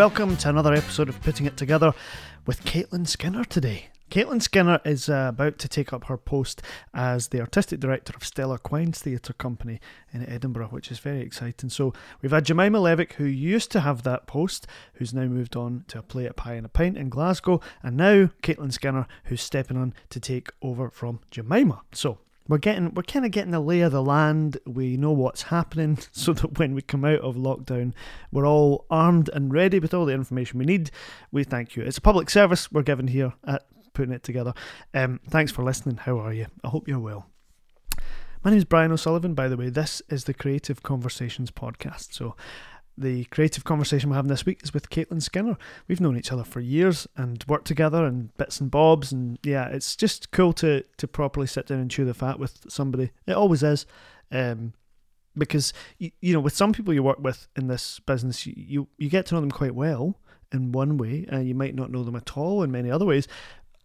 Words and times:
welcome 0.00 0.34
to 0.34 0.48
another 0.48 0.72
episode 0.72 1.10
of 1.10 1.20
Putting 1.20 1.44
It 1.44 1.58
Together 1.58 1.92
with 2.46 2.64
Caitlin 2.64 3.06
Skinner 3.06 3.44
today. 3.44 3.88
Caitlin 4.10 4.40
Skinner 4.40 4.80
is 4.82 5.10
uh, 5.10 5.26
about 5.28 5.58
to 5.58 5.68
take 5.68 5.92
up 5.92 6.04
her 6.04 6.16
post 6.16 6.62
as 6.94 7.28
the 7.28 7.40
artistic 7.40 7.80
director 7.80 8.14
of 8.16 8.24
Stellar 8.24 8.56
Quines 8.56 8.96
Theatre 8.96 9.34
Company 9.34 9.78
in 10.10 10.26
Edinburgh, 10.26 10.68
which 10.68 10.90
is 10.90 11.00
very 11.00 11.20
exciting. 11.20 11.68
So 11.68 11.92
we've 12.22 12.30
had 12.30 12.46
Jemima 12.46 12.78
Levick, 12.78 13.12
who 13.12 13.26
used 13.26 13.70
to 13.72 13.80
have 13.80 14.02
that 14.04 14.26
post, 14.26 14.66
who's 14.94 15.12
now 15.12 15.26
moved 15.26 15.54
on 15.54 15.84
to 15.88 15.98
a 15.98 16.02
play 16.02 16.24
at 16.24 16.34
Pie 16.34 16.54
and 16.54 16.64
a 16.64 16.70
Pint 16.70 16.96
in 16.96 17.10
Glasgow, 17.10 17.60
and 17.82 17.98
now 17.98 18.30
Caitlin 18.42 18.72
Skinner, 18.72 19.06
who's 19.24 19.42
stepping 19.42 19.76
on 19.76 19.92
to 20.08 20.18
take 20.18 20.48
over 20.62 20.88
from 20.88 21.20
Jemima. 21.30 21.82
So 21.92 22.16
we're 22.48 22.58
getting 22.58 22.94
we're 22.94 23.02
kind 23.02 23.24
of 23.24 23.30
getting 23.30 23.52
the 23.52 23.60
lay 23.60 23.80
of 23.80 23.92
the 23.92 24.02
land. 24.02 24.58
We 24.66 24.96
know 24.96 25.12
what's 25.12 25.42
happening, 25.42 25.98
so 26.12 26.32
that 26.32 26.58
when 26.58 26.74
we 26.74 26.82
come 26.82 27.04
out 27.04 27.20
of 27.20 27.36
lockdown, 27.36 27.92
we're 28.32 28.46
all 28.46 28.86
armed 28.90 29.30
and 29.32 29.52
ready 29.52 29.78
with 29.78 29.94
all 29.94 30.06
the 30.06 30.14
information 30.14 30.58
we 30.58 30.64
need. 30.64 30.90
We 31.30 31.44
thank 31.44 31.76
you. 31.76 31.82
It's 31.82 31.98
a 31.98 32.02
public 32.02 32.30
service 32.30 32.70
we're 32.72 32.82
given 32.82 33.08
here 33.08 33.34
at 33.44 33.64
putting 33.92 34.14
it 34.14 34.22
together. 34.22 34.54
Um, 34.94 35.20
thanks 35.28 35.52
for 35.52 35.64
listening. 35.64 35.98
How 35.98 36.18
are 36.18 36.32
you? 36.32 36.46
I 36.64 36.68
hope 36.68 36.88
you're 36.88 36.98
well. 36.98 37.26
My 38.42 38.50
name 38.50 38.58
is 38.58 38.64
Brian 38.64 38.90
O'Sullivan, 38.90 39.34
by 39.34 39.48
the 39.48 39.56
way. 39.58 39.68
This 39.68 40.00
is 40.08 40.24
the 40.24 40.32
Creative 40.32 40.82
Conversations 40.82 41.50
podcast. 41.50 42.14
So, 42.14 42.36
the 43.00 43.24
creative 43.26 43.64
conversation 43.64 44.10
we're 44.10 44.16
having 44.16 44.28
this 44.28 44.46
week 44.46 44.60
is 44.62 44.74
with 44.74 44.90
Caitlin 44.90 45.22
Skinner. 45.22 45.56
We've 45.88 46.00
known 46.00 46.16
each 46.16 46.32
other 46.32 46.44
for 46.44 46.60
years 46.60 47.08
and 47.16 47.44
worked 47.48 47.66
together 47.66 48.04
and 48.04 48.36
bits 48.36 48.60
and 48.60 48.70
bobs, 48.70 49.12
and 49.12 49.38
yeah, 49.42 49.68
it's 49.68 49.96
just 49.96 50.30
cool 50.30 50.52
to 50.54 50.84
to 50.96 51.08
properly 51.08 51.46
sit 51.46 51.66
down 51.66 51.80
and 51.80 51.90
chew 51.90 52.04
the 52.04 52.14
fat 52.14 52.38
with 52.38 52.66
somebody. 52.68 53.10
It 53.26 53.32
always 53.32 53.62
is. 53.62 53.86
Um, 54.30 54.74
because 55.36 55.72
you, 55.98 56.10
you 56.20 56.34
know 56.34 56.40
with 56.40 56.56
some 56.56 56.72
people 56.72 56.92
you 56.92 57.02
work 57.02 57.20
with 57.20 57.46
in 57.56 57.68
this 57.68 58.00
business 58.00 58.46
you, 58.46 58.52
you, 58.56 58.88
you 58.98 59.08
get 59.08 59.26
to 59.26 59.34
know 59.34 59.40
them 59.40 59.50
quite 59.50 59.74
well 59.74 60.18
in 60.52 60.72
one 60.72 60.96
way 60.98 61.24
and 61.28 61.46
you 61.46 61.54
might 61.54 61.74
not 61.74 61.90
know 61.90 62.02
them 62.02 62.16
at 62.16 62.36
all 62.36 62.64
in 62.64 62.70
many 62.70 62.90
other 62.90 63.04
ways 63.04 63.28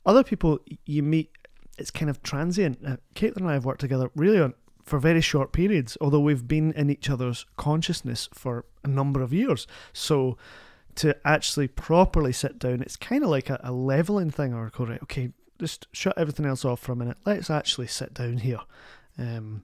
other 0.05 0.23
people 0.23 0.59
you 0.85 1.03
meet, 1.03 1.31
it's 1.77 1.91
kind 1.91 2.09
of 2.09 2.21
transient. 2.21 2.79
Uh, 2.85 2.97
Caitlin 3.15 3.37
and 3.37 3.49
I 3.49 3.53
have 3.53 3.65
worked 3.65 3.81
together 3.81 4.09
really 4.15 4.39
on, 4.39 4.53
for 4.85 4.99
very 4.99 5.21
short 5.21 5.51
periods, 5.51 5.97
although 5.99 6.19
we've 6.19 6.47
been 6.47 6.71
in 6.73 6.89
each 6.89 7.09
other's 7.09 7.45
consciousness 7.57 8.29
for 8.33 8.65
a 8.83 8.87
number 8.87 9.21
of 9.21 9.33
years. 9.33 9.65
So 9.93 10.37
to 10.95 11.17
actually 11.25 11.67
properly 11.67 12.31
sit 12.31 12.59
down, 12.59 12.81
it's 12.81 12.95
kind 12.95 13.23
of 13.23 13.29
like 13.29 13.49
a, 13.49 13.59
a 13.63 13.71
leveling 13.71 14.29
thing, 14.29 14.53
or 14.53 14.69
go, 14.69 14.85
right, 14.85 15.01
okay, 15.03 15.31
just 15.59 15.87
shut 15.91 16.17
everything 16.17 16.45
else 16.45 16.63
off 16.63 16.79
for 16.79 16.91
a 16.91 16.95
minute. 16.95 17.17
Let's 17.25 17.49
actually 17.49 17.87
sit 17.87 18.13
down 18.13 18.37
here 18.37 18.59
um, 19.17 19.63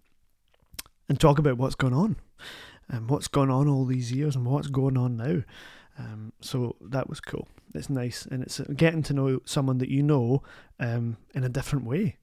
and 1.07 1.19
talk 1.19 1.37
about 1.37 1.57
what's 1.57 1.75
going 1.75 1.93
on 1.93 2.15
and 2.89 3.09
what's 3.09 3.27
gone 3.27 3.51
on 3.51 3.67
all 3.67 3.85
these 3.85 4.11
years 4.11 4.35
and 4.35 4.45
what's 4.45 4.67
going 4.67 4.97
on 4.97 5.17
now. 5.17 5.43
Um, 5.99 6.33
so 6.41 6.77
that 6.81 7.09
was 7.09 7.19
cool. 7.19 7.47
It's 7.75 7.89
nice, 7.89 8.25
and 8.25 8.41
it's 8.41 8.59
getting 8.75 9.03
to 9.03 9.13
know 9.13 9.39
someone 9.45 9.77
that 9.77 9.89
you 9.89 10.01
know 10.01 10.41
um, 10.79 11.17
in 11.35 11.43
a 11.43 11.49
different 11.49 11.85
way, 11.85 12.17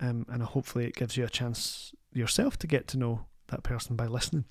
um, 0.00 0.26
and 0.28 0.42
hopefully 0.42 0.86
it 0.86 0.94
gives 0.94 1.16
you 1.16 1.24
a 1.24 1.28
chance 1.28 1.92
yourself 2.16 2.56
to 2.58 2.66
get 2.66 2.88
to 2.88 2.98
know 2.98 3.26
that 3.48 3.62
person 3.62 3.96
by 3.96 4.06
listening. 4.06 4.44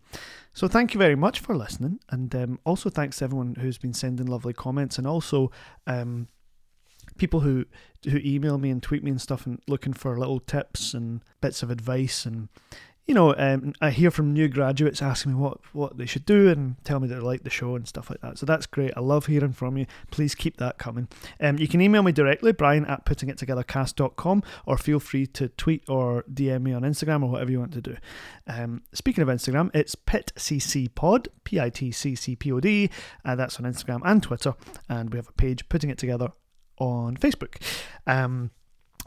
So 0.53 0.67
thank 0.67 0.93
you 0.93 0.99
very 0.99 1.15
much 1.15 1.39
for 1.39 1.55
listening, 1.55 1.99
and 2.09 2.33
um, 2.35 2.59
also 2.65 2.89
thanks 2.89 3.17
to 3.17 3.25
everyone 3.25 3.55
who's 3.59 3.77
been 3.77 3.93
sending 3.93 4.27
lovely 4.27 4.53
comments, 4.53 4.97
and 4.97 5.05
also 5.05 5.51
um, 5.85 6.27
people 7.17 7.41
who 7.41 7.65
who 8.05 8.17
email 8.17 8.57
me 8.57 8.69
and 8.69 8.81
tweet 8.81 9.03
me 9.03 9.11
and 9.11 9.21
stuff, 9.21 9.45
and 9.45 9.61
looking 9.67 9.93
for 9.93 10.17
little 10.17 10.39
tips 10.39 10.93
and 10.93 11.21
bits 11.41 11.63
of 11.63 11.69
advice 11.69 12.25
and 12.25 12.49
you 13.05 13.13
know, 13.13 13.35
um, 13.37 13.73
I 13.81 13.91
hear 13.91 14.09
from 14.09 14.33
new 14.33 14.47
graduates 14.47 15.01
asking 15.01 15.33
me 15.33 15.37
what, 15.37 15.59
what 15.73 15.97
they 15.97 16.07
should 16.07 16.25
do 16.25 16.49
and 16.49 16.75
tell 16.83 16.99
me 16.99 17.07
that 17.07 17.15
they 17.15 17.21
like 17.21 17.43
the 17.43 17.51
show 17.51 17.75
and 17.75 17.87
stuff 17.87 18.09
like 18.09 18.21
that. 18.21 18.39
So 18.39 18.47
that's 18.47 18.65
great. 18.65 18.93
I 18.97 18.99
love 18.99 19.27
hearing 19.27 19.53
from 19.53 19.77
you. 19.77 19.85
Please 20.09 20.33
keep 20.33 20.57
that 20.57 20.79
coming. 20.79 21.07
Um, 21.39 21.59
you 21.59 21.67
can 21.67 21.81
email 21.81 22.01
me 22.01 22.11
directly, 22.11 22.51
brian 22.51 22.85
at 22.85 23.05
puttingittogethercast.com, 23.05 24.43
or 24.65 24.77
feel 24.77 24.99
free 24.99 25.27
to 25.27 25.49
tweet 25.49 25.83
or 25.87 26.23
DM 26.23 26.63
me 26.63 26.73
on 26.73 26.81
Instagram 26.81 27.21
or 27.21 27.29
whatever 27.29 27.51
you 27.51 27.59
want 27.59 27.73
to 27.73 27.81
do. 27.81 27.95
Um, 28.47 28.81
speaking 28.91 29.21
of 29.21 29.27
Instagram, 29.27 29.69
it's 29.75 29.95
pitccpod, 29.95 31.27
P 31.43 31.59
I 31.59 31.69
T 31.69 31.91
C 31.91 32.15
C 32.15 32.35
P 32.35 32.51
O 32.51 32.59
D. 32.59 32.89
Uh, 33.23 33.35
that's 33.35 33.59
on 33.59 33.65
Instagram 33.65 34.01
and 34.03 34.23
Twitter. 34.23 34.55
And 34.89 35.11
we 35.11 35.17
have 35.17 35.29
a 35.29 35.33
page, 35.33 35.69
Putting 35.69 35.91
It 35.91 35.99
Together, 35.99 36.31
on 36.77 37.17
Facebook. 37.17 37.61
Um, 38.07 38.51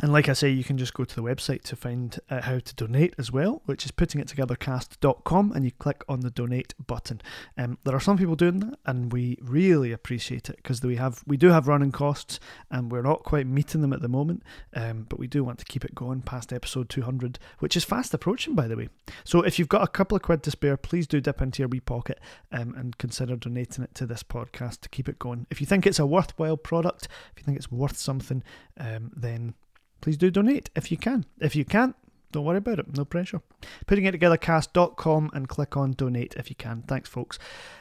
and 0.01 0.13
like 0.13 0.29
I 0.29 0.33
say, 0.33 0.49
you 0.49 0.63
can 0.63 0.79
just 0.79 0.95
go 0.95 1.05
to 1.05 1.15
the 1.15 1.23
website 1.23 1.63
to 1.63 1.77
find 1.77 2.19
uh, 2.31 2.43
how 2.43 2.61
to 2.61 2.75
donate 2.75 3.15
as 3.19 3.33
well, 3.33 3.63
which 3.67 3.85
is 3.85 3.91
puttingittogethercast.com, 3.91 5.53
and 5.53 5.65
you 5.65 5.73
click 5.73 6.05
on 6.09 6.21
the 6.21 6.31
donate 6.31 6.75
button. 6.87 7.21
Um, 7.57 7.79
there 7.85 7.97
are 7.97 8.01
some 8.01 8.17
people 8.17 8.37
doing 8.37 8.61
that, 8.61 8.79
and 8.87 9.13
we 9.13 9.39
really 9.41 9.91
appreciate 9.91 10.49
it 10.49 10.57
because 10.57 10.83
we 10.83 10.97
have 10.97 11.23
we 11.27 11.37
do 11.37 11.49
have 11.49 11.67
running 11.67 11.91
costs, 11.91 12.39
and 12.71 12.93
we're 12.93 13.03
not 13.03 13.25
quite 13.25 13.47
meeting 13.47 13.81
them 13.81 13.93
at 13.93 14.01
the 14.01 14.09
moment. 14.09 14.45
Um, 14.75 15.07
but 15.09 15.19
we 15.19 15.27
do 15.27 15.43
want 15.43 15.59
to 15.59 15.65
keep 15.65 15.85
it 15.85 15.95
going 15.95 16.23
past 16.23 16.53
episode 16.53 16.89
200, 16.89 17.41
which 17.59 17.77
is 17.77 17.85
fast 17.85 18.15
approaching, 18.15 18.55
by 18.55 18.69
the 18.69 18.77
way. 18.77 18.89
So 19.25 19.43
if 19.43 19.59
you've 19.59 19.69
got 19.69 19.83
a 19.83 19.89
couple 19.89 20.15
of 20.15 20.23
quid 20.23 20.45
to 20.45 20.51
spare, 20.53 20.77
please 20.77 21.09
do 21.09 21.21
dip 21.21 21.43
into 21.43 21.63
your 21.63 21.69
wee 21.69 21.81
pocket 21.81 22.21
um, 22.53 22.75
and 22.77 22.97
consider 22.99 23.35
donating 23.35 23.83
it 23.83 23.95
to 23.97 24.07
this 24.07 24.23
podcast 24.23 24.81
to 24.83 24.89
keep 24.89 25.09
it 25.09 25.19
going. 25.19 25.47
If 25.51 25.61
you 25.61 25.67
think 25.67 25.87
it's 25.87 25.99
a 25.99 26.07
worthwhile 26.07 26.57
product, 26.57 27.09
if 27.33 27.41
you 27.41 27.45
think 27.45 27.57
it's 27.57 27.73
worth 27.73 27.97
something, 27.97 28.45
um, 28.79 29.11
then 29.17 29.55
please 30.01 30.17
do 30.17 30.31
donate 30.31 30.71
if 30.75 30.91
you 30.91 30.97
can. 30.97 31.25
If 31.41 31.57
you 31.57 31.65
can't, 31.65 31.95
don't 32.33 32.45
worry 32.45 32.59
about 32.59 32.79
it, 32.79 32.97
no 32.97 33.05
pressure. 33.05 33.41
Putting 33.87 34.05
it 34.05 34.13
together 34.13 34.37
cast.com 34.37 35.31
and 35.33 35.49
click 35.49 35.77
on 35.77 35.93
donate 35.93 36.35
if 36.37 36.51
you 36.51 36.57
can. 36.57 36.83
Thanks, 36.83 37.09
folks. 37.09 37.39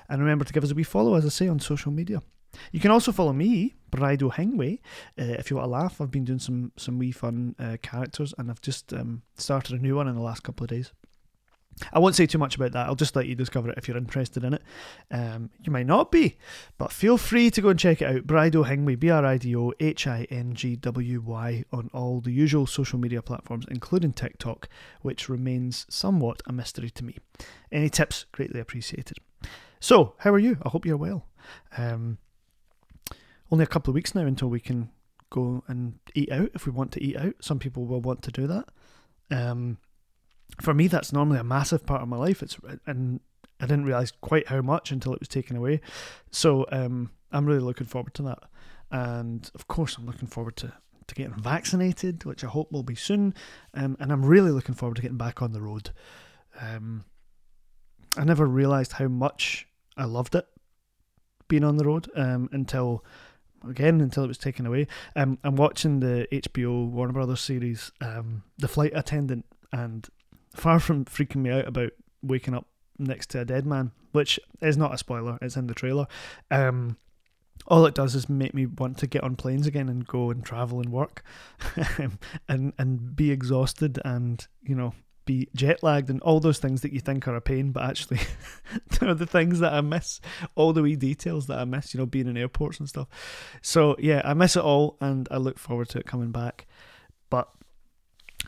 And 0.09 0.21
remember 0.21 0.45
to 0.45 0.53
give 0.53 0.63
us 0.63 0.71
a 0.71 0.75
wee 0.75 0.83
follow, 0.83 1.15
as 1.15 1.25
I 1.25 1.29
say, 1.29 1.47
on 1.47 1.59
social 1.59 1.91
media. 1.91 2.21
You 2.71 2.79
can 2.79 2.91
also 2.91 3.11
follow 3.11 3.33
me, 3.33 3.75
Brido 3.91 4.33
Hingway, 4.33 4.79
uh, 5.19 5.35
if 5.37 5.49
you 5.49 5.57
want 5.57 5.67
to 5.67 5.71
laugh. 5.71 6.01
I've 6.01 6.11
been 6.11 6.25
doing 6.25 6.39
some 6.39 6.71
some 6.77 6.97
wee 6.97 7.11
fun 7.11 7.55
uh, 7.59 7.77
characters, 7.81 8.33
and 8.37 8.49
I've 8.49 8.61
just 8.61 8.93
um, 8.93 9.21
started 9.35 9.79
a 9.79 9.83
new 9.83 9.95
one 9.95 10.07
in 10.07 10.15
the 10.15 10.21
last 10.21 10.43
couple 10.43 10.63
of 10.63 10.69
days. 10.69 10.91
I 11.93 11.99
won't 11.99 12.15
say 12.15 12.25
too 12.25 12.37
much 12.37 12.55
about 12.55 12.71
that. 12.71 12.87
I'll 12.87 12.95
just 12.95 13.15
let 13.15 13.27
you 13.27 13.35
discover 13.35 13.69
it 13.69 13.77
if 13.77 13.87
you're 13.87 13.97
interested 13.97 14.43
in 14.43 14.53
it. 14.55 14.63
Um, 15.11 15.51
you 15.63 15.71
might 15.71 15.85
not 15.85 16.11
be, 16.11 16.37
but 16.77 16.91
feel 16.91 17.17
free 17.17 17.51
to 17.51 17.61
go 17.61 17.69
and 17.69 17.79
check 17.79 18.01
it 18.01 18.05
out. 18.05 18.27
Brido 18.27 18.65
Hingway, 18.65 18.95
B 18.95 19.09
R 19.09 19.25
I 19.25 19.37
D 19.37 19.55
O 19.55 19.73
H 19.79 20.07
I 20.07 20.25
N 20.29 20.53
G 20.53 20.75
W 20.75 21.21
Y, 21.21 21.63
on 21.71 21.89
all 21.93 22.19
the 22.19 22.31
usual 22.31 22.65
social 22.65 22.99
media 22.99 23.21
platforms, 23.21 23.65
including 23.69 24.13
TikTok, 24.13 24.67
which 25.01 25.29
remains 25.29 25.85
somewhat 25.89 26.41
a 26.47 26.53
mystery 26.53 26.89
to 26.91 27.05
me. 27.05 27.17
Any 27.71 27.89
tips? 27.89 28.25
Greatly 28.31 28.59
appreciated. 28.59 29.17
So, 29.79 30.15
how 30.19 30.33
are 30.33 30.39
you? 30.39 30.57
I 30.63 30.69
hope 30.69 30.85
you're 30.85 30.97
well. 30.97 31.27
Um, 31.77 32.17
only 33.51 33.63
a 33.63 33.67
couple 33.67 33.91
of 33.91 33.95
weeks 33.95 34.15
now 34.15 34.25
until 34.25 34.49
we 34.49 34.59
can 34.59 34.89
go 35.29 35.63
and 35.67 35.99
eat 36.15 36.31
out 36.31 36.49
if 36.53 36.65
we 36.65 36.71
want 36.71 36.91
to 36.93 37.03
eat 37.03 37.17
out. 37.17 37.35
Some 37.41 37.59
people 37.59 37.85
will 37.85 38.01
want 38.01 38.23
to 38.23 38.31
do 38.31 38.47
that. 38.47 38.69
Um, 39.29 39.77
for 40.61 40.73
me, 40.73 40.87
that's 40.87 41.13
normally 41.13 41.39
a 41.39 41.43
massive 41.43 41.85
part 41.85 42.01
of 42.01 42.07
my 42.07 42.17
life. 42.17 42.41
It's 42.41 42.57
and 42.85 43.19
I 43.59 43.65
didn't 43.65 43.85
realize 43.85 44.11
quite 44.21 44.47
how 44.47 44.61
much 44.61 44.91
until 44.91 45.13
it 45.13 45.19
was 45.19 45.27
taken 45.27 45.55
away. 45.55 45.81
So 46.31 46.65
um, 46.71 47.11
I'm 47.31 47.45
really 47.45 47.59
looking 47.59 47.87
forward 47.87 48.13
to 48.15 48.23
that, 48.23 48.39
and 48.91 49.49
of 49.55 49.67
course, 49.67 49.97
I'm 49.97 50.05
looking 50.05 50.27
forward 50.27 50.55
to 50.57 50.73
to 51.07 51.15
getting 51.15 51.35
vaccinated, 51.35 52.25
which 52.25 52.43
I 52.43 52.47
hope 52.47 52.71
will 52.71 52.83
be 52.83 52.95
soon. 52.95 53.33
Um, 53.73 53.95
and 53.99 54.11
I'm 54.11 54.25
really 54.25 54.51
looking 54.51 54.75
forward 54.75 54.95
to 54.97 55.01
getting 55.01 55.17
back 55.17 55.41
on 55.41 55.53
the 55.53 55.61
road. 55.61 55.91
Um, 56.59 57.05
I 58.17 58.23
never 58.23 58.45
realized 58.45 58.93
how 58.93 59.07
much 59.07 59.67
I 59.95 60.05
loved 60.05 60.35
it 60.35 60.45
being 61.47 61.63
on 61.63 61.77
the 61.77 61.85
road 61.85 62.09
um, 62.15 62.49
until 62.51 63.05
again 63.67 64.01
until 64.01 64.23
it 64.23 64.27
was 64.27 64.37
taken 64.37 64.65
away. 64.65 64.87
Um, 65.15 65.37
I'm 65.43 65.55
watching 65.55 65.99
the 65.99 66.27
HBO 66.31 66.89
Warner 66.89 67.13
Brothers 67.13 67.41
series, 67.41 67.91
um, 68.01 68.43
The 68.57 68.67
Flight 68.67 68.91
Attendant, 68.93 69.45
and 69.71 70.07
far 70.57 70.79
from 70.79 71.05
freaking 71.05 71.37
me 71.37 71.51
out 71.51 71.67
about 71.67 71.91
waking 72.21 72.53
up 72.53 72.65
next 72.97 73.29
to 73.31 73.41
a 73.41 73.45
dead 73.45 73.65
man, 73.65 73.91
which 74.11 74.39
is 74.61 74.77
not 74.77 74.93
a 74.93 74.97
spoiler, 74.97 75.37
it's 75.41 75.55
in 75.55 75.67
the 75.67 75.73
trailer. 75.73 76.07
Um, 76.51 76.97
all 77.67 77.85
it 77.85 77.95
does 77.95 78.15
is 78.15 78.29
make 78.29 78.53
me 78.53 78.65
want 78.65 78.97
to 78.99 79.07
get 79.07 79.23
on 79.23 79.35
planes 79.35 79.67
again 79.67 79.89
and 79.89 80.07
go 80.07 80.29
and 80.29 80.43
travel 80.43 80.79
and 80.79 80.91
work, 80.91 81.23
and 82.47 82.73
and 82.77 83.15
be 83.15 83.31
exhausted 83.31 83.99
and 84.05 84.47
you 84.63 84.75
know 84.75 84.93
be 85.25 85.49
jet 85.53 85.83
lagged 85.83 86.09
and 86.09 86.21
all 86.21 86.39
those 86.39 86.57
things 86.57 86.81
that 86.81 86.93
you 86.93 86.99
think 86.99 87.27
are 87.27 87.35
a 87.35 87.41
pain, 87.41 87.71
but 87.71 87.83
actually 87.83 88.19
they're 88.99 89.13
the 89.13 89.27
things 89.27 89.59
that 89.59 89.73
I 89.73 89.81
miss. 89.81 90.21
All 90.55 90.73
the 90.73 90.81
wee 90.81 90.95
details 90.95 91.47
that 91.47 91.59
I 91.59 91.65
miss, 91.65 91.93
you 91.93 91.99
know, 91.99 92.05
being 92.05 92.27
in 92.27 92.37
airports 92.37 92.79
and 92.79 92.87
stuff. 92.87 93.07
So 93.61 93.95
yeah, 93.99 94.21
I 94.23 94.33
miss 94.33 94.55
it 94.55 94.63
all, 94.63 94.97
and 95.01 95.27
I 95.29 95.37
look 95.37 95.59
forward 95.59 95.89
to 95.89 95.99
it 95.99 96.05
coming 96.05 96.31
back. 96.31 96.65
But 97.29 97.49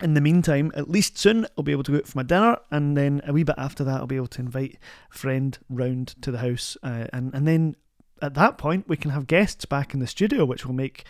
in 0.02 0.14
the 0.14 0.22
meantime, 0.22 0.72
at 0.76 0.90
least 0.90 1.18
soon 1.18 1.46
I'll 1.58 1.64
be 1.64 1.72
able 1.72 1.84
to 1.84 1.92
go 1.92 1.98
out 1.98 2.08
for 2.08 2.18
my 2.18 2.24
dinner, 2.24 2.58
and 2.72 2.96
then 2.96 3.22
a 3.26 3.34
wee 3.34 3.44
bit 3.44 3.56
after 3.58 3.84
that, 3.84 4.00
I'll 4.00 4.08
be 4.08 4.16
able 4.16 4.28
to 4.28 4.42
invite 4.42 4.78
a 5.14 5.18
friend 5.18 5.58
round 5.70 6.16
to 6.22 6.32
the 6.32 6.40
house, 6.40 6.78
uh, 6.84 7.08
and 7.14 7.34
and 7.34 7.48
then 7.48 7.76
at 8.22 8.34
that 8.34 8.58
point 8.58 8.88
we 8.88 8.98
can 8.98 9.12
have 9.12 9.28
guests 9.28 9.66
back 9.66 9.94
in 9.94 10.00
the 10.00 10.08
studio, 10.08 10.46
which 10.46 10.66
will 10.66 10.74
make 10.74 11.06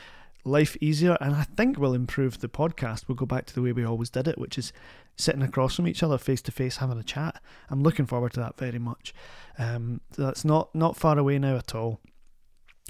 life 0.46 0.76
easier, 0.82 1.18
and 1.22 1.36
I 1.36 1.44
think 1.44 1.78
will 1.78 1.94
improve 1.94 2.40
the 2.40 2.50
podcast. 2.50 3.08
We'll 3.08 3.16
go 3.16 3.26
back 3.26 3.46
to 3.48 3.56
the 3.56 3.62
way 3.62 3.72
we 3.72 3.86
always 3.86 4.10
did 4.10 4.28
it, 4.28 4.38
which 4.38 4.58
is 4.58 4.72
sitting 5.16 5.42
across 5.42 5.76
from 5.76 5.88
each 5.88 6.02
other, 6.02 6.18
face 6.18 6.42
to 6.44 6.52
face, 6.52 6.78
having 6.78 6.98
a 6.98 7.04
chat. 7.04 7.42
I'm 7.70 7.84
looking 7.84 8.06
forward 8.06 8.34
to 8.34 8.40
that 8.40 8.58
very 8.58 8.80
much. 8.80 9.14
Um, 9.58 10.02
so 10.12 10.24
that's 10.24 10.46
not 10.46 10.74
not 10.74 10.98
far 10.98 11.18
away 11.18 11.40
now 11.40 11.58
at 11.58 11.76
all. 11.76 12.00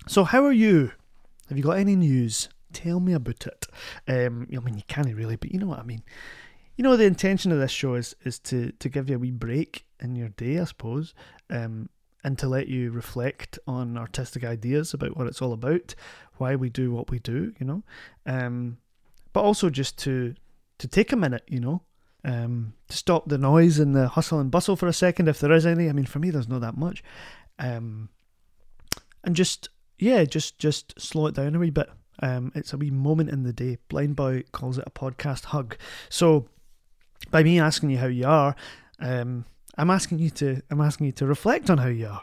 So, 0.07 0.23
how 0.23 0.45
are 0.45 0.51
you? 0.51 0.91
Have 1.49 1.57
you 1.57 1.63
got 1.63 1.77
any 1.77 1.95
news? 1.95 2.49
Tell 2.73 2.99
me 2.99 3.13
about 3.13 3.47
it. 3.47 3.67
Um, 4.07 4.47
I 4.55 4.59
mean, 4.59 4.75
you 4.75 4.83
can't 4.87 5.13
really, 5.13 5.35
but 5.35 5.51
you 5.51 5.59
know 5.59 5.67
what 5.67 5.79
I 5.79 5.83
mean. 5.83 6.03
You 6.75 6.83
know, 6.83 6.95
the 6.95 7.05
intention 7.05 7.51
of 7.51 7.59
this 7.59 7.71
show 7.71 7.95
is 7.95 8.15
is 8.23 8.39
to 8.39 8.71
to 8.73 8.89
give 8.89 9.09
you 9.09 9.15
a 9.15 9.19
wee 9.19 9.31
break 9.31 9.85
in 9.99 10.15
your 10.15 10.29
day, 10.29 10.59
I 10.59 10.63
suppose, 10.65 11.13
um, 11.49 11.89
and 12.23 12.37
to 12.37 12.47
let 12.47 12.67
you 12.67 12.91
reflect 12.91 13.59
on 13.67 13.97
artistic 13.97 14.43
ideas 14.43 14.93
about 14.93 15.17
what 15.17 15.27
it's 15.27 15.41
all 15.41 15.51
about, 15.51 15.95
why 16.37 16.55
we 16.55 16.69
do 16.69 16.91
what 16.91 17.09
we 17.09 17.19
do. 17.19 17.53
You 17.59 17.65
know, 17.65 17.83
um, 18.25 18.77
but 19.33 19.41
also 19.41 19.69
just 19.69 19.97
to 19.99 20.35
to 20.77 20.87
take 20.87 21.11
a 21.11 21.17
minute. 21.17 21.43
You 21.47 21.59
know, 21.59 21.81
um, 22.23 22.73
to 22.87 22.95
stop 22.95 23.27
the 23.27 23.37
noise 23.37 23.79
and 23.79 23.95
the 23.95 24.07
hustle 24.09 24.39
and 24.39 24.51
bustle 24.51 24.75
for 24.75 24.87
a 24.87 24.93
second, 24.93 25.27
if 25.27 25.39
there 25.39 25.51
is 25.51 25.65
any. 25.65 25.89
I 25.89 25.93
mean, 25.93 26.05
for 26.05 26.19
me, 26.19 26.29
there's 26.29 26.47
not 26.47 26.61
that 26.61 26.77
much. 26.77 27.03
Um, 27.57 28.09
and 29.23 29.35
just 29.35 29.69
yeah, 29.97 30.23
just 30.23 30.57
just 30.59 30.99
slow 30.99 31.27
it 31.27 31.35
down 31.35 31.55
a 31.55 31.59
wee 31.59 31.69
bit. 31.69 31.89
Um, 32.21 32.51
it's 32.55 32.73
a 32.73 32.77
wee 32.77 32.91
moment 32.91 33.29
in 33.29 33.43
the 33.43 33.53
day. 33.53 33.77
Blind 33.87 34.15
Boy 34.15 34.43
calls 34.51 34.77
it 34.77 34.85
a 34.87 34.91
podcast 34.91 35.45
hug. 35.45 35.77
So, 36.09 36.47
by 37.31 37.43
me 37.43 37.59
asking 37.59 37.89
you 37.89 37.97
how 37.97 38.07
you 38.07 38.27
are, 38.27 38.55
um, 38.99 39.45
I'm 39.77 39.89
asking 39.89 40.19
you 40.19 40.29
to 40.31 40.61
I'm 40.69 40.81
asking 40.81 41.07
you 41.07 41.11
to 41.13 41.25
reflect 41.25 41.69
on 41.69 41.77
how 41.77 41.87
you 41.87 42.07
are, 42.07 42.21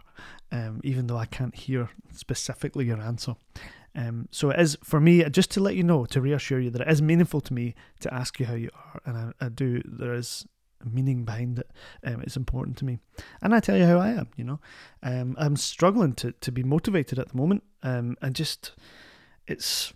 um, 0.53 0.81
even 0.85 1.07
though 1.07 1.17
I 1.17 1.27
can't 1.27 1.55
hear 1.55 1.89
specifically 2.13 2.87
your 2.87 3.01
answer. 3.01 3.35
Um, 3.95 4.29
so 4.31 4.51
it 4.51 4.61
is 4.61 4.77
for 4.85 5.01
me 5.01 5.25
just 5.31 5.51
to 5.53 5.61
let 5.61 5.75
you 5.75 5.83
know 5.83 6.05
to 6.07 6.21
reassure 6.21 6.61
you 6.61 6.69
that 6.71 6.83
it 6.83 6.89
is 6.89 7.01
meaningful 7.01 7.41
to 7.41 7.55
me 7.55 7.75
to 8.01 8.13
ask 8.13 8.39
you 8.39 8.45
how 8.45 8.55
you 8.55 8.69
are, 8.75 9.01
and 9.07 9.17
I, 9.41 9.47
I 9.47 9.49
do. 9.49 9.81
There 9.87 10.13
is 10.13 10.47
meaning 10.85 11.25
behind 11.25 11.59
it. 11.59 11.71
Um, 12.05 12.21
it's 12.21 12.37
important 12.37 12.77
to 12.79 12.85
me, 12.85 12.99
and 13.41 13.55
I 13.55 13.61
tell 13.61 13.77
you 13.77 13.87
how 13.87 13.99
I 13.99 14.11
am. 14.11 14.29
You 14.37 14.45
know, 14.45 14.61
um, 15.03 15.35
I'm 15.39 15.57
struggling 15.57 16.13
to 16.15 16.33
to 16.33 16.53
be 16.53 16.63
motivated 16.63 17.19
at 17.19 17.31
the 17.31 17.37
moment, 17.39 17.63
um, 17.83 18.17
and 18.21 18.35
just 18.35 18.73
it's 19.47 19.93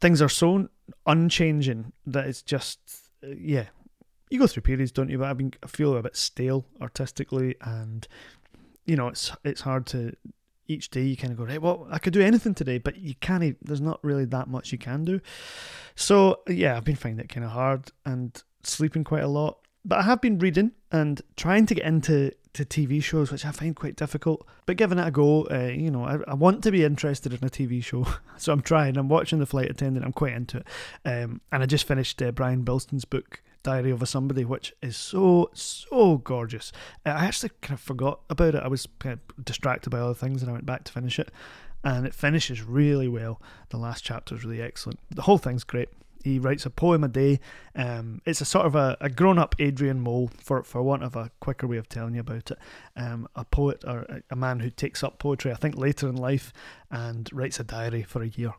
things 0.00 0.22
are 0.22 0.28
so 0.28 0.68
unchanging 1.06 1.92
that 2.06 2.26
it's 2.26 2.42
just 2.42 2.78
yeah. 3.22 3.66
You 4.30 4.38
go 4.38 4.46
through 4.46 4.62
periods, 4.62 4.92
don't 4.92 5.08
you? 5.08 5.18
But 5.18 5.28
I 5.28 5.34
mean, 5.34 5.52
I 5.62 5.66
feel 5.66 5.96
a 5.96 6.02
bit 6.02 6.16
stale 6.16 6.64
artistically, 6.80 7.56
and 7.62 8.06
you 8.86 8.96
know, 8.96 9.08
it's 9.08 9.32
it's 9.44 9.62
hard 9.62 9.86
to 9.86 10.14
each 10.70 10.90
day 10.90 11.02
you 11.02 11.16
kind 11.16 11.32
of 11.32 11.36
go 11.36 11.44
right 11.44 11.60
well 11.60 11.86
i 11.90 11.98
could 11.98 12.12
do 12.12 12.20
anything 12.20 12.54
today 12.54 12.78
but 12.78 12.96
you 12.96 13.14
can't 13.16 13.56
there's 13.60 13.80
not 13.80 13.98
really 14.04 14.24
that 14.24 14.46
much 14.46 14.70
you 14.70 14.78
can 14.78 15.04
do 15.04 15.20
so 15.96 16.40
yeah 16.46 16.76
i've 16.76 16.84
been 16.84 16.94
finding 16.94 17.18
it 17.18 17.28
kind 17.28 17.44
of 17.44 17.50
hard 17.50 17.90
and 18.06 18.44
sleeping 18.62 19.02
quite 19.02 19.24
a 19.24 19.28
lot 19.28 19.58
but 19.84 19.98
i 19.98 20.02
have 20.02 20.20
been 20.20 20.38
reading 20.38 20.70
and 20.92 21.22
trying 21.36 21.66
to 21.66 21.74
get 21.74 21.84
into 21.84 22.30
to 22.52 22.64
tv 22.64 23.02
shows 23.02 23.30
which 23.30 23.44
i 23.44 23.50
find 23.50 23.76
quite 23.76 23.96
difficult 23.96 24.46
but 24.66 24.76
giving 24.76 24.98
it 24.98 25.06
a 25.06 25.10
go 25.10 25.46
uh, 25.50 25.70
you 25.72 25.90
know 25.90 26.04
I, 26.04 26.18
I, 26.26 26.34
want 26.34 26.62
to 26.64 26.72
be 26.72 26.84
interested 26.84 27.32
in 27.32 27.44
a 27.44 27.50
tv 27.50 27.82
show 27.82 28.06
so 28.36 28.52
i'm 28.52 28.62
trying 28.62 28.96
i'm 28.96 29.08
watching 29.08 29.38
the 29.38 29.46
flight 29.46 29.70
attendant 29.70 30.04
i'm 30.04 30.12
quite 30.12 30.32
into 30.32 30.58
it 30.58 30.66
um, 31.04 31.40
and 31.52 31.62
i 31.62 31.66
just 31.66 31.86
finished 31.86 32.20
uh, 32.22 32.32
brian 32.32 32.62
bilston's 32.62 33.04
book 33.04 33.42
Diary 33.62 33.90
of 33.90 34.02
a 34.02 34.06
Somebody, 34.06 34.44
which 34.44 34.74
is 34.80 34.96
so, 34.96 35.50
so 35.52 36.16
gorgeous. 36.18 36.72
Uh, 37.04 37.10
I 37.10 37.26
actually 37.26 37.50
kind 37.60 37.74
of 37.74 37.80
forgot 37.80 38.20
about 38.30 38.54
it. 38.54 38.62
I 38.62 38.68
was 38.68 38.88
kind 38.98 39.18
of 39.18 39.44
distracted 39.44 39.90
by 39.90 39.98
other 39.98 40.14
things 40.14 40.40
and 40.40 40.50
I 40.50 40.54
went 40.54 40.66
back 40.66 40.84
to 40.84 40.92
finish 40.92 41.18
it. 41.18 41.30
And 41.84 42.06
it 42.06 42.14
finishes 42.14 42.62
really 42.62 43.08
well. 43.08 43.40
The 43.70 43.78
last 43.78 44.04
chapter 44.04 44.34
is 44.34 44.44
really 44.44 44.62
excellent. 44.62 44.98
The 45.10 45.22
whole 45.22 45.38
thing's 45.38 45.64
great. 45.64 45.88
He 46.22 46.38
writes 46.38 46.66
a 46.66 46.70
poem 46.70 47.04
a 47.04 47.08
day. 47.08 47.40
Um, 47.74 48.20
it's 48.26 48.40
a 48.40 48.44
sort 48.44 48.66
of 48.66 48.74
a, 48.74 48.96
a 49.00 49.08
grown 49.08 49.38
up 49.38 49.54
Adrian 49.58 50.00
Mole, 50.00 50.30
for, 50.38 50.62
for 50.62 50.82
want 50.82 51.02
of 51.02 51.16
a 51.16 51.30
quicker 51.40 51.66
way 51.66 51.76
of 51.76 51.88
telling 51.88 52.14
you 52.14 52.20
about 52.20 52.50
it. 52.50 52.58
Um, 52.96 53.28
a 53.34 53.44
poet 53.44 53.84
or 53.86 54.22
a, 54.30 54.36
man 54.36 54.60
who 54.60 54.70
takes 54.70 55.02
up 55.02 55.18
poetry, 55.18 55.52
I 55.52 55.56
think, 55.56 55.76
later 55.76 56.08
in 56.08 56.16
life 56.16 56.52
and 56.90 57.28
writes 57.32 57.60
a 57.60 57.64
diary 57.64 58.02
for 58.02 58.22
a 58.22 58.28
year 58.28 58.52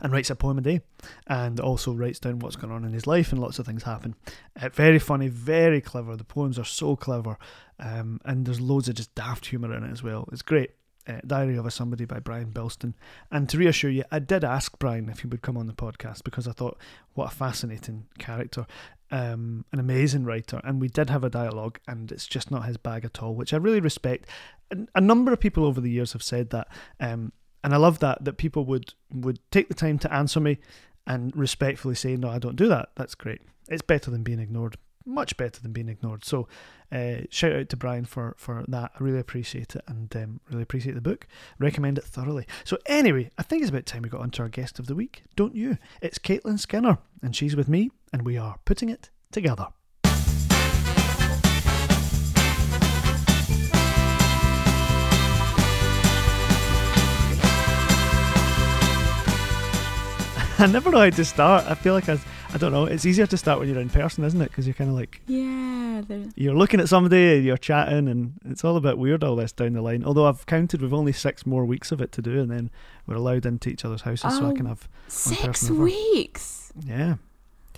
and 0.00 0.12
writes 0.12 0.30
a 0.30 0.36
poem 0.36 0.58
a 0.58 0.62
day 0.62 0.80
and 1.26 1.60
also 1.60 1.92
writes 1.92 2.18
down 2.18 2.38
what's 2.38 2.56
going 2.56 2.72
on 2.72 2.84
in 2.84 2.92
his 2.92 3.06
life 3.06 3.32
and 3.32 3.40
lots 3.40 3.58
of 3.58 3.66
things 3.66 3.84
happen. 3.84 4.14
Uh, 4.60 4.68
very 4.70 4.98
funny, 4.98 5.28
very 5.28 5.80
clever. 5.80 6.16
The 6.16 6.24
poems 6.24 6.58
are 6.58 6.64
so 6.64 6.96
clever 6.96 7.38
um, 7.78 8.20
and 8.24 8.46
there's 8.46 8.60
loads 8.60 8.88
of 8.88 8.94
just 8.94 9.14
daft 9.14 9.46
humour 9.46 9.74
in 9.74 9.84
it 9.84 9.90
as 9.90 10.02
well. 10.02 10.28
It's 10.32 10.42
great. 10.42 10.70
Uh, 11.10 11.20
Diary 11.26 11.56
of 11.56 11.66
a 11.66 11.70
Somebody 11.70 12.04
by 12.04 12.20
Brian 12.20 12.52
Bilston. 12.52 12.94
And 13.30 13.48
to 13.48 13.58
reassure 13.58 13.90
you, 13.90 14.04
I 14.10 14.18
did 14.18 14.44
ask 14.44 14.78
Brian 14.78 15.08
if 15.08 15.20
he 15.20 15.26
would 15.26 15.42
come 15.42 15.56
on 15.56 15.66
the 15.66 15.72
podcast 15.72 16.24
because 16.24 16.46
I 16.46 16.52
thought, 16.52 16.78
what 17.14 17.32
a 17.32 17.34
fascinating 17.34 18.06
character, 18.18 18.66
um, 19.10 19.64
an 19.72 19.80
amazing 19.80 20.24
writer. 20.24 20.60
And 20.64 20.80
we 20.80 20.88
did 20.88 21.10
have 21.10 21.24
a 21.24 21.30
dialogue, 21.30 21.80
and 21.88 22.12
it's 22.12 22.26
just 22.26 22.50
not 22.50 22.66
his 22.66 22.76
bag 22.76 23.04
at 23.04 23.22
all, 23.22 23.34
which 23.34 23.52
I 23.52 23.56
really 23.56 23.80
respect. 23.80 24.28
A 24.94 25.00
number 25.00 25.32
of 25.32 25.40
people 25.40 25.64
over 25.64 25.80
the 25.80 25.90
years 25.90 26.12
have 26.12 26.22
said 26.22 26.50
that 26.50 26.68
um, 27.00 27.32
and 27.62 27.74
I 27.74 27.76
love 27.76 27.98
that 28.00 28.24
that 28.24 28.36
people 28.36 28.64
would 28.66 28.94
would 29.12 29.38
take 29.50 29.68
the 29.68 29.74
time 29.74 29.98
to 30.00 30.12
answer 30.12 30.40
me 30.40 30.58
and 31.06 31.34
respectfully 31.36 31.94
say, 31.94 32.16
"No, 32.16 32.28
I 32.28 32.38
don't 32.38 32.56
do 32.56 32.68
that." 32.68 32.90
That's 32.96 33.14
great. 33.14 33.40
It's 33.68 33.82
better 33.82 34.10
than 34.10 34.22
being 34.22 34.38
ignored. 34.38 34.76
Much 35.06 35.36
better 35.36 35.60
than 35.60 35.72
being 35.72 35.88
ignored. 35.88 36.24
So, 36.24 36.46
uh, 36.92 37.22
shout 37.30 37.52
out 37.52 37.68
to 37.70 37.76
Brian 37.76 38.04
for 38.04 38.34
for 38.36 38.64
that. 38.68 38.92
I 38.94 39.02
really 39.02 39.18
appreciate 39.18 39.74
it 39.74 39.82
and 39.88 40.14
um, 40.16 40.40
really 40.50 40.62
appreciate 40.62 40.94
the 40.94 41.00
book. 41.00 41.26
Recommend 41.58 41.98
it 41.98 42.04
thoroughly. 42.04 42.46
So, 42.64 42.76
anyway, 42.86 43.30
I 43.38 43.42
think 43.42 43.62
it's 43.62 43.70
about 43.70 43.86
time 43.86 44.02
we 44.02 44.08
got 44.08 44.20
onto 44.20 44.42
our 44.42 44.48
guest 44.48 44.78
of 44.78 44.86
the 44.86 44.94
week, 44.94 45.22
don't 45.36 45.54
you? 45.54 45.78
It's 46.02 46.18
Caitlin 46.18 46.58
Skinner, 46.58 46.98
and 47.22 47.34
she's 47.34 47.56
with 47.56 47.68
me, 47.68 47.90
and 48.12 48.22
we 48.22 48.36
are 48.36 48.56
putting 48.64 48.88
it 48.90 49.10
together. 49.32 49.68
I 60.58 60.66
never 60.66 60.90
know 60.90 60.98
how 60.98 61.08
to 61.08 61.24
start. 61.24 61.64
I 61.66 61.74
feel 61.74 61.94
like 61.94 62.10
I, 62.10 62.18
I 62.52 62.58
don't 62.58 62.72
know. 62.72 62.84
It's 62.84 63.06
easier 63.06 63.26
to 63.26 63.36
start 63.36 63.60
when 63.60 63.68
you're 63.68 63.80
in 63.80 63.90
person, 63.90 64.24
isn't 64.24 64.40
it? 64.40 64.48
Because 64.48 64.66
you're 64.66 64.74
kind 64.74 64.90
of 64.90 64.96
like 64.96 65.20
yeah, 65.26 66.02
you're 66.34 66.54
looking 66.54 66.80
at 66.80 66.88
somebody, 66.88 67.40
you're 67.44 67.56
chatting, 67.56 68.08
and 68.08 68.34
it's 68.44 68.64
all 68.64 68.76
a 68.76 68.80
bit 68.80 68.98
weird 68.98 69.22
all 69.22 69.36
this 69.36 69.52
down 69.52 69.74
the 69.74 69.82
line. 69.82 70.04
Although 70.04 70.26
I've 70.26 70.46
counted, 70.46 70.82
we've 70.82 70.92
only 70.92 71.12
six 71.12 71.46
more 71.46 71.64
weeks 71.64 71.92
of 71.92 72.00
it 72.00 72.10
to 72.12 72.22
do, 72.22 72.40
and 72.40 72.50
then 72.50 72.70
we're 73.06 73.16
allowed 73.16 73.46
into 73.46 73.68
each 73.68 73.84
other's 73.84 74.02
houses, 74.02 74.32
oh, 74.34 74.40
so 74.40 74.46
I 74.50 74.54
can 74.54 74.66
oh, 74.66 74.70
have 74.70 74.88
six 75.08 75.70
weeks. 75.70 76.72
Yeah. 76.84 77.16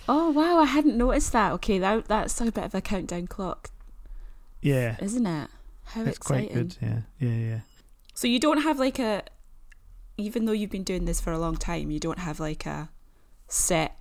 Oh 0.07 0.31
wow, 0.31 0.59
I 0.59 0.65
hadn't 0.65 0.97
noticed 0.97 1.31
that. 1.33 1.51
Okay, 1.53 1.77
that 1.79 2.05
that's 2.07 2.41
a 2.41 2.45
bit 2.45 2.63
of 2.63 2.75
a 2.75 2.81
countdown 2.81 3.27
clock. 3.27 3.69
Yeah. 4.61 4.97
Isn't 4.99 5.27
it? 5.27 5.49
How 5.85 6.01
it's 6.01 6.17
exciting. 6.17 6.47
quite 6.47 6.53
good. 6.53 6.77
Yeah, 6.81 6.99
yeah, 7.19 7.37
yeah. 7.37 7.59
So 8.13 8.27
you 8.27 8.39
don't 8.39 8.61
have 8.61 8.79
like 8.79 8.99
a 8.99 9.23
even 10.17 10.45
though 10.45 10.51
you've 10.51 10.69
been 10.69 10.83
doing 10.83 11.05
this 11.05 11.19
for 11.19 11.31
a 11.31 11.39
long 11.39 11.57
time, 11.57 11.91
you 11.91 11.99
don't 11.99 12.19
have 12.19 12.39
like 12.39 12.65
a 12.65 12.89
set 13.47 13.97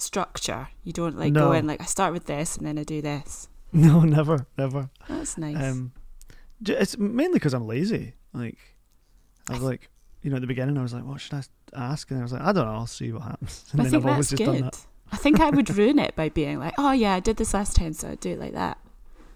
structure. 0.00 0.68
You 0.84 0.92
don't 0.92 1.18
like 1.18 1.32
no. 1.32 1.48
go 1.48 1.52
in 1.52 1.66
like 1.66 1.80
I 1.80 1.84
start 1.84 2.12
with 2.12 2.26
this 2.26 2.56
and 2.56 2.66
then 2.66 2.78
I 2.78 2.84
do 2.84 3.02
this. 3.02 3.48
No, 3.70 4.00
never, 4.00 4.46
never. 4.56 4.88
That's 5.10 5.36
nice. 5.36 5.62
Um, 5.62 5.92
it's 6.66 6.96
mainly 6.96 7.34
because 7.34 7.52
I'm 7.52 7.66
lazy. 7.66 8.14
Like 8.32 8.56
I 9.50 9.52
was 9.52 9.62
like, 9.62 9.90
you 10.22 10.30
know, 10.30 10.36
at 10.36 10.40
the 10.40 10.46
beginning 10.46 10.78
I 10.78 10.82
was 10.82 10.94
like, 10.94 11.04
what 11.04 11.20
should 11.20 11.34
I 11.34 11.42
ask? 11.74 12.10
And 12.10 12.18
I 12.18 12.22
was 12.22 12.32
like, 12.32 12.40
I 12.40 12.52
don't 12.52 12.64
know. 12.64 12.72
I'll 12.72 12.86
see 12.86 13.12
what 13.12 13.24
happens. 13.24 13.66
And 13.72 13.80
I 13.82 13.84
then 13.84 13.90
think 13.90 14.04
I've 14.04 14.10
always 14.10 14.30
just 14.30 14.38
good. 14.38 14.46
done 14.46 14.60
that. 14.62 14.86
I 15.12 15.18
think 15.18 15.40
I 15.40 15.50
would 15.50 15.68
ruin 15.76 15.98
it 15.98 16.16
by 16.16 16.30
being 16.30 16.58
like, 16.58 16.72
oh 16.78 16.92
yeah, 16.92 17.14
I 17.14 17.20
did 17.20 17.36
this 17.36 17.52
last 17.52 17.76
time, 17.76 17.92
so 17.92 18.08
I 18.08 18.14
do 18.14 18.30
it 18.30 18.38
like 18.38 18.54
that. 18.54 18.78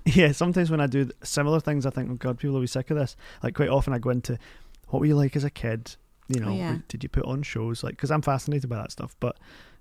Yeah, 0.07 0.33
sometimes 0.33 0.71
when 0.71 0.81
I 0.81 0.87
do 0.87 1.11
similar 1.23 1.61
things, 1.61 1.85
I 1.85 1.91
think, 1.91 2.11
oh 2.11 2.15
god, 2.15 2.39
people 2.39 2.55
will 2.55 2.63
be 2.63 2.67
sick 2.67 2.91
of 2.91 2.97
this. 2.97 3.17
Like 3.43 3.55
quite 3.55 3.69
often, 3.69 3.93
I 3.93 3.99
go 3.99 4.11
into 4.11 4.39
what 4.89 5.01
were 5.01 5.07
you 5.07 5.17
like 5.17 5.37
as 5.37 5.45
a 5.45 5.51
kid? 5.51 5.97
You 6.29 6.41
know, 6.41 6.49
oh, 6.49 6.55
yeah. 6.55 6.79
did 6.89 7.03
you 7.03 7.09
put 7.09 7.25
on 7.25 7.43
shows? 7.43 7.83
Like, 7.83 7.97
because 7.97 8.11
I'm 8.11 8.23
fascinated 8.23 8.71
by 8.71 8.77
that 8.77 8.93
stuff, 8.93 9.17
but 9.21 9.37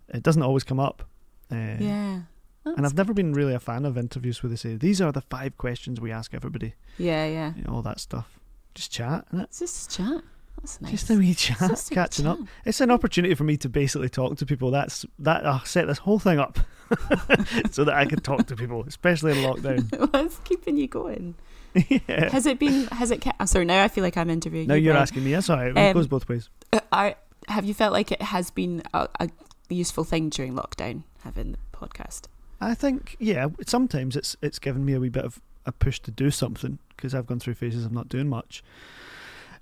it 0.09 0.23
doesn't 0.23 0.43
always 0.43 0.63
come 0.63 0.79
up. 0.79 1.03
Uh, 1.51 1.77
yeah. 1.79 2.21
That's 2.63 2.77
and 2.77 2.85
I've 2.85 2.95
never 2.95 3.13
been 3.13 3.33
really 3.33 3.53
a 3.53 3.59
fan 3.59 3.85
of 3.85 3.97
interviews 3.97 4.43
where 4.43 4.49
they 4.49 4.55
say 4.55 4.75
these 4.75 5.01
are 5.01 5.11
the 5.11 5.21
five 5.21 5.57
questions 5.57 5.99
we 5.99 6.11
ask 6.11 6.33
everybody. 6.33 6.75
Yeah, 6.97 7.25
yeah. 7.25 7.53
You 7.55 7.63
know, 7.63 7.73
all 7.73 7.81
that 7.81 7.99
stuff. 7.99 8.39
Just 8.75 8.91
chat, 8.91 9.25
isn't 9.29 9.39
it? 9.39 9.43
It's 9.49 9.59
just 9.59 9.91
chat. 9.91 10.21
That's 10.61 10.79
nice. 10.79 10.91
Just 10.91 11.09
a 11.09 11.15
wee 11.15 11.33
chat, 11.33 11.57
catching 11.91 12.25
chat. 12.25 12.33
up. 12.33 12.39
It's 12.65 12.79
an 12.81 12.91
opportunity 12.91 13.33
for 13.33 13.43
me 13.43 13.57
to 13.57 13.69
basically 13.69 14.09
talk 14.09 14.37
to 14.37 14.45
people. 14.45 14.69
That's 14.69 15.05
that. 15.19 15.45
I 15.45 15.59
set 15.65 15.87
this 15.87 15.97
whole 15.99 16.19
thing 16.19 16.37
up 16.39 16.59
so 17.71 17.83
that 17.83 17.95
I 17.95 18.05
can 18.05 18.19
talk 18.19 18.45
to 18.47 18.55
people, 18.55 18.83
especially 18.87 19.31
in 19.31 19.37
lockdown. 19.37 20.13
What's 20.13 20.37
keeping 20.39 20.77
you 20.77 20.87
going? 20.87 21.35
yeah. 21.73 22.29
Has 22.29 22.45
it 22.45 22.59
been? 22.59 22.85
Has 22.87 23.09
it? 23.09 23.21
Kept, 23.21 23.37
I'm 23.39 23.47
sorry. 23.47 23.65
Now 23.65 23.83
I 23.83 23.87
feel 23.87 24.03
like 24.03 24.17
I'm 24.17 24.29
interviewing. 24.29 24.67
No, 24.67 24.75
you, 24.75 24.85
you're 24.85 24.97
asking 24.97 25.23
me. 25.23 25.31
That's 25.31 25.49
all 25.49 25.57
right. 25.57 25.71
It 25.71 25.77
um, 25.77 25.93
goes 25.93 26.07
both 26.07 26.29
ways. 26.29 26.49
Are, 26.91 27.15
have 27.47 27.65
you 27.65 27.73
felt 27.73 27.93
like 27.93 28.11
it 28.11 28.21
has 28.21 28.51
been 28.51 28.83
a, 28.93 29.07
a 29.19 29.29
useful 29.75 30.03
thing 30.03 30.29
during 30.29 30.53
lockdown 30.53 31.03
having 31.23 31.53
the 31.53 31.57
podcast? 31.73 32.27
I 32.59 32.73
think 32.73 33.15
yeah. 33.19 33.47
Sometimes 33.65 34.15
it's 34.15 34.37
it's 34.41 34.59
given 34.59 34.85
me 34.85 34.93
a 34.93 34.99
wee 34.99 35.09
bit 35.09 35.25
of 35.25 35.41
a 35.65 35.71
push 35.71 35.99
to 36.01 36.11
do 36.11 36.31
something 36.31 36.79
because 36.95 37.15
I've 37.15 37.25
gone 37.25 37.39
through 37.39 37.55
phases 37.55 37.85
of 37.85 37.91
not 37.91 38.07
doing 38.07 38.29
much, 38.29 38.63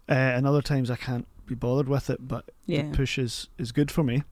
uh, 0.10 0.14
and 0.14 0.46
other 0.46 0.62
times 0.62 0.92
I 0.92 0.96
can't 0.96 1.28
be 1.46 1.56
bothered 1.56 1.88
with 1.88 2.10
it. 2.10 2.28
But 2.28 2.46
yeah. 2.66 2.84
the 2.84 2.98
push 2.98 3.18
is 3.18 3.48
is 3.58 3.72
good 3.72 3.90
for 3.90 4.04
me. 4.04 4.24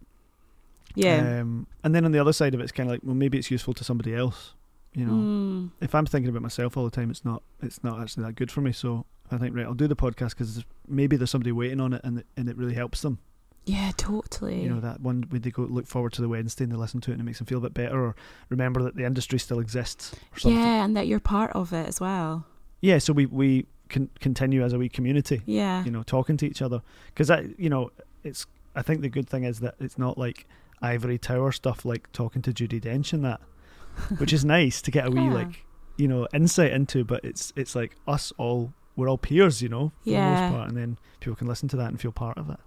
Yeah. 0.95 1.39
Um, 1.41 1.67
and 1.83 1.93
then 1.93 2.05
on 2.05 2.11
the 2.11 2.19
other 2.19 2.33
side 2.33 2.53
of 2.53 2.59
it, 2.59 2.63
it's 2.63 2.71
kind 2.71 2.89
of 2.89 2.93
like 2.93 3.01
well, 3.03 3.15
maybe 3.15 3.37
it's 3.37 3.51
useful 3.51 3.73
to 3.75 3.83
somebody 3.83 4.15
else. 4.15 4.53
You 4.93 5.05
know, 5.05 5.13
mm. 5.13 5.71
if 5.79 5.93
I'm 5.93 6.05
thinking 6.07 6.29
about 6.29 6.41
myself 6.41 6.75
all 6.75 6.83
the 6.83 6.91
time, 6.91 7.11
it's 7.11 7.23
not 7.23 7.43
it's 7.61 7.83
not 7.83 8.01
actually 8.01 8.23
that 8.23 8.35
good 8.35 8.51
for 8.51 8.61
me. 8.61 8.71
So 8.71 9.05
I 9.31 9.37
think 9.37 9.55
right, 9.55 9.65
I'll 9.65 9.73
do 9.73 9.87
the 9.87 9.95
podcast 9.95 10.29
because 10.29 10.65
maybe 10.87 11.15
there's 11.15 11.29
somebody 11.29 11.51
waiting 11.51 11.79
on 11.79 11.93
it, 11.93 12.01
and 12.03 12.19
it, 12.19 12.25
and 12.35 12.49
it 12.49 12.57
really 12.57 12.73
helps 12.73 13.01
them. 13.01 13.19
Yeah, 13.67 13.91
totally. 13.97 14.63
You 14.63 14.69
know 14.69 14.79
that 14.79 15.01
one 15.01 15.25
when 15.29 15.41
they 15.41 15.51
go 15.51 15.63
look 15.63 15.87
forward 15.87 16.13
to 16.13 16.21
the 16.21 16.29
Wednesday 16.29 16.63
and 16.63 16.71
they 16.71 16.77
listen 16.77 17.01
to 17.01 17.11
it 17.11 17.15
and 17.15 17.21
it 17.21 17.25
makes 17.25 17.37
them 17.39 17.47
feel 17.47 17.57
a 17.57 17.61
bit 17.61 17.73
better, 17.73 18.01
or 18.01 18.15
remember 18.49 18.81
that 18.83 18.95
the 18.95 19.03
industry 19.03 19.37
still 19.39 19.59
exists. 19.59 20.13
Or 20.33 20.39
something. 20.39 20.57
Yeah, 20.59 20.85
and 20.85 20.95
that 20.95 21.07
you're 21.07 21.19
part 21.19 21.51
of 21.51 21.73
it 21.73 21.87
as 21.87 21.99
well. 21.99 22.45
Yeah, 22.81 22.97
so 22.99 23.11
we 23.13 23.25
we 23.25 23.65
can 23.89 24.09
continue 24.19 24.63
as 24.63 24.71
a 24.73 24.77
wee 24.79 24.89
community. 24.89 25.41
Yeah. 25.45 25.83
You 25.83 25.91
know, 25.91 26.03
talking 26.03 26.37
to 26.37 26.45
each 26.47 26.61
other 26.61 26.81
because 27.07 27.29
I, 27.29 27.49
you 27.57 27.69
know, 27.69 27.91
it's. 28.23 28.45
I 28.75 28.83
think 28.83 29.01
the 29.01 29.09
good 29.09 29.27
thing 29.27 29.43
is 29.43 29.59
that 29.61 29.75
it's 29.79 29.97
not 29.97 30.17
like 30.17 30.45
ivory 30.81 31.17
tower 31.17 31.51
stuff 31.51 31.83
like 31.83 32.11
talking 32.13 32.41
to 32.43 32.53
Judi 32.53 32.79
Dench 32.79 33.11
and 33.11 33.25
that, 33.25 33.41
which 34.17 34.31
is 34.31 34.45
nice 34.45 34.81
to 34.83 34.91
get 34.91 35.07
a 35.07 35.11
wee 35.11 35.21
Yeah. 35.21 35.33
like, 35.33 35.65
you 35.97 36.07
know, 36.07 36.27
insight 36.33 36.71
into. 36.71 37.03
But 37.03 37.25
it's 37.25 37.51
it's 37.57 37.75
like 37.75 37.95
us 38.07 38.31
all 38.37 38.71
we're 38.95 39.09
all 39.09 39.17
peers, 39.17 39.61
you 39.61 39.69
know, 39.69 39.91
for 40.03 40.09
the 40.11 40.15
most 40.17 40.53
part, 40.53 40.67
and 40.69 40.77
then 40.77 40.97
people 41.19 41.35
can 41.35 41.47
listen 41.47 41.67
to 41.69 41.75
that 41.77 41.87
and 41.89 41.99
feel 41.99 42.11
part 42.13 42.37
of 42.37 42.49
it. 42.49 42.59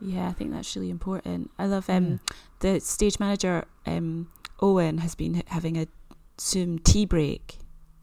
Yeah, 0.00 0.28
I 0.28 0.32
think 0.32 0.52
that's 0.52 0.74
really 0.76 0.90
important. 0.90 1.50
I 1.58 1.66
love 1.66 1.88
um 1.90 2.20
the 2.60 2.80
stage 2.80 3.18
manager 3.20 3.64
um 3.86 4.28
Owen 4.60 4.98
has 4.98 5.14
been 5.14 5.42
having 5.48 5.76
a 5.78 5.86
Zoom 6.40 6.78
tea 6.78 7.04
break 7.06 7.58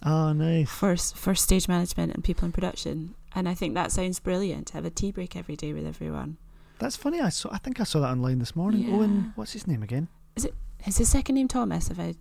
Oh, 0.06 0.32
nice. 0.34 0.70
for 0.70 0.96
for 0.96 1.34
stage 1.36 1.68
management 1.68 2.14
and 2.14 2.24
people 2.24 2.46
in 2.46 2.52
production, 2.52 3.16
and 3.34 3.50
I 3.50 3.54
think 3.56 3.74
that 3.74 3.92
sounds 3.92 4.20
brilliant 4.20 4.68
to 4.68 4.74
have 4.74 4.86
a 4.86 4.90
tea 4.92 5.12
break 5.12 5.36
every 5.36 5.56
day 5.56 5.74
with 5.74 5.86
everyone. 5.88 6.38
That's 6.80 6.96
funny. 6.96 7.20
I 7.20 7.30
saw. 7.30 7.50
I 7.52 7.58
think 7.58 7.80
I 7.80 7.84
saw 7.84 8.02
that 8.02 8.10
online 8.12 8.38
this 8.38 8.56
morning. 8.56 8.82
Yeah. 8.84 8.96
Owen, 8.96 9.34
what's 9.36 9.54
his 9.54 9.66
name 9.66 9.82
again? 9.82 10.08
Is 10.36 10.46
it 10.46 10.54
is 10.86 10.98
his 10.98 11.10
second 11.10 11.34
name 11.36 11.48
Thomas? 11.48 11.90
If 11.90 12.00
I 12.00 12.14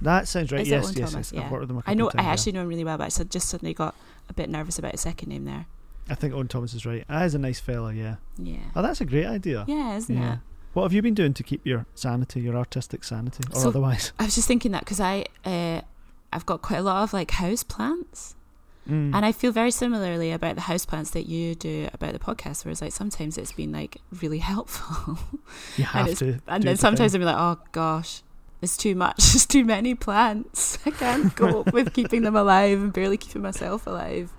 That 0.00 0.28
sounds 0.28 0.52
right. 0.52 0.60
Is 0.60 0.68
yes, 0.68 0.92
yes, 0.96 1.10
Thomas? 1.10 1.32
yes. 1.32 1.44
I've 1.44 1.50
worked 1.50 1.62
with 1.62 1.70
him. 1.70 1.82
I 1.84 1.94
know 1.94 2.08
I 2.16 2.22
yeah. 2.22 2.28
actually 2.30 2.52
know 2.52 2.62
him 2.62 2.68
really 2.68 2.84
well, 2.84 2.96
but 2.98 3.04
I 3.18 3.24
just 3.24 3.48
suddenly 3.48 3.74
got 3.74 3.96
a 4.28 4.32
bit 4.32 4.48
nervous 4.48 4.78
about 4.78 4.92
his 4.92 5.00
second 5.00 5.28
name 5.30 5.44
there. 5.44 5.66
I 6.10 6.14
think 6.14 6.34
Owen 6.34 6.48
Thomas 6.48 6.74
is 6.74 6.84
right. 6.86 7.04
Ah, 7.08 7.22
he's 7.22 7.34
a 7.34 7.38
nice 7.38 7.60
fella. 7.60 7.92
Yeah. 7.92 8.16
Yeah, 8.38 8.58
Oh, 8.74 8.82
that's 8.82 9.00
a 9.00 9.04
great 9.04 9.26
idea. 9.26 9.64
yeah, 9.68 9.96
isn't 9.96 10.16
Yeah. 10.16 10.34
it? 10.34 10.38
What 10.74 10.82
have 10.84 10.92
you 10.92 11.02
been 11.02 11.14
doing 11.14 11.34
to 11.34 11.42
keep 11.42 11.66
your 11.66 11.86
sanity, 11.94 12.40
your 12.40 12.54
artistic 12.56 13.02
sanity, 13.04 13.42
or 13.52 13.60
So- 13.60 13.68
otherwise? 13.68 14.12
I 14.18 14.24
was 14.24 14.34
just 14.34 14.46
thinking 14.48 14.72
that 14.72 14.80
because 14.84 15.00
I 15.00 15.24
uh, 15.44 15.80
I've 16.32 16.46
got 16.46 16.62
quite 16.62 16.78
a 16.78 16.82
lot 16.82 17.02
of 17.02 17.12
like 17.12 17.30
house 17.32 17.62
plants. 17.62 18.34
Mm. 18.88 19.14
And 19.14 19.24
I 19.26 19.32
feel 19.32 19.52
very 19.52 19.70
similarly 19.70 20.32
about 20.32 20.54
the 20.54 20.62
house 20.62 20.86
plants 20.86 21.10
that 21.10 21.26
you 21.26 21.54
do 21.54 21.88
about 21.92 22.12
the 22.14 22.18
podcast, 22.18 22.64
whereas 22.64 22.80
like 22.80 22.92
sometimes 22.92 23.36
it's 23.36 23.52
been 23.52 23.70
like 23.72 23.98
really 24.22 24.38
helpful. 24.52 25.18
you 25.76 25.84
have 25.84 26.06
it's- 26.08 26.18
to. 26.20 26.40
and 26.48 26.62
then 26.64 26.74
the 26.74 26.76
sometimes 26.76 27.12
be 27.12 27.18
like, 27.24 27.36
oh 27.36 27.58
gosh, 27.72 28.22
it's 28.62 28.76
too 28.76 28.94
much. 28.94 29.16
There's 29.32 29.46
too 29.46 29.64
many 29.64 29.94
plants. 29.94 30.78
I 30.86 30.90
can't 30.90 31.34
cope 31.36 31.72
with 31.72 31.92
keeping 31.92 32.22
them 32.22 32.34
alive 32.36 32.78
and 32.78 32.92
barely 32.92 33.16
keeping 33.18 33.42
myself 33.42 33.86
alive. 33.86 34.32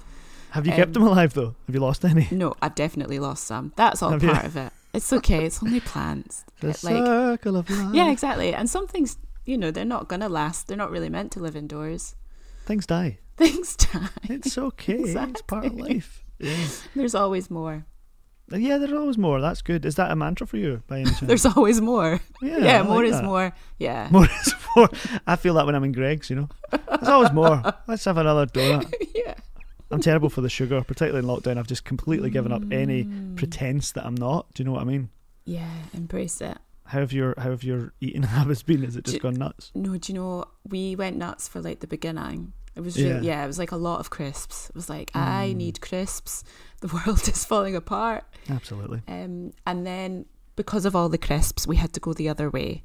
Have 0.51 0.65
you 0.65 0.74
kept 0.74 0.88
um, 0.89 0.94
them 0.94 1.03
alive 1.03 1.34
though? 1.34 1.56
Have 1.68 1.75
you 1.75 1.82
lost 1.82 2.03
any? 2.06 2.27
No, 2.32 2.53
I've 2.62 2.75
definitely 2.75 3.20
lost 3.20 3.44
some. 3.46 3.74
That's 3.75 4.01
all 4.01 4.12
Have 4.12 4.24
you? 4.24 4.32
part 4.32 4.46
of 4.46 4.56
it. 4.58 4.72
It's 4.94 5.13
okay. 5.13 5.46
It's 5.46 5.62
only 5.63 5.79
plants. 5.79 6.44
The 6.62 6.70
It, 6.72 6.84
like, 6.84 6.94
circle 7.06 7.56
of 7.56 7.70
life. 7.70 7.94
yeah, 7.96 8.12
exactly. 8.12 8.53
And 8.53 8.70
some 8.70 8.86
things, 8.88 9.18
you 9.46 9.58
know, 9.58 9.72
they're 9.72 9.86
not 9.86 10.10
going 10.10 10.20
to 10.22 10.27
last. 10.27 10.68
They're 10.68 10.75
not 10.75 10.91
really 10.91 11.08
meant 11.10 11.32
to 11.34 11.39
live 11.39 11.56
indoors. 11.56 12.15
Things 12.65 12.86
die. 12.86 13.20
Things 13.38 13.75
die. 13.77 14.10
It's 14.24 14.58
okay. 14.58 14.96
It's 14.96 15.41
part 15.44 15.65
of 15.65 15.75
life. 15.75 16.25
Yeah. 16.39 16.56
There's 16.96 17.15
always 17.15 17.50
more. 17.50 17.86
yeah, 18.51 18.77
there's 18.77 18.91
always 18.91 19.18
more. 19.18 19.39
That's 19.39 19.62
good. 19.62 19.86
Is 19.86 19.96
that 19.96 20.12
a 20.12 20.15
mantra 20.18 20.46
for 20.48 20.58
you 20.58 20.82
by 20.88 20.98
any 21.01 21.06
chance? 21.12 21.20
There's 21.22 21.46
always 21.46 21.79
more. 21.79 22.20
yeah, 22.41 22.58
Yeah, 22.58 22.82
more 22.84 22.98
like 22.98 23.06
is 23.06 23.12
that. 23.13 23.24
more. 23.24 23.53
Yeah. 23.77 24.10
More 24.12 24.25
is 24.25 24.53
more. 24.75 24.89
I 25.27 25.36
feel 25.38 25.53
that 25.53 25.65
when 25.65 25.75
I'm 25.75 25.84
in 25.86 25.91
Greggs, 25.94 26.29
you 26.29 26.36
know. 26.36 26.50
There's 26.72 27.08
always 27.08 27.32
more. 27.32 27.62
Let's 27.88 28.03
have 28.06 28.18
another 28.18 28.48
donut. 28.48 28.91
yeah. 29.15 29.36
I'm 29.91 30.01
terrible 30.01 30.29
for 30.29 30.41
the 30.41 30.50
sugar, 30.50 30.81
particularly 30.84 31.19
in 31.19 31.25
lockdown. 31.34 31.58
I've 31.58 31.67
just 31.67 31.84
completely 31.84 32.29
given 32.29 32.51
up 32.51 32.62
any 32.72 33.05
Mm. 33.05 33.36
pretense 33.36 33.91
that 33.93 34.05
I'm 34.05 34.15
not. 34.15 34.53
Do 34.53 34.62
you 34.62 34.65
know 34.65 34.74
what 34.74 34.81
I 34.81 34.86
mean? 34.86 35.10
Yeah, 35.46 35.69
embrace 35.93 36.41
it. 36.41 36.58
How 36.86 37.00
have 37.00 37.12
your 37.13 37.34
how 37.38 37.50
have 37.51 37.63
your 37.63 37.93
eating 38.00 38.24
habits 38.38 38.62
been? 38.63 38.84
Has 38.84 38.96
it 38.96 39.05
just 39.05 39.17
Do- 39.17 39.22
gone 39.22 39.36
nuts? 39.36 39.72
No, 39.75 39.98
do 39.98 40.13
you 40.13 40.19
know 40.19 40.46
we 40.67 40.96
went 40.96 41.17
nuts 41.17 41.48
for 41.48 41.62
like 41.62 41.79
the 41.79 41.88
beginning. 41.88 42.53
It 42.75 42.81
was 42.81 42.98
really, 42.98 43.10
Yeah. 43.10 43.22
yeah. 43.22 43.43
it 43.43 43.48
was 43.48 43.58
like 43.60 43.72
a 43.72 43.75
lot 43.77 44.00
of 44.00 44.10
crisps. 44.10 44.69
It 44.69 44.75
was 44.75 44.89
like 44.89 45.12
I 45.15 45.51
Mm. 45.53 45.58
need 45.58 45.81
crisps. 45.81 46.43
The 46.81 46.88
world 47.05 47.27
is 47.27 47.43
falling 47.46 47.75
apart. 47.75 48.24
Absolutely. 48.50 49.01
Um, 49.08 49.51
and 49.65 49.86
then 49.86 50.25
because 50.55 50.86
of 50.86 50.96
all 50.96 51.10
the 51.10 51.17
crisps, 51.17 51.65
we 51.67 51.77
had 51.77 51.93
to 51.93 52.00
go 52.00 52.13
the 52.13 52.29
other 52.29 52.50
way. 52.50 52.84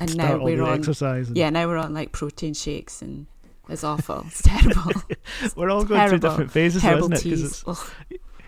And 0.00 0.10
Start 0.10 0.38
now 0.38 0.44
we're 0.44 0.62
on 0.62 0.78
exercise. 0.78 1.28
and- 1.28 1.36
Yeah, 1.36 1.50
now 1.50 1.66
we're 1.66 1.76
on 1.78 1.94
like 1.94 2.12
protein 2.12 2.54
shakes 2.54 3.02
and 3.02 3.26
it's 3.68 3.84
awful. 3.84 4.24
It's 4.26 4.42
terrible. 4.42 4.92
we're 5.56 5.70
all 5.70 5.84
going 5.84 6.00
through 6.08 6.18
terrible. 6.18 6.28
different 6.30 6.50
phases, 6.52 6.82
though, 6.82 6.96
isn't 6.98 7.12
it? 7.12 7.16
'Cause 7.16 7.22
teas. 7.22 7.64
it's 7.66 7.90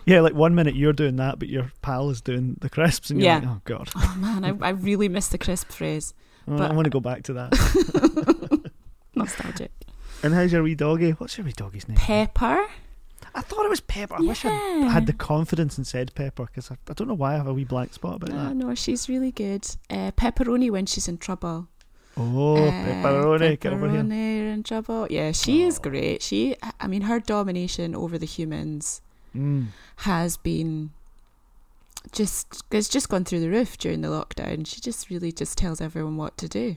yeah, 0.07 0.21
like 0.21 0.35
one 0.35 0.55
minute 0.55 0.77
you're 0.77 0.93
doing 0.93 1.17
that, 1.17 1.39
but 1.39 1.49
your 1.49 1.73
pal 1.83 2.11
is 2.11 2.21
doing 2.21 2.57
the 2.61 2.69
crisps, 2.71 3.11
and 3.11 3.21
you're 3.21 3.27
Yeah. 3.33 3.39
like, 3.39 3.49
oh 3.49 3.61
god, 3.65 3.91
Oh 3.97 4.17
man, 4.19 4.45
I, 4.45 4.67
I 4.67 4.71
really 4.71 5.09
miss 5.09 5.29
the 5.29 5.39
crisp 5.39 5.71
phrase. 5.71 6.15
Oh, 6.49 6.57
But- 6.59 6.71
I 6.71 6.75
want 6.75 6.85
to 6.85 6.91
go 6.91 7.01
back 7.01 7.25
to 7.25 7.33
that. 7.33 8.71
Nostalgic. 9.15 9.73
and 10.23 10.35
how's 10.35 10.53
your 10.53 10.63
wee 10.63 10.75
doggy? 10.75 11.11
What's 11.13 11.37
your 11.39 11.45
wee 11.47 11.53
doggy's 11.53 11.89
name? 11.89 11.97
Pepper. 11.97 12.67
I 13.35 13.41
thought 13.43 13.65
it 13.67 13.69
was 13.71 13.81
Pepper. 13.81 14.15
I 14.17 14.21
wish 14.21 14.45
I 14.45 14.51
had 14.89 15.07
the 15.07 15.13
confidence 15.13 15.77
and 15.77 15.87
said 15.87 16.15
Pepper 16.15 16.47
because 16.47 16.71
I, 16.71 16.77
I 16.89 16.93
don't 16.95 17.09
know 17.09 17.15
why 17.15 17.35
I 17.35 17.37
have 17.37 17.47
a 17.47 17.53
wee 17.55 17.65
blank 17.65 17.93
spot 17.95 18.17
about 18.17 18.31
Oh, 18.31 18.33
that. 18.49 18.55
no, 18.57 18.75
she's 18.75 19.09
really 19.09 19.31
good. 19.33 19.67
Uh, 19.91 20.11
pepperoni 20.13 20.71
when 20.71 20.87
she's 20.87 21.09
in 21.09 21.19
trouble. 21.19 21.69
Oh, 22.17 22.57
Uh, 22.57 22.71
pepperoni, 22.71 23.61
get 23.61 23.73
over 23.73 23.89
here. 23.91 24.03
Pepperoni 24.03 24.53
in 24.55 24.63
trouble. 24.63 25.07
Yeah, 25.11 25.33
she 25.33 25.63
is 25.63 25.79
Oh. 25.79 25.83
great. 25.91 26.23
She, 26.23 26.57
I 26.81 26.87
mean, 26.87 27.03
her 27.03 27.21
domination 27.21 27.95
over 27.95 28.17
the 28.19 28.27
humans 28.27 29.03
Mm. 29.35 29.67
has 29.97 30.37
been 30.39 30.91
just 32.13 32.63
it's 32.71 32.89
just 32.89 33.09
gone 33.09 33.25
through 33.25 33.41
the 33.41 33.51
roof 33.51 33.77
during 33.77 34.01
the 34.01 34.09
lockdown. 34.09 34.67
She 34.67 34.81
just 34.81 35.11
really 35.11 35.33
just 35.33 35.59
tells 35.59 35.81
everyone 35.81 36.17
what 36.17 36.39
to 36.39 36.49
do. 36.49 36.77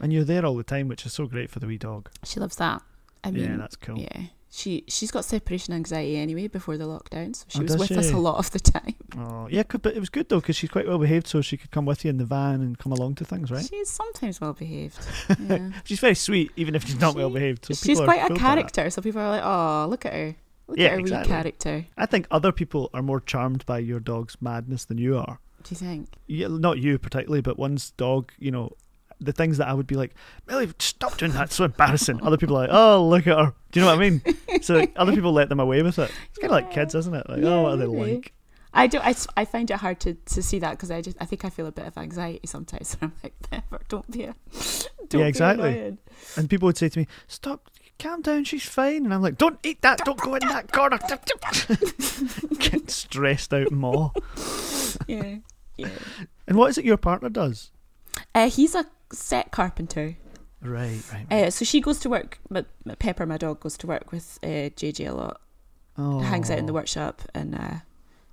And 0.00 0.12
you're 0.12 0.24
there 0.24 0.46
all 0.46 0.54
the 0.56 0.62
time, 0.62 0.86
which 0.88 1.04
is 1.04 1.12
so 1.12 1.26
great 1.26 1.50
for 1.50 1.58
the 1.58 1.66
wee 1.66 1.78
dog. 1.78 2.08
She 2.24 2.38
loves 2.40 2.56
that. 2.56 2.82
I 3.24 3.30
mean, 3.32 3.44
yeah, 3.44 3.56
that's 3.56 3.76
cool. 3.76 3.98
yeah. 3.98 4.26
She 4.50 4.84
she's 4.88 5.10
got 5.10 5.24
separation 5.26 5.74
anxiety 5.74 6.16
anyway 6.16 6.48
before 6.48 6.78
the 6.78 6.84
lockdown, 6.86 7.36
so 7.36 7.44
she 7.48 7.58
Oh, 7.58 7.62
was 7.64 7.76
with 7.76 7.92
us 7.92 8.10
a 8.12 8.16
lot 8.16 8.38
of 8.38 8.50
the 8.50 8.58
time. 8.60 8.94
Oh, 9.18 9.48
yeah, 9.50 9.62
could- 9.62 9.82
but 9.82 9.94
it 9.96 10.00
was 10.00 10.08
good 10.10 10.28
though 10.28 10.40
because 10.40 10.54
she's 10.56 10.70
quite 10.70 10.86
well 10.86 10.98
behaved, 10.98 11.26
so 11.26 11.40
she 11.40 11.56
could 11.56 11.70
come 11.70 11.84
with 11.86 12.04
you 12.04 12.08
in 12.10 12.18
the 12.18 12.24
van 12.24 12.60
and 12.60 12.78
come 12.78 12.92
along 12.92 13.16
to 13.16 13.24
things, 13.24 13.50
right? 13.50 13.64
She's 13.68 13.88
sometimes 13.90 14.40
well 14.40 14.52
behaved. 14.54 14.98
Yeah. 15.40 15.70
She's 15.84 16.00
very 16.00 16.14
sweet, 16.14 16.50
even 16.56 16.74
if 16.74 16.84
she's 16.86 17.00
not 17.00 17.12
She- 17.12 17.18
well 17.18 17.30
behaved. 17.30 17.66
So 17.66 17.74
she's 17.74 17.98
quite 18.00 18.16
a 18.16 18.28
fooled 18.28 18.28
by 18.30 18.34
that. 18.34 18.40
character, 18.40 18.90
so 18.90 19.02
people 19.02 19.20
are 19.20 19.30
like, 19.30 19.42
"Oh, 19.44 19.86
look 19.88 20.06
at 20.06 20.12
her, 20.14 20.34
look 20.68 20.78
Yeah, 20.78 20.86
at 20.86 20.92
her 20.92 20.98
exactly. 21.00 21.30
wee 21.32 21.36
character." 21.36 21.86
I 21.96 22.06
think 22.06 22.26
other 22.30 22.52
people 22.52 22.90
are 22.94 23.02
more 23.02 23.20
charmed 23.20 23.66
by 23.66 23.78
your 23.80 24.00
dog's 24.00 24.36
madness 24.40 24.84
than 24.86 24.98
you 24.98 25.16
are. 25.18 25.40
Do 25.64 25.68
you 25.70 25.76
think? 25.76 26.08
Yeah, 26.26 26.48
not 26.48 26.78
you 26.78 26.98
particularly, 26.98 27.40
but 27.42 27.58
one's 27.58 27.90
dog, 27.92 28.32
you 28.38 28.50
know, 28.50 28.72
the 29.20 29.32
things 29.32 29.58
that 29.58 29.68
I 29.68 29.74
would 29.74 29.86
be 29.86 29.96
like, 29.96 30.14
Millie, 30.46 30.72
stop 30.78 31.16
doing 31.18 31.32
that. 31.32 31.46
It's 31.46 31.56
so 31.56 31.64
embarrassing. 31.64 32.20
Other 32.22 32.36
people 32.36 32.56
are 32.56 32.66
like, 32.66 32.70
oh, 32.72 33.06
look 33.08 33.26
at 33.26 33.36
her. 33.36 33.52
Do 33.72 33.80
you 33.80 33.84
know 33.86 33.92
what 33.92 34.02
I 34.02 34.10
mean? 34.10 34.22
So 34.62 34.74
like, 34.76 34.92
other 34.96 35.12
people 35.14 35.32
let 35.32 35.48
them 35.48 35.60
away 35.60 35.82
with 35.82 35.98
it. 35.98 36.10
It's 36.30 36.38
kind 36.38 36.52
of 36.52 36.62
like 36.62 36.70
kids, 36.70 36.94
isn't 36.94 37.14
it? 37.14 37.28
Like, 37.28 37.42
oh, 37.42 37.62
what 37.62 37.72
are 37.72 37.76
they 37.76 37.86
maybe. 37.86 38.14
like? 38.14 38.32
I 38.72 38.86
do. 38.86 38.98
I, 38.98 39.14
I 39.36 39.44
find 39.44 39.70
it 39.70 39.78
hard 39.78 39.98
to, 40.00 40.14
to 40.14 40.42
see 40.42 40.58
that 40.60 40.72
because 40.72 40.90
I 40.90 41.00
just 41.00 41.16
I 41.20 41.24
think 41.24 41.44
I 41.44 41.50
feel 41.50 41.66
a 41.66 41.72
bit 41.72 41.86
of 41.86 41.96
anxiety 41.96 42.46
sometimes. 42.46 42.96
I'm 43.02 43.12
like, 43.22 43.34
Pepper, 43.50 43.80
don't 43.88 44.10
be 44.10 44.24
a, 44.24 44.34
don't 45.08 45.20
Yeah, 45.22 45.26
exactly. 45.26 45.68
annoying." 45.70 45.98
And 46.36 46.50
people 46.50 46.66
would 46.66 46.76
say 46.76 46.88
to 46.88 46.98
me, 46.98 47.06
stop, 47.26 47.70
calm 47.98 48.22
down, 48.22 48.44
she's 48.44 48.64
fine. 48.64 49.04
And 49.04 49.14
I'm 49.14 49.22
like, 49.22 49.38
don't 49.38 49.58
eat 49.64 49.82
that. 49.82 50.04
Don't 50.04 50.20
go 50.20 50.34
in 50.34 50.46
that 50.48 50.70
corner. 50.70 50.98
Get 52.58 52.90
stressed 52.90 53.52
out 53.54 53.72
more. 53.72 54.12
Yeah, 55.06 55.36
yeah. 55.76 55.88
And 56.46 56.56
what 56.56 56.70
is 56.70 56.78
it 56.78 56.84
your 56.84 56.96
partner 56.98 57.28
does? 57.30 57.70
Uh, 58.34 58.50
he's 58.50 58.74
a 58.74 58.86
set 59.12 59.50
carpenter. 59.50 60.16
Right, 60.60 61.00
right. 61.12 61.26
right. 61.30 61.44
Uh, 61.44 61.50
so 61.50 61.64
she 61.64 61.80
goes 61.80 61.98
to 62.00 62.08
work. 62.08 62.38
My 62.50 62.64
Pepper, 62.98 63.26
my 63.26 63.36
dog, 63.36 63.60
goes 63.60 63.76
to 63.78 63.86
work 63.86 64.10
with 64.12 64.38
uh, 64.42 64.70
JJ 64.74 65.08
a 65.08 65.12
lot. 65.14 65.40
oh. 65.96 66.18
Hangs 66.20 66.50
out 66.50 66.58
in 66.58 66.66
the 66.66 66.72
workshop 66.72 67.22
and, 67.34 67.54
uh, 67.54 67.74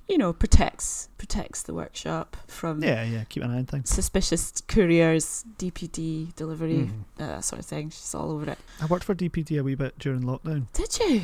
you 0.08 0.18
know, 0.18 0.34
protects 0.34 1.10
protects 1.18 1.64
the 1.64 1.74
workshop 1.74 2.38
from 2.48 2.84
Yeah, 2.84 3.04
yeah. 3.04 3.24
Keep 3.30 3.44
an 3.44 3.52
eye 3.52 3.58
on 3.58 3.66
things. 3.66 3.90
suspicious 3.90 4.62
couriers, 4.68 5.44
DPD 5.58 6.36
delivery, 6.36 6.90
uh, 7.20 7.28
that 7.28 7.44
sort 7.44 7.60
of 7.60 7.66
thing. 7.66 7.90
She's 7.90 8.14
all 8.16 8.32
over 8.32 8.52
it. 8.52 8.58
I 8.82 8.86
worked 8.86 9.04
for 9.06 9.16
DPD 9.16 9.60
a 9.60 9.64
wee 9.64 9.76
bit 9.76 9.98
during 10.00 10.22
lockdown. 10.22 10.68
Did 10.74 10.98
you? 11.00 11.22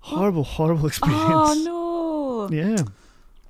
Horrible, 0.00 0.44
horrible 0.44 0.86
experience. 0.92 1.22
Oh 1.24 2.48
no! 2.50 2.56
Yeah. 2.56 2.76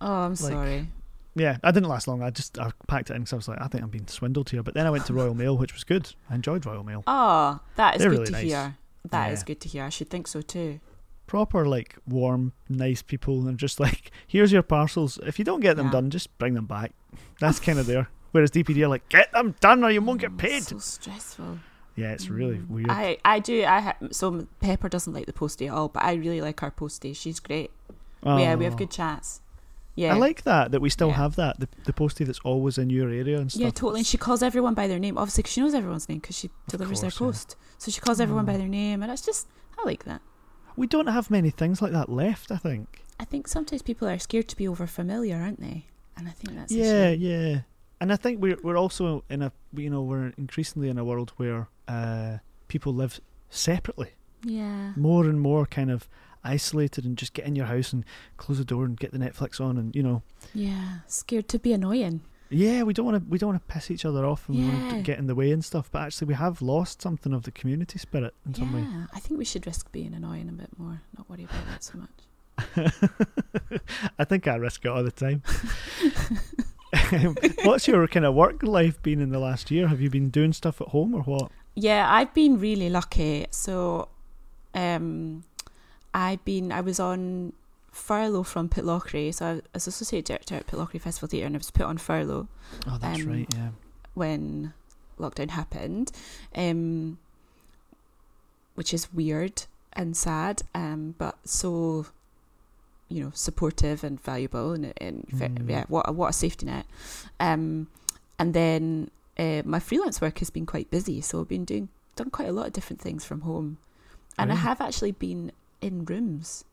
Oh, 0.00 0.12
I'm 0.12 0.36
sorry. 0.36 0.88
Yeah, 1.36 1.56
I 1.64 1.70
didn't 1.72 1.88
last 1.88 2.06
long. 2.06 2.22
I 2.22 2.30
just 2.30 2.58
I 2.58 2.70
packed 2.86 3.10
it 3.10 3.14
in 3.14 3.22
because 3.22 3.32
I 3.32 3.36
was 3.36 3.48
like, 3.48 3.60
I 3.60 3.66
think 3.66 3.82
I'm 3.82 3.90
being 3.90 4.06
swindled 4.06 4.50
here. 4.50 4.62
But 4.62 4.74
then 4.74 4.86
I 4.86 4.90
went 4.90 5.06
to 5.06 5.14
Royal 5.14 5.34
Mail, 5.34 5.56
which 5.56 5.72
was 5.74 5.82
good. 5.84 6.14
I 6.30 6.34
enjoyed 6.36 6.64
Royal 6.64 6.84
Mail. 6.84 7.02
Oh, 7.06 7.60
that 7.76 7.96
is 7.96 8.00
They're 8.02 8.10
good 8.10 8.18
really 8.20 8.26
to 8.26 8.32
nice. 8.32 8.44
hear. 8.44 8.76
That 9.10 9.32
is 9.32 9.40
Yeah. 9.40 9.44
good 9.46 9.60
to 9.62 9.68
hear. 9.68 9.84
I 9.84 9.88
should 9.88 10.10
think 10.10 10.28
so 10.28 10.40
too. 10.42 10.80
Proper, 11.26 11.66
like, 11.66 11.96
warm, 12.06 12.52
nice 12.68 13.00
people, 13.02 13.48
and 13.48 13.58
just 13.58 13.80
like, 13.80 14.10
here's 14.26 14.52
your 14.52 14.62
parcels. 14.62 15.18
If 15.26 15.38
you 15.38 15.44
don't 15.44 15.60
get 15.60 15.76
them 15.76 15.86
Yeah. 15.86 15.92
done, 15.92 16.10
just 16.10 16.36
bring 16.38 16.54
them 16.54 16.66
back. 16.66 16.92
That's 17.40 17.58
kind 17.58 17.78
of 17.78 17.86
there. 17.86 18.08
Whereas 18.32 18.50
DPD 18.50 18.82
are 18.84 18.88
like, 18.88 19.08
get 19.08 19.32
them 19.32 19.54
done 19.60 19.82
or 19.84 19.90
you 19.90 20.02
won't 20.02 20.20
get 20.20 20.32
Oh, 20.32 20.36
paid. 20.36 20.62
So 20.64 20.78
stressful. 20.78 21.58
Yeah, 21.96 22.12
it's 22.12 22.28
really 22.28 22.56
Mm. 22.58 22.68
weird. 22.68 22.90
I 22.90 23.18
I 23.24 23.38
do. 23.38 23.64
I 23.64 23.80
ha- 23.80 23.96
so 24.10 24.46
Pepper 24.60 24.88
doesn't 24.88 25.12
like 25.12 25.26
the 25.26 25.32
postie 25.32 25.68
at 25.68 25.74
all, 25.74 25.88
but 25.88 26.02
I 26.02 26.14
really 26.14 26.40
like 26.40 26.60
our 26.62 26.70
postie. 26.72 27.12
She's 27.14 27.38
great. 27.40 27.70
Yeah, 28.24 28.54
we 28.56 28.64
have 28.64 28.74
Oh. 28.74 28.76
good 28.76 28.90
chats. 28.90 29.40
Yeah, 29.96 30.14
I 30.14 30.18
like 30.18 30.42
that 30.42 30.72
that 30.72 30.80
we 30.80 30.90
still 30.90 31.08
Yeah. 31.08 31.14
have 31.22 31.36
that 31.36 31.60
the 31.60 31.68
the 31.84 31.92
postie 31.92 32.24
that's 32.24 32.40
always 32.40 32.78
in 32.78 32.90
your 32.90 33.08
area 33.10 33.38
and 33.38 33.50
stuff. 33.50 33.62
Yeah, 33.62 33.70
totally. 33.70 34.00
And 34.00 34.06
she 34.06 34.18
calls 34.18 34.42
everyone 34.42 34.74
by 34.74 34.86
their 34.88 34.98
name, 34.98 35.16
obviously, 35.16 35.44
she 35.46 35.60
knows 35.60 35.74
everyone's 35.74 36.08
name 36.08 36.18
because 36.18 36.36
she 36.36 36.50
delivers 36.68 37.00
their 37.00 37.10
course, 37.10 37.20
yeah. 37.20 37.26
post. 37.26 37.56
So 37.78 37.90
she 37.92 38.00
calls 38.00 38.20
everyone 38.20 38.44
by 38.44 38.54
Oh. 38.54 38.58
their 38.58 38.68
name, 38.68 39.02
and 39.02 39.12
it's 39.12 39.24
just 39.24 39.46
I 39.78 39.82
like 39.84 40.04
that. 40.04 40.20
We 40.76 40.86
don't 40.88 41.06
have 41.06 41.30
many 41.30 41.50
things 41.50 41.80
like 41.80 41.92
that 41.92 42.08
left. 42.08 42.50
I 42.50 42.56
think. 42.56 43.04
I 43.20 43.24
think 43.24 43.46
sometimes 43.46 43.82
people 43.82 44.08
are 44.08 44.18
scared 44.18 44.48
to 44.48 44.56
be 44.56 44.66
over 44.66 44.86
familiar, 44.88 45.36
aren't 45.36 45.60
they? 45.60 45.86
And 46.16 46.26
I 46.28 46.32
think 46.32 46.56
that's 46.58 46.72
yeah, 46.72 47.10
yeah. 47.10 47.60
And 48.00 48.12
I 48.12 48.16
think 48.16 48.42
we're 48.42 48.58
we're 48.64 48.76
also 48.76 49.22
in 49.30 49.42
a 49.42 49.52
you 49.72 49.88
know 49.90 50.02
we're 50.02 50.32
increasingly 50.36 50.88
in 50.88 50.98
a 50.98 51.04
world 51.04 51.32
where 51.36 51.68
uh, 51.86 52.38
people 52.66 52.92
live 52.92 53.20
separately, 53.50 54.10
yeah, 54.42 54.92
more 54.96 55.24
and 55.30 55.40
more 55.40 55.64
kind 55.66 55.90
of 55.90 56.08
isolated, 56.44 57.04
and 57.04 57.16
just 57.18 57.32
get 57.34 57.46
in 57.46 57.56
your 57.56 57.66
house 57.66 57.92
and 57.92 58.04
close 58.36 58.58
the 58.58 58.64
door 58.64 58.84
and 58.84 58.98
get 58.98 59.12
the 59.12 59.18
Netflix 59.18 59.60
on, 59.60 59.76
and 59.78 59.94
you 59.96 60.02
know, 60.02 60.22
yeah. 60.54 60.98
Scared 61.06 61.48
to 61.48 61.58
be 61.58 61.72
annoying. 61.72 62.20
yeah, 62.50 62.82
we 62.82 62.92
don't 62.92 63.06
want 63.06 63.24
to 63.24 63.30
we 63.30 63.38
don't 63.38 63.50
want 63.50 63.66
to 63.66 63.72
piss 63.74 63.90
each 63.90 64.04
other 64.04 64.24
off 64.26 64.48
and 64.48 64.58
we 64.58 64.64
want 64.68 64.90
to 64.90 64.96
Yeah. 64.96 65.02
get 65.02 65.18
in 65.18 65.26
the 65.26 65.34
way 65.34 65.50
and 65.50 65.64
stuff. 65.64 65.90
But 65.90 66.02
actually, 66.02 66.28
we 66.28 66.34
have 66.34 66.62
lost 66.62 67.02
something 67.02 67.32
of 67.32 67.42
the 67.44 67.50
community 67.50 67.98
spirit 67.98 68.34
in 68.46 68.54
some 68.54 68.72
way. 68.72 68.80
Yeah, 68.82 69.06
I 69.12 69.20
think 69.20 69.38
we 69.38 69.44
should 69.44 69.66
risk 69.66 69.90
being 69.92 70.14
annoying 70.14 70.48
a 70.48 70.52
bit 70.52 70.70
more, 70.78 71.00
not 71.16 71.28
worry 71.28 71.44
about 71.44 71.66
that 71.66 71.82
so 71.82 71.98
much. 71.98 72.10
I 74.18 74.24
think 74.24 74.46
I 74.46 74.54
risk 74.56 74.84
it 74.84 74.88
all 74.88 75.02
the 75.02 75.10
time. 75.10 75.42
What's 77.64 77.88
your 77.88 78.06
kind 78.06 78.24
of 78.24 78.34
work 78.34 78.62
life 78.62 79.02
been 79.02 79.20
in 79.20 79.30
the 79.30 79.38
last 79.40 79.70
year? 79.70 79.88
Have 79.88 80.00
you 80.00 80.10
been 80.10 80.30
doing 80.30 80.52
stuff 80.52 80.80
at 80.80 80.88
home 80.88 81.14
or 81.14 81.22
what? 81.22 81.50
Yeah, 81.74 82.06
I've 82.12 82.32
been 82.34 82.58
really 82.60 82.88
lucky. 82.88 83.46
So, 83.50 84.08
um, 84.74 85.42
I've 86.14 86.44
been 86.44 86.70
I 86.72 86.80
was 86.80 86.98
on 87.00 87.52
furlough 87.92 88.42
from 88.44 88.68
Pitlochry, 88.68 89.32
so 89.34 89.46
I 89.46 89.60
was 89.74 89.86
associate 89.86 90.24
director 90.24 90.54
at 90.54 90.66
Pitlochry 90.66 91.00
Festival 91.00 91.28
Theatre, 91.28 91.46
and 91.46 91.56
I 91.56 91.58
was 91.58 91.70
put 91.70 91.86
on 91.86 91.98
furlough 91.98 92.48
Oh, 92.86 92.96
that's 92.98 93.20
Um, 93.20 93.26
right. 93.28 93.48
Yeah. 93.54 93.70
when 94.14 94.72
lockdown 95.18 95.50
happened, 95.50 96.10
um, 96.54 97.18
which 98.74 98.92
is 98.94 99.12
weird 99.12 99.64
and 99.92 100.16
sad, 100.16 100.62
um, 100.74 101.14
but 101.18 101.36
so 101.44 102.06
you 103.08 103.22
know 103.22 103.30
supportive 103.34 104.02
and 104.02 104.20
valuable, 104.22 104.72
and, 104.72 104.92
and 104.96 105.26
Mm. 105.32 105.68
yeah, 105.70 105.84
what 105.88 106.08
a, 106.08 106.12
what 106.12 106.30
a 106.30 106.32
safety 106.32 106.66
net. 106.66 106.86
Um, 107.38 107.88
and 108.38 108.54
then 108.54 109.10
uh, 109.38 109.62
my 109.64 109.78
freelance 109.78 110.20
work 110.20 110.38
has 110.40 110.50
been 110.50 110.66
quite 110.66 110.90
busy, 110.90 111.20
so 111.20 111.40
I've 111.40 111.48
been 111.48 111.64
doing 111.64 111.88
done 112.16 112.30
quite 112.30 112.48
a 112.48 112.52
lot 112.52 112.66
of 112.68 112.72
different 112.72 113.00
things 113.00 113.24
from 113.24 113.42
home, 113.42 113.78
and 114.38 114.50
I 114.52 114.56
have 114.56 114.80
actually 114.80 115.12
been 115.12 115.52
in 115.84 116.04
rooms 116.04 116.64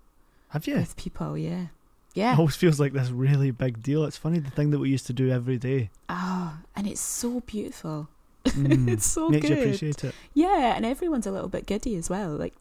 Have 0.50 0.68
you? 0.68 0.75
with 0.75 0.96
people. 0.96 1.38
Yeah, 1.38 1.68
Yeah. 2.13 2.34
It 2.34 2.39
always 2.39 2.56
feels 2.56 2.80
like 2.80 2.94
this 2.94 3.10
really 3.10 3.51
big 3.51 3.82
deal. 3.84 4.03
It's 4.06 4.18
funny 4.18 4.39
the 4.39 4.51
thing 4.51 4.72
that 4.72 4.80
we 4.80 4.89
used 4.89 5.08
to 5.08 5.13
do 5.13 5.30
every 5.30 5.58
day. 5.58 5.89
Oh, 6.10 6.58
and 6.75 6.88
it's 6.88 7.01
so 7.01 7.39
beautiful. 7.41 8.08
Mm, 8.46 8.89
it's 8.94 9.06
so 9.06 9.30
makes 9.30 9.48
good. 9.48 9.58
you 9.58 9.63
appreciate 9.63 10.03
it. 10.03 10.15
Yeah, 10.34 10.75
and 10.75 10.86
everyone's 10.86 11.27
a 11.27 11.32
little 11.32 11.50
bit 11.50 11.65
giddy 11.65 11.96
as 11.96 12.10
well. 12.10 12.30
Like 12.36 12.53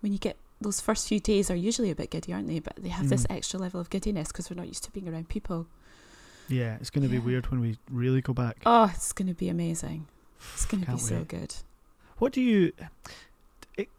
when 0.00 0.12
you 0.12 0.18
get 0.18 0.36
those 0.62 0.80
first 0.80 1.08
few 1.08 1.20
days 1.20 1.50
are 1.50 1.54
usually 1.56 1.90
a 1.90 1.94
bit 1.94 2.10
giddy, 2.10 2.32
aren't 2.32 2.48
they? 2.48 2.58
But 2.58 2.76
they 2.76 2.88
have 2.90 3.08
this 3.08 3.24
Mm. 3.26 3.36
extra 3.36 3.58
level 3.60 3.80
of 3.80 3.90
giddiness 3.90 4.28
because 4.28 4.50
we're 4.50 4.56
not 4.56 4.68
used 4.68 4.84
to 4.84 4.90
being 4.92 5.08
around 5.08 5.28
people. 5.28 5.66
Yeah, 6.48 6.76
it's 6.80 6.90
going 6.90 7.06
to 7.08 7.14
Yeah. 7.14 7.20
be 7.20 7.26
weird 7.26 7.46
when 7.50 7.60
we 7.60 7.78
really 7.90 8.20
go 8.20 8.32
back. 8.34 8.56
Oh, 8.66 8.90
it's 8.94 9.12
going 9.12 9.28
to 9.28 9.34
be 9.34 9.48
amazing. 9.48 10.06
It's 10.54 10.66
going 10.66 10.80
to 10.82 10.86
be 10.86 10.92
Can't 10.92 11.00
so 11.00 11.24
good. 11.24 11.54
What 12.18 12.32
do 12.32 12.40
you, 12.42 12.72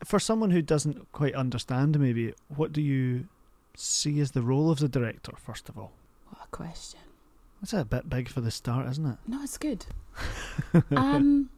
for 0.03 0.19
someone 0.19 0.51
who 0.51 0.61
doesn't 0.61 1.11
quite 1.11 1.35
understand, 1.35 1.99
maybe 1.99 2.33
what 2.55 2.73
do 2.73 2.81
you 2.81 3.27
see 3.75 4.19
as 4.19 4.31
the 4.31 4.41
role 4.41 4.69
of 4.71 4.79
the 4.79 4.89
director? 4.89 5.31
First 5.37 5.69
of 5.69 5.77
all, 5.77 5.91
What 6.29 6.45
a 6.45 6.47
question. 6.49 6.99
that's 7.61 7.73
a 7.73 7.85
bit 7.85 8.09
big 8.09 8.29
for 8.29 8.41
the 8.41 8.51
start, 8.51 8.87
isn't 8.89 9.05
it? 9.05 9.17
No, 9.27 9.41
it's 9.43 9.57
good. 9.57 9.85
um, 10.95 11.49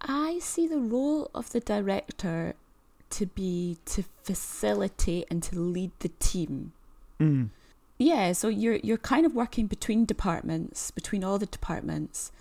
I 0.00 0.38
see 0.40 0.66
the 0.66 0.78
role 0.78 1.30
of 1.34 1.50
the 1.50 1.60
director 1.60 2.54
to 3.10 3.26
be 3.26 3.76
to 3.86 4.04
facilitate 4.22 5.26
and 5.30 5.42
to 5.42 5.58
lead 5.58 5.90
the 6.00 6.10
team. 6.20 6.72
Mm. 7.20 7.50
Yeah, 7.98 8.32
so 8.32 8.48
you're 8.48 8.76
you're 8.76 8.96
kind 8.96 9.26
of 9.26 9.34
working 9.34 9.66
between 9.66 10.04
departments, 10.04 10.90
between 10.90 11.22
all 11.22 11.38
the 11.38 11.46
departments, 11.46 12.32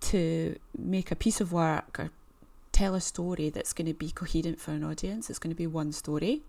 to 0.00 0.56
make 0.76 1.10
a 1.10 1.16
piece 1.16 1.40
of 1.40 1.52
work 1.52 1.98
or 1.98 2.10
tell 2.82 2.94
a 2.96 3.00
story 3.00 3.48
that's 3.48 3.72
going 3.72 3.86
to 3.86 3.94
be 3.94 4.10
coherent 4.10 4.60
for 4.60 4.72
an 4.72 4.82
audience. 4.82 5.30
It's 5.30 5.38
going 5.38 5.54
to 5.54 5.56
be 5.56 5.68
one 5.68 5.92
story, 5.92 6.42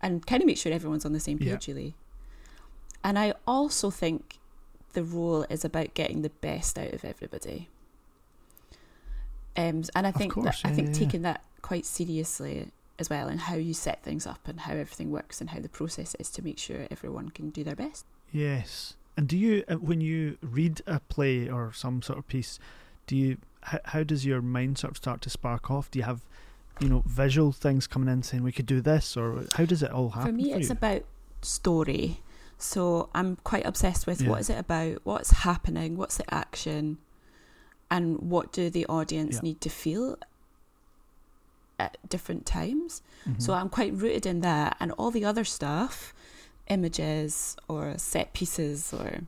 and 0.00 0.24
kind 0.24 0.40
of 0.42 0.46
make 0.46 0.56
sure 0.58 0.72
everyone's 0.72 1.04
on 1.04 1.12
the 1.12 1.20
same 1.20 1.38
Yeah. 1.40 1.54
page, 1.54 1.66
really. 1.68 1.94
And 3.02 3.18
I 3.18 3.34
also 3.46 3.90
think 3.90 4.38
the 4.92 5.02
role 5.02 5.44
is 5.50 5.64
about 5.64 5.94
getting 5.94 6.22
the 6.22 6.30
best 6.30 6.78
out 6.78 6.92
of 6.92 7.04
everybody. 7.04 7.68
Um, 9.56 9.82
and 9.96 10.06
I 10.06 10.12
think 10.12 10.34
course, 10.34 10.62
that, 10.62 10.68
I 10.70 10.72
think 10.72 10.88
yeah, 10.88 10.94
yeah. 10.94 10.98
taking 11.04 11.22
that 11.22 11.42
quite 11.62 11.84
seriously 11.84 12.70
as 12.98 13.10
well, 13.10 13.26
and 13.26 13.40
how 13.40 13.56
you 13.56 13.74
set 13.74 14.04
things 14.04 14.24
up, 14.24 14.46
and 14.46 14.60
how 14.60 14.74
everything 14.74 15.10
works, 15.10 15.40
and 15.40 15.50
how 15.50 15.58
the 15.60 15.68
process 15.68 16.14
is 16.20 16.30
to 16.30 16.42
make 16.42 16.58
sure 16.58 16.86
everyone 16.92 17.30
can 17.30 17.50
do 17.50 17.64
their 17.64 17.76
best. 17.76 18.06
Yes. 18.30 18.94
And 19.16 19.26
do 19.28 19.36
you, 19.36 19.64
uh, 19.68 19.74
when 19.74 20.00
you 20.00 20.38
read 20.42 20.80
a 20.86 21.00
play 21.00 21.48
or 21.50 21.72
some 21.72 22.02
sort 22.02 22.18
of 22.20 22.28
piece, 22.28 22.58
do 23.12 23.18
you, 23.18 23.36
how, 23.60 23.78
how 23.84 24.02
does 24.02 24.24
your 24.24 24.40
mind 24.40 24.78
sort 24.78 24.92
of 24.92 24.96
start 24.96 25.20
to 25.20 25.28
spark 25.28 25.70
off? 25.70 25.90
Do 25.90 25.98
you 25.98 26.04
have, 26.06 26.22
you 26.80 26.88
know, 26.88 27.02
visual 27.06 27.52
things 27.52 27.86
coming 27.86 28.08
in 28.08 28.22
saying 28.22 28.42
we 28.42 28.52
could 28.52 28.64
do 28.64 28.80
this, 28.80 29.18
or 29.18 29.44
how 29.52 29.66
does 29.66 29.82
it 29.82 29.90
all 29.90 30.08
happen? 30.10 30.30
for 30.30 30.32
me, 30.42 30.54
it's 30.54 30.68
you? 30.68 30.72
about 30.72 31.02
story. 31.42 32.20
So 32.56 33.10
I'm 33.14 33.36
quite 33.44 33.66
obsessed 33.66 34.06
with 34.06 34.22
Yeah. 34.22 34.30
what 34.30 34.40
is 34.40 34.48
it 34.48 34.58
about, 34.58 35.00
what's 35.04 35.30
happening, 35.48 35.98
what's 35.98 36.16
the 36.16 36.32
action, 36.34 36.96
and 37.90 38.18
what 38.30 38.50
do 38.50 38.70
the 38.70 38.86
audience 38.86 39.34
Yeah. 39.36 39.40
need 39.42 39.60
to 39.60 39.68
feel 39.68 40.16
at 41.78 41.98
different 42.08 42.46
times. 42.46 43.02
Mhm. 43.28 43.42
So 43.42 43.52
I'm 43.52 43.68
quite 43.68 43.92
rooted 43.92 44.24
in 44.24 44.40
that, 44.40 44.76
and 44.80 44.90
all 44.92 45.10
the 45.10 45.24
other 45.26 45.44
stuff, 45.44 46.14
images 46.68 47.56
or 47.68 47.98
set 47.98 48.32
pieces 48.32 48.94
or 48.94 49.22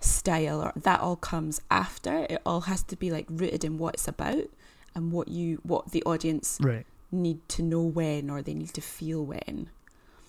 style, 0.00 0.62
or 0.62 0.72
that 0.76 1.00
all 1.00 1.16
comes 1.16 1.60
after. 1.70 2.26
It 2.30 2.40
all 2.46 2.62
has 2.62 2.82
to 2.84 2.96
be 2.96 3.10
like 3.10 3.26
rooted 3.28 3.64
in 3.64 3.78
what 3.78 3.94
it's 3.94 4.08
about 4.08 4.44
and 4.94 5.12
what 5.12 5.28
you 5.28 5.60
what 5.62 5.90
the 5.92 6.02
audience 6.04 6.58
right. 6.60 6.86
need 7.12 7.46
to 7.50 7.62
know 7.62 7.82
when 7.82 8.30
or 8.30 8.42
they 8.42 8.54
need 8.54 8.74
to 8.74 8.80
feel 8.80 9.24
when. 9.24 9.68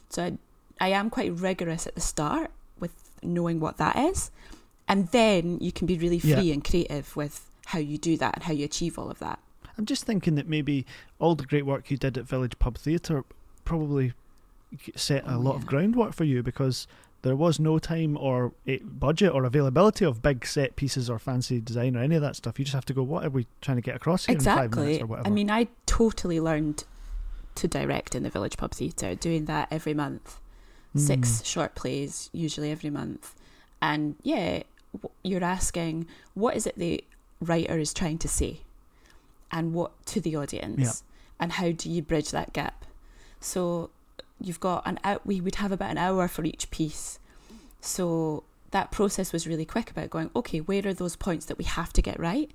So 0.09 0.23
I, 0.23 0.37
I 0.79 0.89
am 0.89 1.09
quite 1.09 1.33
rigorous 1.33 1.87
at 1.87 1.95
the 1.95 2.01
start 2.01 2.51
with 2.79 2.93
knowing 3.23 3.59
what 3.59 3.77
that 3.77 3.95
is, 3.97 4.31
and 4.87 5.07
then 5.09 5.57
you 5.59 5.71
can 5.71 5.87
be 5.87 5.97
really 5.97 6.17
Yeah. 6.17 6.35
free 6.37 6.51
and 6.51 6.63
creative 6.63 7.15
with 7.15 7.45
how 7.67 7.79
you 7.79 7.97
do 7.97 8.15
that 8.17 8.35
and 8.35 8.43
how 8.43 8.53
you 8.53 8.65
achieve 8.65 8.97
all 8.97 9.09
of 9.11 9.19
that. 9.19 9.39
I'm 9.77 9.85
just 9.85 10.05
thinking 10.05 10.35
that 10.35 10.47
maybe 10.47 10.85
all 11.19 11.35
the 11.35 11.45
great 11.45 11.65
work 11.65 11.91
you 11.91 11.97
did 11.97 12.17
at 12.17 12.25
Village 12.25 12.57
Pub 12.57 12.77
Theatre 12.77 13.23
probably 13.65 14.13
set 14.95 15.23
a 15.25 15.35
Oh, 15.35 15.39
lot 15.39 15.51
yeah. 15.53 15.57
of 15.59 15.65
groundwork 15.65 16.13
for 16.13 16.23
you 16.23 16.41
because 16.41 16.87
there 17.23 17.35
was 17.35 17.59
no 17.59 17.79
time 17.79 18.15
or 18.17 18.53
eh, 18.67 18.77
budget 18.83 19.33
or 19.33 19.43
availability 19.43 20.05
of 20.05 20.21
big 20.21 20.45
set 20.45 20.75
pieces 20.75 21.09
or 21.09 21.19
fancy 21.19 21.59
design 21.59 21.95
or 21.97 22.01
any 22.03 22.15
of 22.15 22.21
that 22.21 22.35
stuff. 22.35 22.59
You 22.59 22.65
just 22.65 22.75
have 22.75 22.85
to 22.85 22.93
go, 22.93 23.03
what 23.03 23.25
are 23.25 23.29
we 23.29 23.47
trying 23.61 23.77
to 23.77 23.81
get 23.81 23.95
across 23.95 24.25
here 24.25 24.35
in 24.37 24.41
five 24.43 24.55
minutes 24.71 24.75
Exactly. 24.77 25.01
or 25.01 25.05
whatever? 25.07 25.27
I 25.27 25.31
mean, 25.31 25.49
I 25.51 25.67
totally 25.85 26.39
learned 26.39 26.83
to 27.55 27.67
direct 27.67 28.13
in 28.15 28.23
the 28.23 28.29
Village 28.29 28.55
Pub 28.57 28.71
Theatre, 28.71 29.15
doing 29.15 29.45
that 29.45 29.67
every 29.71 29.93
month. 29.93 30.39
Six 30.95 31.29
Mm. 31.41 31.45
short 31.45 31.75
plays, 31.75 32.29
usually 32.33 32.71
every 32.71 32.89
month. 32.89 33.35
And 33.81 34.15
yeah, 34.23 34.63
you're 35.23 35.43
asking, 35.43 36.07
what 36.33 36.55
is 36.55 36.65
it 36.65 36.75
the 36.77 37.03
writer 37.41 37.77
is 37.77 37.93
trying 37.93 38.17
to 38.19 38.27
say? 38.27 38.61
And 39.51 39.73
what 39.73 40.05
to 40.07 40.21
the 40.21 40.35
audience? 40.35 40.79
Yeah. 40.79 40.91
And 41.39 41.51
how 41.53 41.71
do 41.71 41.89
you 41.89 42.01
bridge 42.01 42.31
that 42.31 42.53
gap? 42.53 42.85
So 43.39 43.89
you've 44.39 44.59
got 44.59 44.83
an 44.85 44.99
out, 45.03 45.25
we 45.25 45.41
would 45.41 45.55
have 45.55 45.71
about 45.71 45.91
an 45.91 45.97
hour 45.97 46.27
for 46.27 46.43
each 46.43 46.69
piece. 46.71 47.19
So 47.81 48.43
that 48.71 48.91
process 48.91 49.31
was 49.33 49.47
really 49.47 49.65
quick 49.65 49.89
about 49.91 50.09
going, 50.09 50.29
okay, 50.35 50.59
where 50.59 50.85
are 50.87 50.93
those 50.93 51.15
points 51.15 51.45
that 51.45 51.57
we 51.57 51.63
have 51.63 51.93
to 51.93 52.01
get 52.01 52.19
right? 52.19 52.51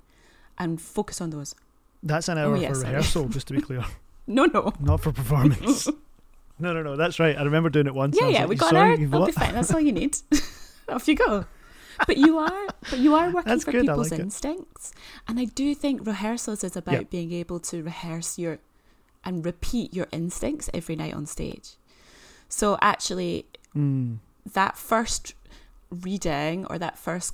And 0.57 0.79
focus 0.81 1.19
on 1.21 1.31
those. 1.31 1.55
That's 2.03 2.27
an 2.29 2.37
Oh, 2.37 2.51
hour 2.53 2.57
for 2.67 2.75
sorry. 2.75 2.87
rehearsal, 2.89 3.27
just 3.29 3.47
to 3.47 3.53
be 3.53 3.61
clear, 3.61 3.83
No, 4.27 4.45
no. 4.45 4.73
not 4.79 5.01
for 5.01 5.11
performance. 5.11 5.87
no, 6.59 6.73
no, 6.73 6.83
no. 6.83 6.95
That's 6.95 7.19
right. 7.19 7.37
I 7.37 7.43
remember 7.43 7.69
doing 7.69 7.87
it 7.87 7.95
once. 7.95 8.17
Yeah, 8.19 8.27
yeah, 8.29 8.39
like, 8.41 8.49
we 8.49 8.55
got 8.55 8.71
an 8.71 8.77
hour. 8.77 8.97
That'll 8.97 9.25
be 9.25 9.31
fine. 9.31 9.53
That's 9.53 9.73
all 9.73 9.79
you 9.79 9.91
need. 9.91 10.17
Off 10.89 11.07
you 11.07 11.15
go. 11.15 11.45
But 12.07 12.17
you 12.17 12.37
are, 12.39 12.67
but 12.89 12.99
you 12.99 13.13
are 13.15 13.27
working 13.31 13.49
That's 13.49 13.63
for 13.63 13.71
good, 13.71 13.81
people's 13.81 14.09
like 14.11 14.19
it. 14.19 14.23
instincts, 14.23 14.93
and 15.27 15.39
I 15.39 15.45
do 15.45 15.73
think 15.75 16.05
rehearsals 16.05 16.63
is 16.63 16.75
about 16.75 16.93
Yeah. 16.95 17.03
being 17.03 17.31
able 17.31 17.59
to 17.61 17.83
rehearse 17.83 18.37
your 18.39 18.57
and 19.25 19.45
repeat 19.45 19.93
your 19.93 20.07
instincts 20.11 20.69
every 20.73 20.95
night 20.95 21.13
on 21.13 21.25
stage. 21.25 21.75
So 22.49 22.77
actually, 22.81 23.45
Mm. 23.75 24.19
that 24.53 24.77
first 24.77 25.33
reading 25.89 26.65
or 26.67 26.77
that 26.77 26.97
first 26.97 27.33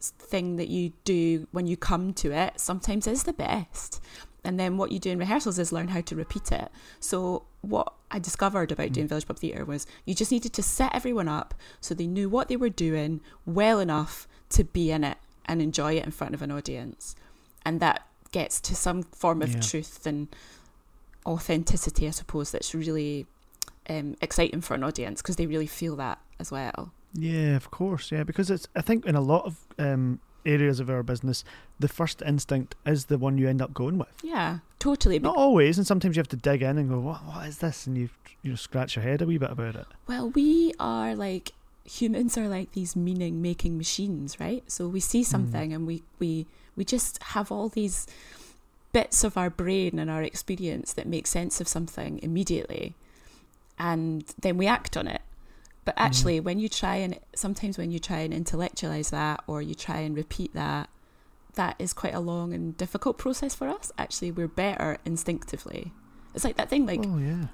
thing 0.00 0.56
that 0.56 0.68
you 0.68 0.92
do 1.04 1.48
when 1.50 1.66
you 1.66 1.76
come 1.76 2.12
to 2.14 2.30
it 2.30 2.60
sometimes 2.60 3.06
is 3.08 3.24
the 3.24 3.32
best 3.32 4.00
And 4.44 4.58
then 4.58 4.76
what 4.78 4.92
you 4.92 5.00
do 5.00 5.10
in 5.10 5.18
rehearsals 5.18 5.58
is 5.58 5.72
learn 5.72 5.88
how 5.88 6.00
to 6.00 6.14
repeat 6.16 6.52
it. 6.52 6.70
So 7.00 7.42
what 7.60 7.92
I 8.10 8.18
discovered 8.20 8.70
about 8.70 8.92
doing 8.92 9.08
Village 9.08 9.26
Pub 9.26 9.36
Theatre 9.38 9.64
was 9.64 9.84
you 10.06 10.14
just 10.14 10.30
needed 10.30 10.52
to 10.54 10.62
set 10.62 10.94
everyone 10.94 11.26
up 11.28 11.54
so 11.80 11.92
they 11.92 12.06
knew 12.06 12.28
what 12.30 12.46
they 12.48 12.56
were 12.56 12.70
doing 12.70 13.20
well 13.44 13.80
enough 13.80 14.28
to 14.50 14.62
be 14.64 14.90
in 14.92 15.02
it 15.02 15.18
and 15.44 15.60
enjoy 15.60 15.96
it 15.96 16.04
in 16.04 16.12
front 16.12 16.34
of 16.34 16.40
an 16.40 16.52
audience. 16.52 17.16
And 17.64 17.80
that 17.80 18.06
gets 18.30 18.60
to 18.62 18.76
some 18.76 19.02
form 19.02 19.42
of 19.42 19.52
Yeah. 19.54 19.60
truth 19.60 20.06
and 20.06 20.28
authenticity, 21.28 22.06
I 22.06 22.10
suppose, 22.10 22.50
that's 22.50 22.74
really 22.74 23.26
um, 23.88 24.16
exciting 24.20 24.60
for 24.60 24.74
an 24.74 24.82
audience 24.82 25.22
because 25.22 25.36
they 25.36 25.46
really 25.46 25.66
feel 25.66 25.94
that 25.96 26.18
as 26.40 26.50
well. 26.50 26.92
Yeah, 27.14 27.56
of 27.56 27.70
course. 27.70 28.10
Yeah, 28.10 28.24
because 28.24 28.50
it's. 28.50 28.66
I 28.74 28.82
think 28.82 29.06
in 29.06 29.14
a 29.14 29.20
lot 29.20 29.44
of 29.44 29.66
um, 29.78 30.20
areas 30.44 30.80
of 30.80 30.90
our 30.90 31.02
business, 31.02 31.44
the 31.78 31.88
first 31.88 32.22
instinct 32.22 32.74
is 32.86 33.06
the 33.06 33.18
one 33.18 33.38
you 33.38 33.48
end 33.48 33.62
up 33.62 33.72
going 33.72 33.98
with. 33.98 34.12
Yeah, 34.22 34.58
totally. 34.78 35.18
Not 35.18 35.36
always, 35.36 35.78
and 35.78 35.86
sometimes 35.86 36.16
you 36.16 36.20
have 36.20 36.28
to 36.28 36.36
dig 36.36 36.62
in 36.62 36.78
and 36.78 36.88
go, 36.88 36.98
"What? 36.98 37.24
What 37.24 37.46
is 37.46 37.58
this?" 37.58 37.86
And 37.86 37.96
you 37.96 38.10
you 38.42 38.50
know 38.50 38.56
scratch 38.56 38.96
your 38.96 39.02
head 39.02 39.22
a 39.22 39.26
wee 39.26 39.38
bit 39.38 39.50
about 39.50 39.76
it. 39.76 39.86
Well, 40.06 40.30
we 40.30 40.72
are 40.78 41.14
like 41.14 41.52
humans 41.84 42.36
are 42.36 42.48
like 42.48 42.72
these 42.72 42.94
meaning 42.94 43.40
making 43.40 43.78
machines, 43.78 44.38
right? 44.38 44.62
So 44.70 44.88
we 44.88 45.00
see 45.00 45.24
something 45.24 45.72
and 45.72 45.86
we, 45.86 46.02
we 46.18 46.46
we 46.76 46.84
just 46.84 47.22
have 47.22 47.50
all 47.50 47.68
these 47.68 48.06
bits 48.92 49.24
of 49.24 49.36
our 49.36 49.50
brain 49.50 49.98
and 49.98 50.10
our 50.10 50.22
experience 50.22 50.92
that 50.94 51.06
make 51.06 51.26
sense 51.26 51.60
of 51.60 51.68
something 51.68 52.18
immediately 52.22 52.94
and 53.78 54.24
then 54.40 54.56
we 54.56 54.66
act 54.66 54.96
on 54.96 55.06
it. 55.06 55.22
But 55.84 55.96
mm. 55.96 56.02
actually 56.02 56.40
when 56.40 56.58
you 56.58 56.68
try 56.68 56.96
and 56.96 57.18
sometimes 57.34 57.78
when 57.78 57.90
you 57.90 57.98
try 57.98 58.18
and 58.18 58.34
intellectualize 58.34 59.10
that 59.10 59.42
or 59.46 59.62
you 59.62 59.74
try 59.74 59.98
and 59.98 60.16
repeat 60.16 60.54
that, 60.54 60.88
that 61.54 61.76
is 61.78 61.92
quite 61.92 62.14
a 62.14 62.20
long 62.20 62.52
and 62.52 62.76
difficult 62.76 63.18
process 63.18 63.54
for 63.54 63.68
us. 63.68 63.92
Actually 63.98 64.32
we're 64.32 64.48
better 64.48 64.98
instinctively. 65.04 65.92
It's 66.34 66.44
like 66.44 66.56
that 66.56 66.68
thing 66.68 66.86
like 66.86 67.00
oh 67.04 67.18
yeah. 67.18 67.46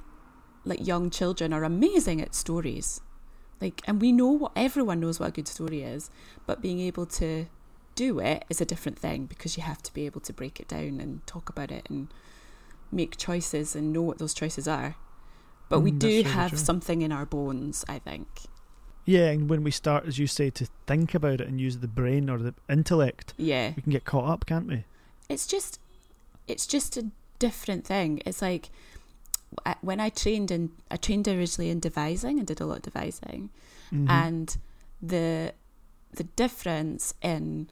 like 0.65 0.87
young 0.87 1.11
children 1.11 1.53
are 1.53 1.65
amazing 1.65 2.21
at 2.21 2.35
stories 2.35 3.01
like 3.61 3.81
and 3.87 4.01
we 4.01 4.13
know 4.13 4.29
what 4.29 4.53
everyone 4.57 5.01
knows 5.01 5.21
what 5.21 5.29
a 5.29 5.33
good 5.33 5.49
story 5.49 5.83
is 5.83 6.11
but 6.47 6.61
being 6.61 6.81
able 6.81 7.07
to 7.07 7.47
do 7.95 8.19
it 8.21 8.45
is 8.49 8.61
a 8.61 8.65
different 8.65 8.99
thing 8.99 9.27
because 9.27 9.57
you 9.57 9.63
have 9.63 9.83
to 9.83 9.93
be 9.95 10.07
able 10.07 10.21
to 10.21 10.33
break 10.33 10.61
it 10.61 10.69
down 10.69 11.01
and 11.01 11.27
talk 11.27 11.49
about 11.49 11.71
it 11.71 11.87
and 11.89 12.09
make 12.93 13.17
choices 13.17 13.75
and 13.77 13.93
know 13.93 14.03
what 14.03 14.19
those 14.19 14.35
choices 14.35 14.67
are 14.69 14.97
but 15.69 15.81
we 15.81 15.91
Mm, 15.91 16.01
that's 16.01 16.15
do 16.15 16.23
have 16.31 16.51
true. 16.51 16.59
something 16.59 17.03
in 17.03 17.11
our 17.13 17.27
bones 17.27 17.85
i 17.89 17.99
think 17.99 18.29
Yeah, 19.07 19.29
and 19.31 19.51
when 19.51 19.63
we 19.63 19.71
start, 19.71 20.07
as 20.07 20.19
you 20.19 20.27
say, 20.27 20.49
to 20.51 20.67
think 20.87 21.15
about 21.15 21.39
it 21.43 21.47
and 21.49 21.61
use 21.61 21.79
the 21.81 21.89
brain 21.89 22.31
or 22.31 22.39
the 22.39 22.55
intellect, 22.71 23.35
yeah 23.37 23.73
we 23.77 23.83
can 23.83 23.93
get 23.93 24.05
caught 24.05 24.29
up, 24.31 24.47
can't 24.47 24.67
we? 24.67 24.85
it's 25.29 25.47
just 25.47 25.79
it's 26.47 26.67
just 26.67 26.97
a 26.97 27.07
different 27.39 27.87
thing 27.87 28.21
it's 28.27 28.41
like 28.43 28.71
when 29.81 30.01
i 30.01 30.09
trained 30.09 30.51
in 30.51 30.71
i 30.91 30.97
trained 30.97 31.27
originally 31.29 31.71
in 31.71 31.81
devising 31.81 32.39
and 32.39 32.47
did 32.47 32.61
a 32.61 32.67
lot 32.67 32.77
of 32.79 32.83
devising 32.83 33.51
Mhm. 33.93 34.09
and 34.09 34.57
the 35.03 35.53
the 36.13 36.25
difference 36.25 37.13
in 37.23 37.69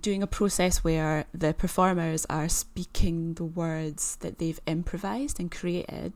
doing 0.00 0.22
a 0.22 0.26
process 0.26 0.84
where 0.84 1.24
the 1.32 1.54
performers 1.54 2.26
are 2.28 2.48
speaking 2.48 3.34
the 3.34 3.44
words 3.44 4.16
that 4.16 4.38
they've 4.38 4.60
improvised 4.66 5.40
and 5.40 5.50
created 5.50 6.12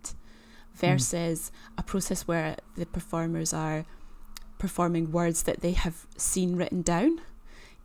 versus 0.75 1.51
a 1.77 1.83
process 1.83 2.27
where 2.29 2.57
the 2.77 2.87
performers 2.87 3.53
are 3.53 3.85
performing 4.59 5.11
words 5.11 5.43
that 5.45 5.61
they 5.61 5.73
have 5.73 6.07
seen 6.16 6.57
written 6.57 6.83
down 6.83 7.21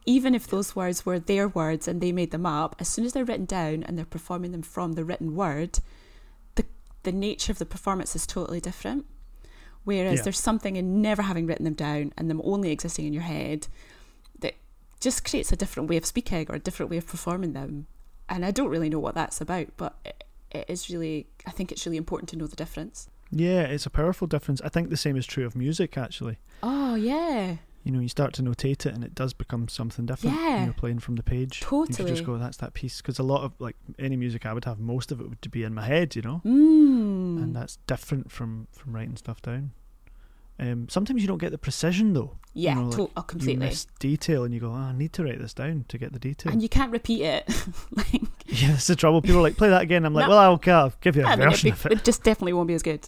even 0.08 0.36
if 0.36 0.46
those 0.48 0.76
words 0.76 1.04
were 1.06 1.18
their 1.18 1.48
words 1.48 1.88
and 1.88 2.00
they 2.00 2.12
made 2.12 2.30
them 2.32 2.46
up 2.46 2.76
as 2.80 2.88
soon 2.88 3.06
as 3.06 3.14
they're 3.14 3.26
written 3.26 3.46
down 3.46 3.82
and 3.84 3.98
they're 3.98 4.06
performing 4.06 4.52
them 4.52 4.62
from 4.62 4.94
the 4.94 5.04
written 5.06 5.36
word 5.36 5.80
the 6.56 6.66
the 7.04 7.12
nature 7.12 7.52
of 7.52 7.58
the 7.60 7.66
performance 7.66 8.16
is 8.16 8.28
totally 8.28 8.60
different 8.60 9.06
Whereas 9.86 10.18
Yeah. 10.18 10.24
there's 10.24 10.40
something 10.40 10.76
in 10.78 11.02
never 11.02 11.22
having 11.22 11.46
written 11.46 11.64
them 11.64 11.76
down 11.76 12.12
and 12.18 12.28
them 12.30 12.42
only 12.44 12.72
existing 12.72 13.06
in 13.06 13.14
your 13.14 13.22
head 13.24 13.68
just 15.06 15.24
creates 15.24 15.52
a 15.52 15.56
different 15.56 15.88
way 15.90 15.98
of 15.98 16.06
speaking 16.06 16.46
or 16.50 16.56
a 16.56 16.60
different 16.60 16.90
way 16.92 16.98
of 16.98 17.08
performing 17.08 17.54
them. 17.54 17.88
And 18.28 18.44
I 18.44 18.52
don't 18.52 18.70
really 18.70 18.90
know 18.90 19.00
what 19.00 19.16
that's 19.16 19.40
about, 19.40 19.68
but 19.78 19.96
it, 20.04 20.24
it 20.52 20.66
is 20.68 20.90
really, 20.90 21.28
I 21.46 21.52
think 21.52 21.72
it's 21.72 21.86
really 21.86 21.98
important 21.98 22.28
to 22.30 22.36
know 22.38 22.48
the 22.48 22.56
difference. 22.56 23.08
Yeah, 23.32 23.62
it's 23.62 23.86
a 23.86 23.90
powerful 23.90 24.28
difference. 24.28 24.62
I 24.62 24.70
think 24.70 24.90
the 24.90 24.98
same 24.98 25.16
is 25.16 25.26
true 25.26 25.46
of 25.46 25.56
music, 25.56 25.98
actually. 25.98 26.38
Oh, 26.64 26.96
yeah, 26.96 27.58
You 27.84 27.92
know, 27.92 28.00
you 28.00 28.10
start 28.10 28.34
to 28.34 28.42
notate 28.42 28.86
it 28.88 28.94
and 28.96 29.04
it 29.04 29.14
does 29.14 29.34
become 29.34 29.68
something 29.68 30.08
different 30.08 30.36
when 30.36 30.46
Yeah. 30.46 30.64
you're 30.66 30.74
playing 30.74 31.00
from 31.00 31.16
the 31.18 31.24
page. 31.24 31.62
You 31.62 31.68
Totally. 31.68 31.96
could 31.98 32.08
just 32.08 32.26
go, 32.26 32.38
that's 32.40 32.58
that 32.58 32.74
piece. 32.74 32.98
Because 33.02 33.20
a 33.20 33.24
lot 33.24 33.44
of, 33.44 33.52
like, 33.60 33.76
any 34.00 34.16
music 34.18 34.44
I 34.48 34.54
would 34.54 34.66
have, 34.66 34.80
most 34.80 35.12
of 35.12 35.22
it 35.22 35.30
would 35.30 35.52
be 35.52 35.64
in 35.64 35.74
my 35.76 35.86
head, 35.86 36.16
you 36.16 36.24
know? 36.24 36.42
mm. 36.44 37.38
And 37.44 37.56
that's 37.56 37.76
different 37.86 38.32
from, 38.32 38.68
from 38.72 38.96
writing 38.96 39.18
stuff 39.18 39.40
down. 39.42 39.72
Um, 40.58 40.88
sometimes 40.90 41.22
you 41.22 41.28
don't 41.28 41.38
get 41.38 41.52
the 41.52 41.58
precision, 41.58 42.14
though. 42.14 42.38
yeah, 42.54 42.76
you 42.76 42.82
know, 42.82 42.88
like, 42.88 42.96
to- 42.98 43.02
oh, 43.04 43.12
You 43.18 43.24
completely. 43.28 43.66
miss 43.66 43.88
detail 44.00 44.44
and 44.46 44.54
you 44.54 44.60
go, 44.62 44.70
oh, 44.70 44.74
I 44.76 44.94
need 44.94 45.12
to 45.14 45.24
write 45.26 45.40
this 45.40 45.54
down 45.54 45.84
to 45.90 45.98
get 45.98 46.14
the 46.14 46.20
detail. 46.20 46.52
And 46.54 46.62
you 46.64 46.70
can't 46.70 46.92
repeat 46.92 47.22
it. 47.22 47.44
like, 47.92 48.22
yeah, 48.48 48.70
that's 48.70 48.88
the 48.88 48.96
trouble. 48.96 49.22
People 49.22 49.40
are 49.40 49.44
like, 49.44 49.58
play 49.58 49.70
that 49.70 49.82
again. 49.82 50.06
I'm 50.06 50.14
like, 50.14 50.30
No. 50.30 50.36
well, 50.38 50.52
okay, 50.54 50.72
I'll 50.72 50.94
give 51.02 51.18
you 51.18 51.24
a 51.24 51.28
I 51.28 51.36
mean, 51.36 51.50
version 51.50 51.68
be- 51.68 51.72
of 51.74 51.86
it. 51.88 51.92
it 51.92 52.04
just 52.06 52.24
definitely 52.24 52.54
won't 52.54 52.68
be 52.70 52.74
as 52.74 52.84
good. 52.84 53.08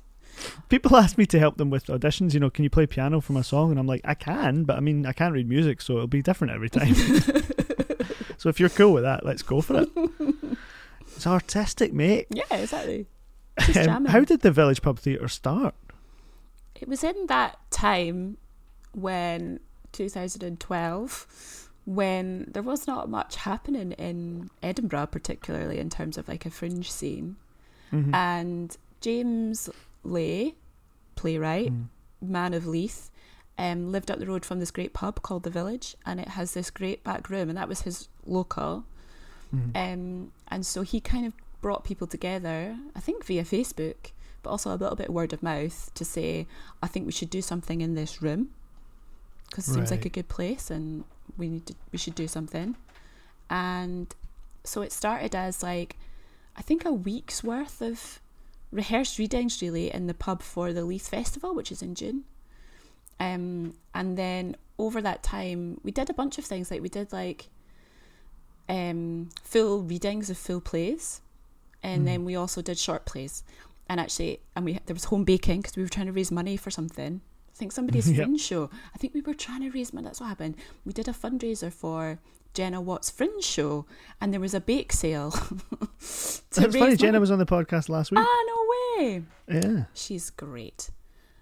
People 0.70 0.96
ask 0.98 1.18
me 1.18 1.26
to 1.28 1.40
help 1.40 1.58
them 1.58 1.70
with 1.70 1.86
auditions. 1.88 2.34
You 2.34 2.40
know, 2.42 2.50
can 2.50 2.64
you 2.64 2.70
play 2.70 2.86
piano 2.86 3.22
for 3.22 3.34
my 3.34 3.42
song? 3.42 3.72
And 3.72 3.80
I'm 3.80 3.88
like, 3.88 4.02
I 4.04 4.14
can, 4.14 4.66
but 4.66 4.76
I 4.76 4.82
mean, 4.82 5.06
I 5.06 5.14
can't 5.14 5.34
read 5.34 5.48
music, 5.50 5.82
so 5.82 5.94
it'll 5.94 6.08
be 6.08 6.22
different 6.22 6.54
every 6.54 6.70
time. 6.70 6.94
so 8.38 8.50
if 8.50 8.60
you're 8.60 8.70
cool 8.70 8.94
with 8.94 9.04
that, 9.04 9.26
let's 9.26 9.42
go 9.42 9.62
for 9.62 9.82
it. 9.82 9.90
It's 11.16 11.26
artistic, 11.26 11.94
mate. 11.94 12.28
Yeah, 12.30 12.44
exactly. 12.52 13.08
Just 13.62 13.90
Um, 13.90 14.06
how 14.06 14.20
did 14.20 14.42
the 14.42 14.52
Village 14.52 14.84
Pub 14.84 15.00
Theatre 15.00 15.28
start? 15.28 15.74
It 16.80 16.88
was 16.88 17.04
in 17.04 17.28
that 17.28 17.58
time 17.72 18.38
when 18.94 19.60
2012 19.92 21.70
when 21.86 22.50
there 22.52 22.62
was 22.64 22.86
not 22.86 23.10
much 23.10 23.38
happening 23.38 23.94
in 23.94 24.50
Edinburgh 24.62 25.08
particularly 25.08 25.80
in 25.80 25.90
terms 25.90 26.18
of 26.18 26.28
like 26.28 26.46
a 26.46 26.50
fringe 26.50 26.92
scene 26.92 27.38
Mhm. 27.92 28.14
and 28.14 28.78
James 29.00 29.70
Ley 30.04 30.56
playwright 31.16 31.72
Mm. 31.72 31.86
man 32.22 32.54
of 32.54 32.68
Leith 32.68 33.10
um, 33.58 33.92
lived 33.92 34.12
up 34.12 34.20
the 34.20 34.28
road 34.28 34.46
from 34.46 34.60
this 34.60 34.70
great 34.70 34.94
pub 34.94 35.22
called 35.22 35.44
the 35.44 35.50
Village 35.50 35.96
and 36.06 36.20
it 36.20 36.28
has 36.30 36.54
this 36.54 36.70
great 36.70 37.04
back 37.04 37.30
room 37.30 37.48
and 37.50 37.58
that 37.58 37.70
was 37.70 37.82
his 37.82 38.10
local 38.26 38.84
Mhm. 39.56 39.72
um, 39.76 40.32
and 40.50 40.66
so 40.66 40.82
he 40.82 41.00
kind 41.00 41.26
of 41.26 41.34
brought 41.62 41.84
people 41.86 42.06
together, 42.06 42.78
I 42.96 43.00
think 43.00 43.24
via 43.26 43.44
Facebook, 43.44 44.12
but 44.48 44.52
also 44.52 44.74
a 44.74 44.78
little 44.80 44.96
bit 44.96 45.10
word 45.10 45.34
of 45.34 45.44
mouth 45.44 45.92
to 45.94 46.06
say, 46.06 46.48
I 46.82 46.88
think 46.88 47.06
we 47.06 47.12
should 47.12 47.30
do 47.30 47.42
something 47.42 47.82
in 47.82 47.96
this 47.96 48.22
room 48.22 48.50
because 49.50 49.68
it 49.68 49.74
seems 49.74 49.92
like 49.92 50.06
a 50.06 50.10
good 50.10 50.30
place 50.30 50.72
and 50.72 51.04
we 51.38 51.50
need 51.50 51.66
to, 51.66 51.76
we 51.92 51.98
should 51.98 52.16
do 52.16 52.28
something. 52.30 52.76
And 53.50 54.14
so 54.64 54.82
it 54.82 54.94
started 54.94 55.36
as 55.36 55.62
like, 55.62 55.98
I 56.56 56.62
think 56.62 56.86
a 56.86 56.94
week's 56.94 57.44
worth 57.44 57.82
of 57.82 58.22
rehearsed 58.72 59.20
readings 59.20 59.62
really 59.62 59.94
in 59.94 60.08
the 60.08 60.14
pub 60.14 60.42
for 60.42 60.72
the 60.72 60.86
Leith 60.86 61.10
Festival, 61.10 61.54
which 61.54 61.72
is 61.72 61.82
in 61.82 61.94
June. 61.94 62.24
Um, 63.20 63.74
and 63.94 64.18
then 64.18 64.56
over 64.80 65.02
that 65.02 65.24
time, 65.24 65.82
we 65.84 65.92
did 65.92 66.10
a 66.10 66.14
bunch 66.14 66.38
of 66.38 66.46
things. 66.46 66.72
Like 66.72 66.82
we 66.82 66.90
did 66.90 67.12
like 67.12 67.50
um, 68.70 69.30
full 69.44 69.82
readings 69.84 70.30
of 70.30 70.38
full 70.38 70.62
plays, 70.62 71.20
and 71.84 72.02
Mm. 72.04 72.06
then 72.06 72.26
we 72.26 72.36
also 72.36 72.62
did 72.62 72.78
short 72.78 73.06
plays. 73.06 73.44
And 73.90 74.00
actually, 74.00 74.42
and 74.56 74.66
we 74.66 74.80
there 74.86 74.94
was 74.94 75.06
home 75.06 75.24
baking 75.24 75.62
because 75.62 75.76
we 75.78 75.84
were 75.84 75.90
trying 75.90 76.08
to 76.08 76.12
raise 76.12 76.32
money 76.32 76.58
for 76.58 76.70
something. 76.72 77.22
I 77.50 77.54
think 77.58 77.72
somebody's 77.72 78.10
Yep. 78.12 78.18
fringe 78.18 78.42
show. 78.42 78.70
I 78.94 78.98
think 78.98 79.14
we 79.14 79.22
were 79.22 79.34
trying 79.34 79.62
to 79.62 79.70
raise 79.72 79.94
money. 79.94 80.06
That's 80.06 80.20
what 80.22 80.28
happened. 80.28 80.56
We 80.86 80.94
did 80.94 81.08
a 81.08 81.14
fundraiser 81.14 81.72
for 81.72 82.20
Jenna 82.54 82.82
Watt's 82.82 83.10
fringe 83.10 83.44
show, 83.44 83.86
and 84.20 84.34
there 84.34 84.40
was 84.42 84.54
a 84.54 84.60
bake 84.62 84.92
sale. 84.94 85.34
It's 86.00 86.42
funny, 86.52 86.80
raise 86.82 86.98
Jenna 87.00 87.20
was 87.20 87.32
on 87.32 87.40
the 87.40 87.46
podcast 87.46 87.90
last 87.90 88.12
week. 88.12 88.20
Ah, 88.22 88.46
no 88.48 88.66
way! 89.04 89.24
yeah. 89.50 89.84
She's 89.94 90.30
great. 90.30 90.90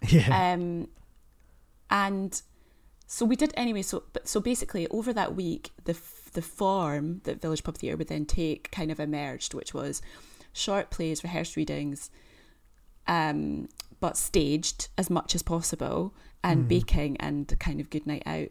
Yeah. 0.08 0.54
Um, 0.54 0.88
and 1.90 2.42
so 3.08 3.26
we 3.26 3.36
did 3.36 3.54
anyway. 3.56 3.82
So, 3.82 4.04
but 4.14 4.28
so 4.28 4.40
basically, 4.40 4.88
over 4.90 5.14
that 5.14 5.36
week, 5.36 5.72
the 5.86 5.92
f- 5.94 6.30
the 6.34 6.42
form 6.42 7.22
that 7.24 7.42
Village 7.42 7.64
Pub 7.64 7.78
Theatre 7.78 7.98
would 7.98 8.08
then 8.08 8.26
take 8.26 8.72
kind 8.72 8.92
of 8.92 9.00
emerged, 9.00 9.54
which 9.54 9.74
was 9.74 10.02
short 10.54 10.90
plays, 10.90 11.24
rehearsed 11.24 11.56
readings, 11.56 12.10
um, 13.08 13.68
but 14.00 14.18
staged 14.18 14.90
as 14.98 15.10
much 15.10 15.36
as 15.36 15.42
possible, 15.44 16.14
and 16.44 16.66
Mhm. 16.66 16.68
baking 16.68 17.18
and 17.18 17.58
kind 17.60 17.80
of 17.80 17.90
good 17.90 18.06
night 18.06 18.24
out. 18.26 18.50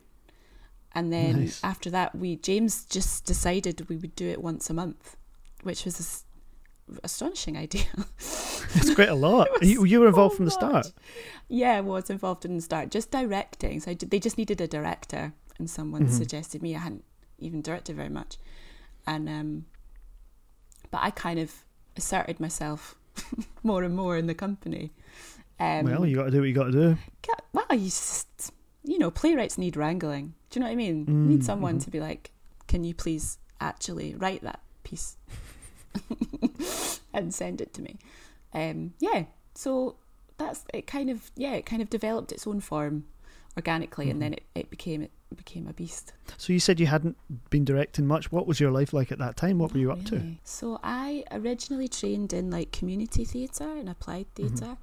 And 0.92 1.12
then 1.12 1.40
Nice. 1.40 1.60
after 1.64 1.90
that, 1.90 2.14
we 2.14 2.36
James 2.36 2.84
just 2.84 3.24
decided 3.24 3.88
we 3.88 3.96
would 3.96 4.14
do 4.16 4.28
it 4.28 4.40
once 4.42 4.70
a 4.70 4.74
month, 4.74 5.16
which 5.62 5.84
was 5.84 5.98
this 5.98 6.24
astonishing 7.02 7.56
idea. 7.56 7.86
it's 8.18 8.94
quite 8.94 9.08
a 9.08 9.14
lot. 9.14 9.48
You, 9.62 9.84
you 9.84 10.00
were 10.00 10.06
involved 10.08 10.34
so 10.34 10.36
from 10.36 10.44
the 10.44 10.50
start. 10.50 10.72
much. 10.86 10.92
Yeah, 11.48 11.72
I 11.76 11.80
was 11.80 12.10
involved 12.10 12.44
in 12.44 12.56
the 12.56 12.62
start, 12.62 12.90
just 12.90 13.10
directing. 13.10 13.80
So 13.80 13.90
I 13.90 13.94
did, 13.94 14.10
they 14.10 14.20
just 14.20 14.38
needed 14.38 14.60
a 14.60 14.68
director, 14.68 15.32
and 15.58 15.68
someone 15.68 16.06
Mhm. 16.06 16.10
suggested 16.10 16.62
me. 16.62 16.74
I 16.76 16.78
hadn't 16.80 17.04
even 17.38 17.60
directed 17.62 17.96
very 17.96 18.08
much, 18.08 18.38
and 19.06 19.28
um, 19.28 19.66
but 20.90 21.00
I 21.02 21.10
kind 21.10 21.38
of 21.40 21.64
asserted 21.96 22.38
myself 22.40 22.96
more 23.62 23.82
and 23.82 23.94
more 23.96 24.16
in 24.16 24.26
the 24.26 24.34
company. 24.34 24.92
Um, 25.60 25.86
well, 25.86 26.06
you 26.06 26.16
got 26.16 26.24
to 26.24 26.30
do 26.30 26.40
what 26.40 26.48
you 26.48 26.54
got 26.54 26.64
to 26.64 26.72
do. 26.72 26.98
well, 27.52 27.66
you 27.70 27.86
just, 27.86 28.52
you 28.82 28.98
know, 28.98 29.10
playwrights 29.10 29.56
need 29.58 29.76
wrangling. 29.76 30.34
Do 30.50 30.58
you 30.58 30.60
know 30.60 30.66
what 30.66 30.72
I 30.72 30.76
mean? 30.76 31.06
Mm, 31.06 31.26
need 31.26 31.44
someone 31.44 31.74
mm-hmm. 31.74 31.84
to 31.84 31.90
be 31.90 32.00
like, 32.00 32.30
can 32.66 32.84
you 32.84 32.94
please 32.94 33.38
actually 33.60 34.14
write 34.14 34.42
that 34.42 34.60
piece 34.82 35.16
and 37.14 37.32
send 37.32 37.60
it 37.60 37.72
to 37.74 37.82
me? 37.82 37.98
Um, 38.52 38.94
yeah, 38.98 39.24
so 39.54 39.96
that's 40.38 40.64
it. 40.72 40.86
Kind 40.86 41.10
of, 41.10 41.30
yeah, 41.36 41.52
it 41.52 41.66
kind 41.66 41.82
of 41.82 41.90
developed 41.90 42.32
its 42.32 42.46
own 42.46 42.60
form 42.60 43.04
organically, 43.56 44.06
mm-hmm. 44.06 44.12
and 44.12 44.22
then 44.22 44.32
it, 44.34 44.42
it 44.54 44.70
became 44.70 45.02
it 45.02 45.10
became 45.36 45.66
a 45.66 45.72
beast. 45.72 46.12
So 46.36 46.52
you 46.52 46.60
said 46.60 46.80
you 46.80 46.86
hadn't 46.86 47.16
been 47.50 47.64
directing 47.64 48.06
much. 48.06 48.30
What 48.30 48.46
was 48.46 48.60
your 48.60 48.70
life 48.70 48.92
like 48.92 49.12
at 49.12 49.18
that 49.18 49.36
time? 49.36 49.58
What 49.58 49.72
were 49.72 49.80
you 49.80 49.90
up 49.90 49.98
really. 50.10 50.10
to? 50.10 50.36
So 50.44 50.80
I 50.82 51.24
originally 51.30 51.88
trained 51.88 52.32
in 52.32 52.50
like 52.50 52.72
community 52.72 53.24
theatre 53.24 53.76
and 53.76 53.88
applied 53.88 54.26
theater 54.34 54.76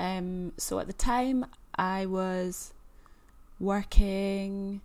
mm-hmm. 0.00 0.04
um, 0.04 0.52
so 0.58 0.78
at 0.78 0.86
the 0.86 0.92
time 0.92 1.46
I 1.76 2.06
was 2.06 2.72
working 3.60 4.80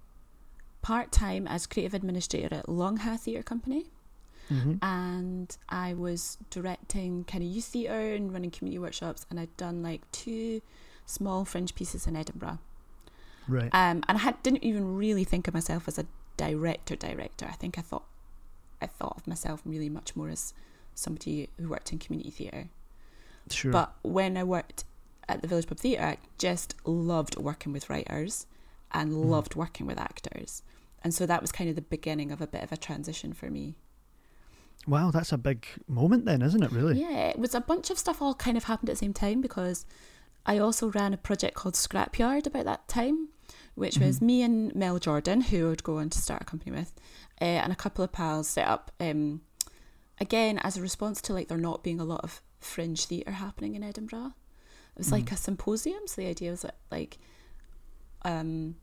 part 0.82 1.12
time 1.12 1.48
as 1.48 1.68
creative 1.68 1.94
administrator 1.94 2.56
at 2.56 2.70
Lung 2.70 2.98
Ha 2.98 3.18
Theatre 3.18 3.44
Company. 3.44 3.86
Mm-hmm. 4.52 4.84
And 4.84 5.56
I 5.70 5.94
was 5.94 6.38
directing 6.50 7.24
kind 7.26 7.44
of 7.44 7.50
youth 7.50 7.66
theatre 7.66 8.16
and 8.16 8.34
running 8.34 8.50
community 8.50 8.80
workshops, 8.80 9.26
and 9.30 9.40
I'd 9.40 9.56
done 9.58 9.84
like 9.84 10.02
two 10.12 10.62
small 11.06 11.46
fringe 11.46 11.76
pieces 11.76 12.08
in 12.08 12.16
Edinburgh. 12.16 12.60
Right. 13.50 13.70
Um, 13.74 14.04
and 14.08 14.18
I 14.18 14.22
had, 14.22 14.42
didn't 14.44 14.64
even 14.64 14.96
really 14.96 15.24
think 15.24 15.48
of 15.48 15.54
myself 15.54 15.88
as 15.88 15.98
a 15.98 16.06
director. 16.38 16.96
Director. 16.96 17.48
I 17.50 17.54
think 17.54 17.78
I 17.78 17.82
thought 17.82 18.06
I 18.82 18.86
thought 18.86 19.18
of 19.18 19.28
myself 19.28 19.62
really 19.66 19.90
much 19.90 20.16
more 20.16 20.30
as 20.30 20.54
somebody 20.96 21.50
who 21.60 21.70
worked 21.70 21.92
in 21.92 22.00
community 22.00 22.32
theatre. 22.32 22.70
Sure. 23.50 23.72
But 23.72 23.94
when 24.04 24.38
I 24.38 24.44
worked 24.44 24.86
at 25.28 25.42
the 25.42 25.48
Village 25.48 25.68
Pub 25.68 25.80
Theatre, 25.80 26.04
I 26.04 26.18
just 26.38 26.76
loved 26.86 27.38
working 27.38 27.74
with 27.74 27.90
writers 27.90 28.46
and 28.92 29.12
mm. 29.12 29.26
loved 29.26 29.56
working 29.56 29.86
with 29.86 30.00
actors. 30.00 30.64
And 31.04 31.14
so 31.14 31.26
that 31.26 31.42
was 31.42 31.52
kind 31.52 31.70
of 31.70 31.76
the 31.76 31.82
beginning 31.82 32.32
of 32.32 32.42
a 32.42 32.48
bit 32.48 32.64
of 32.64 32.72
a 32.72 32.78
transition 32.78 33.34
for 33.34 33.50
me. 33.50 33.76
Wow, 34.88 35.12
that's 35.12 35.32
a 35.32 35.38
big 35.38 35.66
moment 35.88 36.26
then, 36.26 36.42
isn't 36.42 36.64
it, 36.64 36.72
really? 36.72 37.00
Yeah, 37.00 37.28
it 37.28 37.40
was 37.40 37.54
a 37.54 37.62
bunch 37.62 37.90
of 37.90 37.98
stuff 37.98 38.22
all 38.22 38.34
kind 38.34 38.58
of 38.58 38.66
happened 38.66 38.90
at 38.90 38.94
the 38.94 39.00
same 39.00 39.14
time 39.14 39.42
because 39.42 39.86
I 40.46 40.58
also 40.58 40.90
ran 40.90 41.14
a 41.14 41.18
project 41.18 41.56
called 41.56 41.76
Scrapyard 41.76 42.48
about 42.48 42.66
that 42.66 42.88
time, 42.88 43.30
which 43.80 43.96
mm-hmm. 43.96 44.06
was 44.06 44.22
me 44.22 44.42
and 44.42 44.76
Mel 44.76 45.00
Jordan, 45.00 45.42
who 45.42 45.68
I 45.68 45.70
would 45.70 45.84
go 45.84 45.98
on 45.98 46.10
to 46.10 46.20
start 46.20 46.42
a 46.42 46.46
company 46.46 46.72
with, 46.72 46.94
uh, 47.42 47.46
and 47.46 47.72
a 47.72 47.76
couple 47.76 48.04
of 48.04 48.12
pals 48.12 48.48
set 48.48 48.68
up, 48.68 48.92
um, 49.00 49.42
again, 50.20 50.60
as 50.60 50.78
a 50.78 50.82
response 50.82 51.22
to 51.24 51.34
like 51.34 51.48
there 51.48 51.58
not 51.58 51.84
being 51.84 52.00
a 52.00 52.06
lot 52.06 52.22
of 52.24 52.42
fringe 52.60 53.06
theatre 53.06 53.32
happening 53.32 53.76
in 53.76 53.84
Edinburgh. 53.84 54.34
It 54.96 55.00
was 55.00 55.08
mm-hmm. 55.08 55.16
like 55.16 55.32
a 55.32 55.38
symposium, 55.38 56.02
so 56.06 56.22
the 56.22 56.28
idea 56.28 56.52
was 56.52 56.62
that 56.62 56.76
like 56.92 57.18
um, 58.24 58.76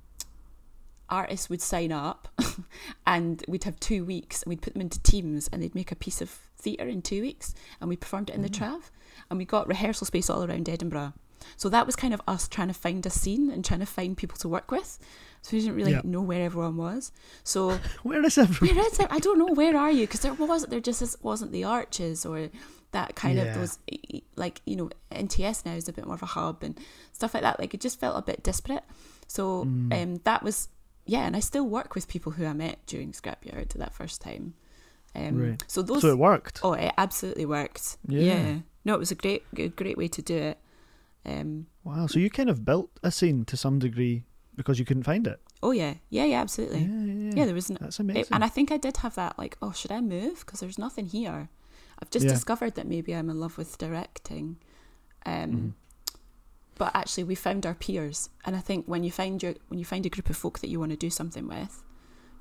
artists 1.08 1.50
would 1.50 1.60
sign 1.60 1.92
up 1.92 2.28
and 3.06 3.44
we'd 3.48 3.64
have 3.64 3.78
two 3.80 4.04
weeks 4.04 4.42
and 4.42 4.50
we'd 4.50 4.62
put 4.62 4.72
them 4.72 4.82
into 4.82 5.02
teams 5.02 5.48
and 5.48 5.62
they'd 5.62 5.74
make 5.74 5.92
a 5.92 5.96
piece 5.96 6.20
of 6.20 6.30
theatre 6.56 6.88
in 6.88 7.02
two 7.02 7.20
weeks 7.20 7.54
and 7.80 7.88
we 7.88 7.96
performed 7.96 8.30
it 8.30 8.34
in 8.34 8.40
mm. 8.40 8.44
the 8.44 8.50
Trav 8.50 8.90
and 9.30 9.38
we 9.38 9.44
got 9.44 9.68
rehearsal 9.68 10.06
space 10.06 10.30
all 10.30 10.44
around 10.44 10.68
Edinburgh. 10.68 11.12
So 11.56 11.68
that 11.68 11.86
was 11.86 11.96
kind 11.96 12.14
of 12.14 12.20
us 12.26 12.48
trying 12.48 12.68
to 12.68 12.74
find 12.74 13.04
a 13.06 13.10
scene 13.10 13.50
and 13.50 13.64
trying 13.64 13.80
to 13.80 13.86
find 13.86 14.16
people 14.16 14.36
to 14.38 14.48
work 14.48 14.70
with. 14.70 14.98
So 15.42 15.56
we 15.56 15.60
didn't 15.60 15.76
really 15.76 15.92
yeah. 15.92 16.00
know 16.04 16.22
where 16.22 16.42
everyone 16.42 16.76
was. 16.76 17.12
So 17.44 17.78
where 18.02 18.24
is 18.24 18.38
everyone? 18.38 18.76
Where 18.76 18.86
is 18.86 18.98
it? 18.98 19.06
I 19.10 19.18
don't 19.18 19.38
know. 19.38 19.52
Where 19.52 19.76
are 19.76 19.90
you? 19.90 20.06
Because 20.06 20.20
there 20.20 20.34
was 20.34 20.66
there 20.66 20.80
just 20.80 21.22
wasn't 21.22 21.52
the 21.52 21.64
arches 21.64 22.26
or 22.26 22.50
that 22.92 23.14
kind 23.14 23.36
yeah. 23.36 23.44
of 23.44 23.54
those 23.54 23.78
like 24.36 24.62
you 24.64 24.76
know 24.76 24.90
NTS 25.12 25.66
now 25.66 25.74
is 25.74 25.88
a 25.88 25.92
bit 25.92 26.06
more 26.06 26.14
of 26.14 26.22
a 26.22 26.26
hub 26.26 26.62
and 26.62 26.78
stuff 27.12 27.34
like 27.34 27.42
that. 27.42 27.60
Like 27.60 27.74
it 27.74 27.80
just 27.80 28.00
felt 28.00 28.18
a 28.18 28.22
bit 28.22 28.42
disparate. 28.42 28.84
So 29.28 29.64
mm. 29.64 30.02
um, 30.02 30.20
that 30.24 30.42
was 30.42 30.68
yeah, 31.06 31.26
and 31.26 31.36
I 31.36 31.40
still 31.40 31.66
work 31.66 31.94
with 31.94 32.08
people 32.08 32.32
who 32.32 32.44
I 32.44 32.52
met 32.52 32.84
during 32.86 33.12
Scrapyard 33.12 33.72
that 33.74 33.94
first 33.94 34.20
time. 34.20 34.54
Um, 35.14 35.50
right. 35.50 35.64
So 35.66 35.82
those. 35.82 36.02
So 36.02 36.10
it 36.10 36.18
worked. 36.18 36.60
Oh, 36.62 36.72
it 36.72 36.92
absolutely 36.98 37.46
worked. 37.46 37.96
Yeah. 38.06 38.20
yeah. 38.20 38.56
No, 38.84 38.94
it 38.94 38.98
was 38.98 39.10
a 39.10 39.14
great, 39.16 39.42
great 39.76 39.96
way 39.96 40.08
to 40.08 40.22
do 40.22 40.36
it. 40.36 40.58
Um, 41.26 41.66
wow. 41.84 42.06
So 42.06 42.18
you 42.18 42.30
kind 42.30 42.48
of 42.48 42.64
built 42.64 42.90
a 43.02 43.10
scene 43.10 43.44
to 43.46 43.56
some 43.56 43.78
degree 43.78 44.24
because 44.54 44.78
you 44.78 44.84
couldn't 44.84 45.02
find 45.02 45.26
it. 45.26 45.40
Oh 45.62 45.72
yeah, 45.72 45.94
yeah, 46.10 46.24
yeah, 46.24 46.40
absolutely. 46.40 46.80
Yeah, 46.80 47.04
yeah, 47.04 47.32
yeah 47.34 47.44
there 47.46 47.54
was. 47.54 47.70
N- 47.70 47.78
That's 47.80 47.98
amazing. 47.98 48.22
It, 48.22 48.28
and 48.30 48.44
I 48.44 48.48
think 48.48 48.70
I 48.70 48.76
did 48.76 48.98
have 48.98 49.14
that. 49.16 49.38
Like, 49.38 49.56
oh, 49.60 49.72
should 49.72 49.92
I 49.92 50.00
move? 50.00 50.40
Because 50.40 50.60
there's 50.60 50.78
nothing 50.78 51.06
here. 51.06 51.48
I've 51.98 52.10
just 52.10 52.26
discovered 52.28 52.74
that 52.74 52.86
maybe 52.86 53.14
I'm 53.14 53.30
in 53.30 53.40
love 53.40 53.56
with 53.56 53.78
directing. 53.78 54.58
Um, 55.24 55.32
mm-hmm. 55.50 55.68
But 56.76 56.94
actually, 56.94 57.24
we 57.24 57.34
found 57.34 57.64
our 57.64 57.74
peers, 57.74 58.28
and 58.44 58.54
I 58.54 58.60
think 58.60 58.86
when 58.86 59.02
you 59.02 59.10
find 59.10 59.42
your 59.42 59.54
when 59.68 59.78
you 59.78 59.84
find 59.84 60.04
a 60.04 60.10
group 60.10 60.28
of 60.28 60.36
folk 60.36 60.58
that 60.60 60.68
you 60.68 60.78
want 60.78 60.92
to 60.92 60.96
do 60.96 61.10
something 61.10 61.48
with, 61.48 61.82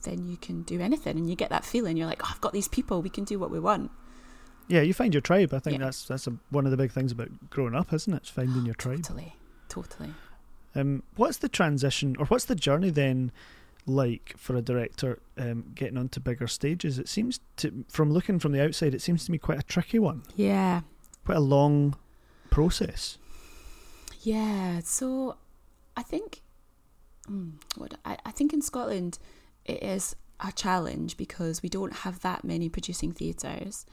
then 0.04 0.28
you 0.28 0.38
can 0.38 0.64
do 0.64 0.82
anything, 0.82 1.18
and 1.18 1.30
you 1.30 1.36
get 1.36 1.50
that 1.50 1.64
feeling. 1.64 1.96
You're 1.96 2.08
like, 2.08 2.22
oh, 2.24 2.30
I've 2.32 2.42
got 2.42 2.54
these 2.54 2.68
people. 2.68 3.02
We 3.02 3.10
can 3.10 3.24
do 3.24 3.40
what 3.40 3.50
we 3.50 3.60
want. 3.60 3.92
Yeah, 4.68 4.82
you 4.82 4.94
find 4.94 5.14
your 5.14 5.22
tribe. 5.22 5.54
I 5.54 5.60
think 5.60 5.80
yeah. 5.80 5.86
that's 5.86 6.08
that's 6.08 6.28
a, 6.28 6.34
one 6.50 6.66
of 6.66 6.72
the 6.72 6.78
big 6.78 6.92
things 6.92 7.12
about 7.12 7.30
growing 7.50 7.76
up, 7.76 7.94
isn't 7.94 8.14
it? 8.14 8.18
It's 8.18 8.30
finding 8.30 8.66
your 8.66 8.76
tribe. 8.76 9.04
Totally, 9.04 9.36
totally. 9.70 10.14
Um, 10.74 11.04
what's 11.16 11.38
the 11.38 11.50
transition, 11.50 12.16
or 12.20 12.26
what's 12.26 12.46
the 12.46 12.56
journey 12.56 12.90
then? 12.90 13.32
like 13.88 14.34
for 14.38 14.56
a 14.56 14.62
director 14.62 15.20
um, 15.38 15.66
getting 15.76 15.98
onto 15.98 16.20
bigger 16.20 16.48
stages? 16.48 17.00
It 17.00 17.08
seems 17.08 17.40
to, 17.58 17.86
from 17.90 18.12
looking 18.12 18.40
from 18.40 18.52
the 18.52 18.64
outside, 18.64 18.94
it 18.96 19.02
seems 19.02 19.26
to 19.26 19.32
me 19.32 19.38
quite 19.38 19.60
a 19.60 19.64
tricky 19.64 20.00
one. 20.00 20.24
Yeah, 20.36 20.82
quite 21.24 21.38
a 21.38 21.42
long 21.42 21.96
process. 22.50 23.18
Yeah, 24.22 24.80
so 24.84 25.38
I 25.96 26.04
think 26.04 26.42
hmm, 27.28 27.52
what 27.76 27.96
I, 28.06 28.18
I 28.26 28.32
think 28.32 28.54
in 28.54 28.62
Scotland 28.62 29.20
it 29.66 29.82
is 29.84 30.16
a 30.40 30.52
challenge 30.52 31.18
because 31.18 31.64
we 31.64 31.70
don't 31.70 31.94
have 31.94 32.22
that 32.22 32.44
many 32.44 32.70
producing 32.70 33.12
theatres. 33.12 33.86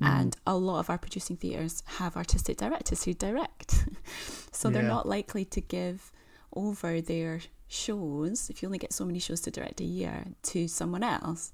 Mm. 0.00 0.06
And 0.06 0.36
a 0.46 0.56
lot 0.56 0.80
of 0.80 0.90
our 0.90 0.98
producing 0.98 1.36
theatres 1.36 1.82
have 1.98 2.16
artistic 2.16 2.56
directors 2.56 3.04
who 3.04 3.14
direct. 3.14 3.84
so 4.52 4.68
yeah. 4.68 4.74
they're 4.74 4.82
not 4.82 5.06
likely 5.06 5.44
to 5.46 5.60
give 5.60 6.12
over 6.54 7.00
their 7.00 7.40
shows, 7.68 8.50
if 8.50 8.62
you 8.62 8.66
only 8.66 8.78
get 8.78 8.92
so 8.92 9.04
many 9.04 9.20
shows 9.20 9.40
to 9.42 9.50
direct 9.50 9.80
a 9.80 9.84
year, 9.84 10.24
to 10.42 10.66
someone 10.66 11.04
else. 11.04 11.52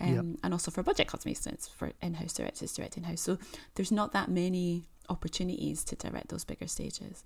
Um, 0.00 0.14
yep. 0.14 0.24
And 0.44 0.54
also 0.54 0.70
for 0.70 0.82
budget 0.82 1.08
cuts, 1.08 1.26
makes 1.26 1.40
sense 1.40 1.66
for 1.66 1.92
in 2.00 2.14
house 2.14 2.32
directors 2.32 2.72
direct 2.72 2.96
in 2.96 3.02
house. 3.02 3.20
So 3.20 3.38
there's 3.74 3.90
not 3.90 4.12
that 4.12 4.30
many 4.30 4.84
opportunities 5.08 5.84
to 5.84 5.96
direct 5.96 6.28
those 6.28 6.44
bigger 6.44 6.68
stages. 6.68 7.24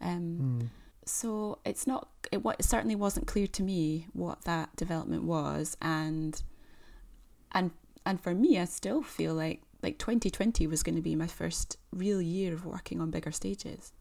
Um, 0.00 0.60
mm. 0.62 0.68
So 1.04 1.58
it's 1.66 1.86
not. 1.86 2.08
It, 2.32 2.40
it 2.58 2.64
certainly 2.64 2.96
wasn't 2.96 3.26
clear 3.26 3.46
to 3.48 3.62
me 3.62 4.06
what 4.14 4.42
that 4.44 4.74
development 4.76 5.24
was, 5.24 5.76
and 5.82 6.40
and 7.52 7.70
and 8.06 8.18
for 8.18 8.34
me, 8.34 8.58
I 8.58 8.64
still 8.64 9.02
feel 9.02 9.34
like 9.34 9.60
like 9.84 9.98
2020 9.98 10.66
was 10.66 10.82
going 10.82 10.96
to 10.96 11.02
be 11.02 11.14
my 11.14 11.26
first 11.26 11.76
real 11.92 12.20
year 12.20 12.52
of 12.54 12.64
working 12.64 13.00
on 13.00 13.10
bigger 13.10 13.30
stages 13.30 13.92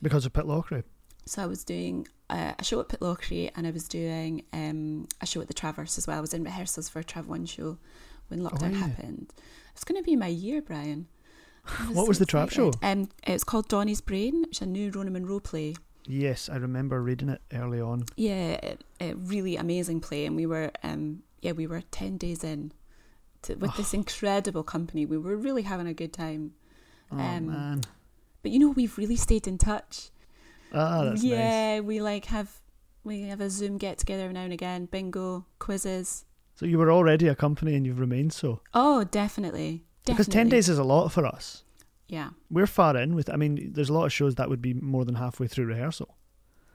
because 0.00 0.24
of 0.24 0.32
Pitlochry. 0.32 0.84
So 1.26 1.42
I 1.42 1.46
was 1.46 1.64
doing 1.64 2.08
uh, 2.30 2.52
a 2.58 2.64
show 2.64 2.80
at 2.80 2.88
Pitlochry 2.88 3.50
and 3.54 3.66
I 3.66 3.70
was 3.70 3.86
doing 3.86 4.44
um, 4.52 5.06
a 5.20 5.26
show 5.26 5.40
at 5.40 5.48
the 5.48 5.54
Traverse 5.54 5.98
as 5.98 6.06
well. 6.06 6.18
I 6.18 6.20
was 6.20 6.34
in 6.34 6.42
rehearsals 6.42 6.88
for 6.88 7.00
a 7.00 7.04
Trav 7.04 7.26
One 7.26 7.46
show 7.46 7.78
when 8.28 8.40
lockdown 8.40 8.70
oh, 8.70 8.78
yeah. 8.78 8.86
happened. 8.86 9.32
It's 9.74 9.84
going 9.84 10.00
to 10.00 10.04
be 10.04 10.16
my 10.16 10.28
year, 10.28 10.62
Brian. 10.62 11.06
Was 11.88 11.96
what 11.96 12.08
was 12.08 12.18
the 12.18 12.26
Trav 12.26 12.50
show? 12.50 12.72
Um, 12.82 13.08
it's 13.24 13.44
called 13.44 13.68
Donny's 13.68 14.00
Brain. 14.00 14.46
It's 14.48 14.60
a 14.62 14.66
new 14.66 14.90
Rona 14.90 15.12
Munro 15.12 15.38
play. 15.38 15.76
Yes, 16.08 16.48
I 16.48 16.56
remember 16.56 17.00
reading 17.00 17.28
it 17.28 17.40
early 17.52 17.80
on. 17.80 18.02
Yeah, 18.16 18.74
a 19.00 19.14
really 19.14 19.54
amazing 19.54 20.00
play, 20.00 20.26
and 20.26 20.34
we 20.34 20.44
were, 20.44 20.72
um, 20.82 21.22
yeah, 21.40 21.52
we 21.52 21.68
were 21.68 21.82
ten 21.92 22.16
days 22.16 22.42
in 22.42 22.72
to, 23.42 23.54
with 23.54 23.70
oh. 23.70 23.74
this 23.76 23.94
incredible 23.94 24.62
company. 24.62 25.06
We 25.06 25.18
were 25.18 25.36
really 25.36 25.62
having 25.62 25.86
a 25.86 25.94
good 25.94 26.12
time. 26.12 26.52
Oh 27.10 27.18
um, 27.18 27.46
man! 27.46 27.80
But 28.42 28.52
you 28.52 28.58
know, 28.58 28.70
we've 28.70 28.96
really 28.96 29.16
stayed 29.16 29.46
in 29.46 29.58
touch. 29.58 30.10
Ah, 30.72 31.04
that's 31.04 31.22
yeah, 31.22 31.76
nice. 31.76 31.82
we 31.82 32.00
like 32.00 32.26
have 32.26 32.50
we 33.04 33.22
have 33.22 33.40
a 33.40 33.50
Zoom 33.50 33.78
get 33.78 33.98
together 33.98 34.32
now 34.32 34.42
and 34.42 34.52
again, 34.52 34.86
bingo, 34.86 35.46
quizzes. 35.58 36.24
So 36.54 36.66
you 36.66 36.78
were 36.78 36.92
already 36.92 37.28
a 37.28 37.34
company, 37.34 37.74
and 37.74 37.86
you've 37.86 37.98
remained 37.98 38.32
so. 38.32 38.60
Oh, 38.74 39.04
definitely. 39.04 39.84
Because 40.04 40.26
10 40.26 40.48
days 40.48 40.68
is 40.68 40.78
a 40.78 40.84
lot 40.84 41.08
for 41.08 41.24
us. 41.24 41.64
Yeah. 42.08 42.30
We're 42.50 42.66
far 42.66 42.96
in 42.96 43.14
with, 43.14 43.30
I 43.30 43.36
mean, 43.36 43.72
there's 43.72 43.88
a 43.88 43.92
lot 43.92 44.04
of 44.04 44.12
shows 44.12 44.34
that 44.34 44.48
would 44.48 44.60
be 44.60 44.74
more 44.74 45.04
than 45.04 45.14
halfway 45.14 45.46
through 45.46 45.66
rehearsal. 45.66 46.16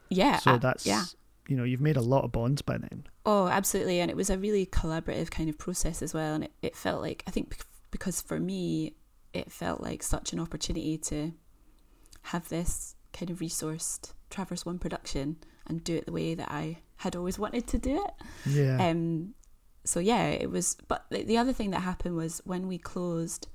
Yeah. 0.10 0.38
So 0.38 0.52
uh, 0.52 0.58
that's, 0.58 0.86
yeah. 0.86 1.04
You 1.48 1.56
know, 1.56 1.64
you've 1.64 1.82
made 1.82 1.98
a 1.98 2.02
lot 2.02 2.24
of 2.24 2.32
bonds 2.32 2.62
by 2.62 2.78
then. 2.78 3.06
Oh, 3.26 3.48
absolutely. 3.48 4.00
And 4.00 4.12
it 4.12 4.18
was 4.18 4.30
a 4.30 4.38
really 4.38 4.66
collaborative 4.66 5.32
kind 5.32 5.50
of 5.50 5.58
process 5.58 6.02
as 6.02 6.14
well. 6.14 6.36
And 6.36 6.46
it, 6.46 6.52
it 6.62 6.76
felt 6.76 7.02
like, 7.02 7.24
I 7.28 7.32
think 7.32 7.58
because 7.92 8.22
for 8.22 8.40
me, 8.40 8.96
it 9.34 9.52
felt 9.52 9.82
like 9.82 10.04
such 10.04 10.34
an 10.34 10.40
opportunity 10.40 10.98
to 10.98 11.34
have 12.24 12.50
this 12.50 12.96
kind 13.14 13.30
of 13.30 13.40
resourced 13.40 14.14
Traverse 14.30 14.66
One 14.66 14.80
production 14.80 15.38
and 15.66 15.84
do 15.84 15.96
it 15.96 16.06
the 16.06 16.12
way 16.12 16.34
that 16.36 16.52
I 16.52 16.80
had 16.98 17.16
always 17.16 17.40
wanted 17.40 17.68
to 17.68 17.78
do 17.78 18.04
it. 18.04 18.12
Yeah. 18.46 18.90
Um, 18.90 19.34
so 19.84 20.00
yeah, 20.00 20.28
it 20.28 20.50
was. 20.50 20.76
But 20.88 21.06
the, 21.10 21.24
the 21.24 21.38
other 21.38 21.54
thing 21.54 21.72
that 21.72 21.82
happened 21.82 22.16
was 22.16 22.42
when 22.46 22.68
we 22.68 22.78
closed, 22.78 23.48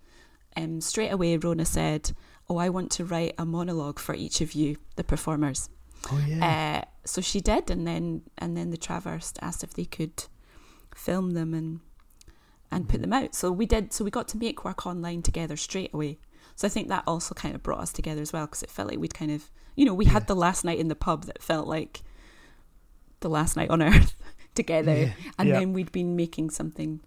um, 0.57 0.81
straight 0.81 1.11
away 1.11 1.37
Rona 1.37 1.65
said, 1.65 2.13
"Oh, 2.49 2.57
I 2.57 2.69
want 2.69 2.91
to 2.93 3.05
write 3.05 3.35
a 3.39 3.45
monologue 3.45 3.99
for 3.99 4.15
each 4.15 4.41
of 4.41 4.53
you, 4.53 4.77
the 4.97 5.05
performers." 5.05 5.69
Oh 6.11 6.21
yeah. 6.27 6.83
Uh, 6.83 6.89
so 7.05 7.21
she 7.21 7.41
did, 7.41 7.71
and 7.71 7.87
then 7.87 8.23
and 8.39 8.57
then 8.57 8.71
the 8.71 8.77
Traverse 8.77 9.33
asked 9.41 9.63
if 9.63 9.75
they 9.75 9.85
could 9.85 10.25
film 10.95 11.31
them 11.33 11.55
and 11.55 11.81
and 12.71 12.89
put 12.89 13.01
them 13.03 13.13
out. 13.13 13.35
So 13.35 13.53
we 13.53 13.67
did. 13.67 13.93
So 13.93 14.05
we 14.05 14.11
got 14.11 14.29
to 14.29 14.39
make 14.39 14.65
work 14.65 14.87
online 14.87 15.23
together 15.23 15.57
straight 15.57 15.93
away. 15.93 16.19
So 16.57 16.67
I 16.67 16.71
think 16.71 16.89
that 16.89 17.05
also 17.07 17.35
kind 17.35 17.55
of 17.55 17.63
brought 17.63 17.81
us 17.81 17.93
together 17.93 18.21
as 18.23 18.33
well 18.33 18.47
because 18.47 18.63
it 18.63 18.71
felt 18.71 18.89
like 18.91 18.99
we'd 18.99 19.15
kind 19.15 19.31
of, 19.31 19.51
you 19.77 19.85
know, 19.85 19.95
we 19.95 20.05
Yeah. 20.05 20.13
had 20.13 20.27
the 20.27 20.37
last 20.37 20.65
night 20.65 20.79
in 20.79 20.89
the 20.89 20.95
pub 20.95 21.25
that 21.25 21.43
felt 21.43 21.67
like 21.67 22.03
the 23.21 23.29
last 23.31 23.57
night 23.57 23.71
on 23.71 23.81
earth 23.89 24.15
together, 24.55 24.95
Yeah. 24.95 25.13
and 25.39 25.49
Yeah. 25.49 25.59
then 25.61 25.73
we'd 25.73 25.93
been 25.93 26.15
making 26.17 26.51
something. 26.51 27.01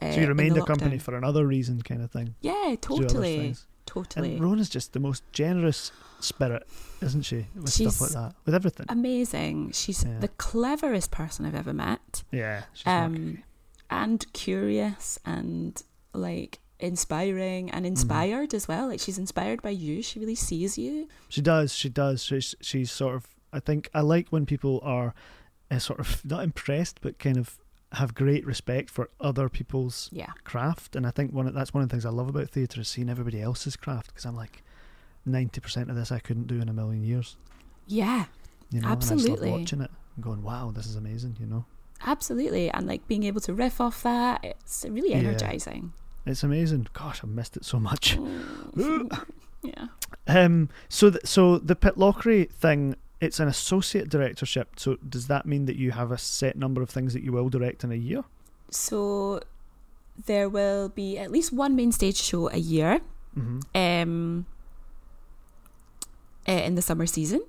Uh, 0.00 0.12
so 0.12 0.20
you 0.20 0.28
remained 0.28 0.56
the 0.56 0.62
a 0.62 0.66
company 0.66 0.98
for 0.98 1.14
another 1.14 1.46
reason, 1.46 1.82
kind 1.82 2.00
of 2.02 2.10
thing. 2.10 2.34
Yeah, 2.40 2.74
to 2.80 2.88
do 2.88 2.94
other 2.94 3.02
totally. 3.06 3.54
Totally. 3.86 4.34
And 4.34 4.42
Rona's 4.44 4.68
just 4.68 4.92
the 4.92 5.00
most 5.00 5.22
generous 5.32 5.92
spirit, 6.20 6.66
isn't 7.00 7.22
she? 7.22 7.46
With 7.54 7.72
She's 7.72 7.94
stuff 7.96 8.00
like 8.14 8.30
that, 8.30 8.34
with 8.44 8.54
everything. 8.54 8.86
Amazing. 8.88 9.72
She's 9.72 10.04
Yeah. 10.04 10.18
the 10.20 10.28
cleverest 10.28 11.10
person 11.10 11.44
I've 11.46 11.54
ever 11.54 11.72
met. 11.72 12.22
yeah. 12.30 12.64
She's 12.74 12.86
um, 12.86 13.42
and 13.90 14.24
curious 14.32 15.18
and 15.24 15.82
like 16.12 16.58
inspiring 16.78 17.66
Mm-hmm. 17.66 17.76
and 17.76 17.86
inspired 17.86 18.54
as 18.54 18.66
well. 18.68 18.88
Like 18.88 19.00
she's 19.00 19.18
inspired 19.18 19.62
by 19.62 19.70
you. 19.70 20.02
She 20.02 20.18
really 20.18 20.34
sees 20.34 20.76
you. 20.78 21.08
She 21.28 21.40
does. 21.40 21.74
She 21.74 21.88
does. 21.88 22.22
She's 22.22 22.54
she's 22.60 22.90
sort 22.90 23.14
of. 23.16 23.26
I 23.52 23.60
think 23.60 23.90
I 23.94 24.00
like 24.00 24.28
when 24.30 24.46
people 24.46 24.80
are 24.82 25.14
uh, 25.70 25.78
sort 25.78 26.00
of 26.00 26.24
not 26.34 26.42
impressed, 26.44 27.00
but 27.00 27.18
kind 27.18 27.36
of 27.36 27.58
have 27.92 28.14
great 28.14 28.46
respect 28.46 28.88
for 28.90 29.10
other 29.20 29.48
people's 29.48 30.08
Yeah. 30.12 30.32
craft. 30.44 30.94
And 30.94 31.06
I 31.06 31.10
think 31.10 31.32
one 31.32 31.46
of, 31.48 31.54
that's 31.54 31.74
one 31.74 31.82
of 31.82 31.88
the 31.88 31.92
things 31.92 32.06
I 32.06 32.10
love 32.10 32.28
about 32.28 32.48
theatre 32.50 32.80
is 32.80 32.88
seeing 32.88 33.08
everybody 33.08 33.42
else's 33.42 33.76
craft. 33.76 34.08
Because 34.08 34.24
I'm 34.24 34.36
like, 34.36 34.62
ninety 35.26 35.60
percent 35.60 35.90
of 35.90 35.96
this 35.96 36.12
I 36.12 36.18
couldn't 36.20 36.46
do 36.46 36.60
in 36.60 36.68
a 36.68 36.72
million 36.72 37.02
years. 37.02 37.36
Yeah. 37.86 38.26
You 38.70 38.80
know, 38.80 38.88
Absolutely. 38.88 39.50
watching 39.50 39.80
it 39.80 39.90
and 40.14 40.24
going, 40.24 40.42
wow, 40.42 40.70
this 40.72 40.86
is 40.86 40.94
amazing. 40.96 41.36
You 41.40 41.46
know, 41.46 41.64
Absolutely. 42.06 42.70
And 42.70 42.86
like 42.86 43.06
being 43.08 43.24
able 43.24 43.40
to 43.42 43.52
riff 43.52 43.80
off 43.80 44.02
that, 44.04 44.44
it's 44.44 44.86
really 44.88 45.10
Yeah. 45.10 45.16
energizing. 45.18 45.92
it's 46.26 46.42
amazing. 46.44 46.86
Gosh, 46.92 47.24
I 47.24 47.26
missed 47.26 47.56
it 47.56 47.64
so 47.64 47.80
much. 47.80 48.16
yeah. 49.62 49.86
Um, 50.26 50.68
so 50.88 51.10
th- 51.10 51.26
so 51.26 51.58
the 51.58 51.74
Pitlochry 51.76 52.50
thing, 52.50 52.94
it's 53.20 53.38
an 53.40 53.48
associate 53.48 54.08
directorship. 54.08 54.78
So 54.80 54.96
does 55.08 55.26
that 55.26 55.44
mean 55.46 55.66
that 55.66 55.76
you 55.76 55.90
have 55.92 56.10
a 56.10 56.18
set 56.18 56.56
number 56.56 56.80
of 56.82 56.88
things 56.90 57.12
that 57.12 57.22
you 57.22 57.32
will 57.32 57.48
direct 57.48 57.84
in 57.84 57.92
a 57.92 57.96
year? 57.96 58.24
So 58.70 59.40
there 60.26 60.48
will 60.48 60.88
be 60.88 61.18
at 61.18 61.30
least 61.30 61.52
one 61.52 61.74
main 61.76 61.92
stage 61.92 62.16
show 62.16 62.50
a 62.50 62.56
year 62.58 63.00
Mm-hmm. 63.38 63.60
um, 63.76 64.46
uh, 66.48 66.52
in 66.52 66.74
the 66.74 66.82
summer 66.82 67.06
season. 67.06 67.42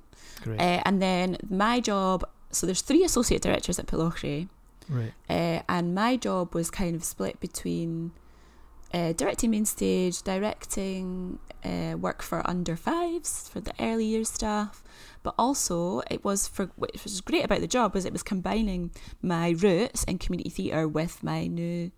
Great. 0.43 0.59
Uh, 0.59 0.81
and 0.85 1.01
then 1.01 1.37
my 1.49 1.79
job, 1.79 2.23
so 2.51 2.67
there's 2.67 2.81
three 2.81 3.03
associate 3.03 3.41
directors 3.41 3.79
at 3.79 3.87
Pitlochry. 3.87 4.47
right. 4.89 5.11
Uh, 5.29 5.61
and 5.67 5.95
my 5.95 6.17
job 6.17 6.53
was 6.53 6.69
kind 6.69 6.95
of 6.95 7.03
split 7.03 7.39
between 7.39 8.11
uh, 8.93 9.13
directing 9.13 9.51
main 9.51 9.65
stage, 9.65 10.21
directing 10.23 11.39
uh, 11.63 11.95
work 11.97 12.21
for 12.21 12.41
under 12.49 12.75
fives 12.75 13.47
for 13.49 13.59
the 13.61 13.73
early 13.79 14.05
years 14.05 14.29
stuff, 14.29 14.83
but 15.23 15.33
also 15.37 16.01
it 16.09 16.23
was 16.23 16.47
for 16.47 16.65
which 16.75 17.03
was 17.03 17.21
great 17.21 17.45
about 17.45 17.61
the 17.61 17.67
job 17.67 17.93
was 17.93 18.05
it 18.05 18.11
was 18.13 18.23
combining 18.23 18.91
my 19.21 19.49
roots 19.51 20.03
in 20.05 20.17
community 20.17 20.49
theatre 20.49 20.87
with 20.87 21.23
my 21.23 21.47
new 21.47 21.91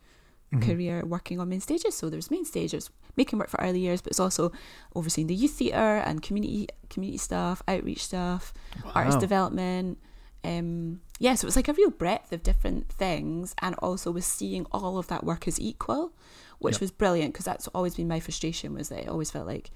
Mhm. 0.52 0.62
career 0.62 1.04
working 1.04 1.40
on 1.40 1.50
main 1.50 1.62
stages. 1.62 1.96
So 1.96 2.10
there's 2.12 2.30
main 2.30 2.46
stages 2.46 2.92
making 3.18 3.40
work 3.40 3.50
for 3.50 3.60
early 3.60 3.80
years, 3.80 4.02
but 4.04 4.12
it's 4.12 4.20
also 4.20 4.52
overseeing 4.94 5.26
the 5.26 5.34
youth 5.34 5.54
theatre 5.58 5.98
and 6.06 6.22
community 6.22 6.68
community 6.90 7.18
stuff, 7.18 7.64
outreach 7.68 8.04
stuff, 8.06 8.54
artist 8.94 9.18
development. 9.20 9.98
Um, 10.44 11.02
yeah, 11.20 11.36
so 11.36 11.46
it 11.46 11.48
was 11.48 11.56
like 11.56 11.68
a 11.70 11.74
real 11.74 11.90
breadth 11.92 12.32
of 12.34 12.44
different 12.44 12.90
things, 12.90 13.56
and 13.62 13.76
also 13.76 14.12
was 14.12 14.26
seeing 14.26 14.66
all 14.72 14.98
of 14.98 15.08
that 15.08 15.24
work 15.24 15.48
as 15.48 15.60
equal, 15.60 16.12
which 16.60 16.76
Yep. 16.76 16.82
was 16.82 16.92
brilliant 16.92 17.34
because 17.34 17.46
that's 17.46 17.68
always 17.70 17.96
been 17.96 18.08
my 18.08 18.20
frustration 18.20 18.74
was 18.74 18.90
that 18.90 19.00
it 19.04 19.08
always 19.10 19.32
felt 19.32 19.48
like 19.48 19.72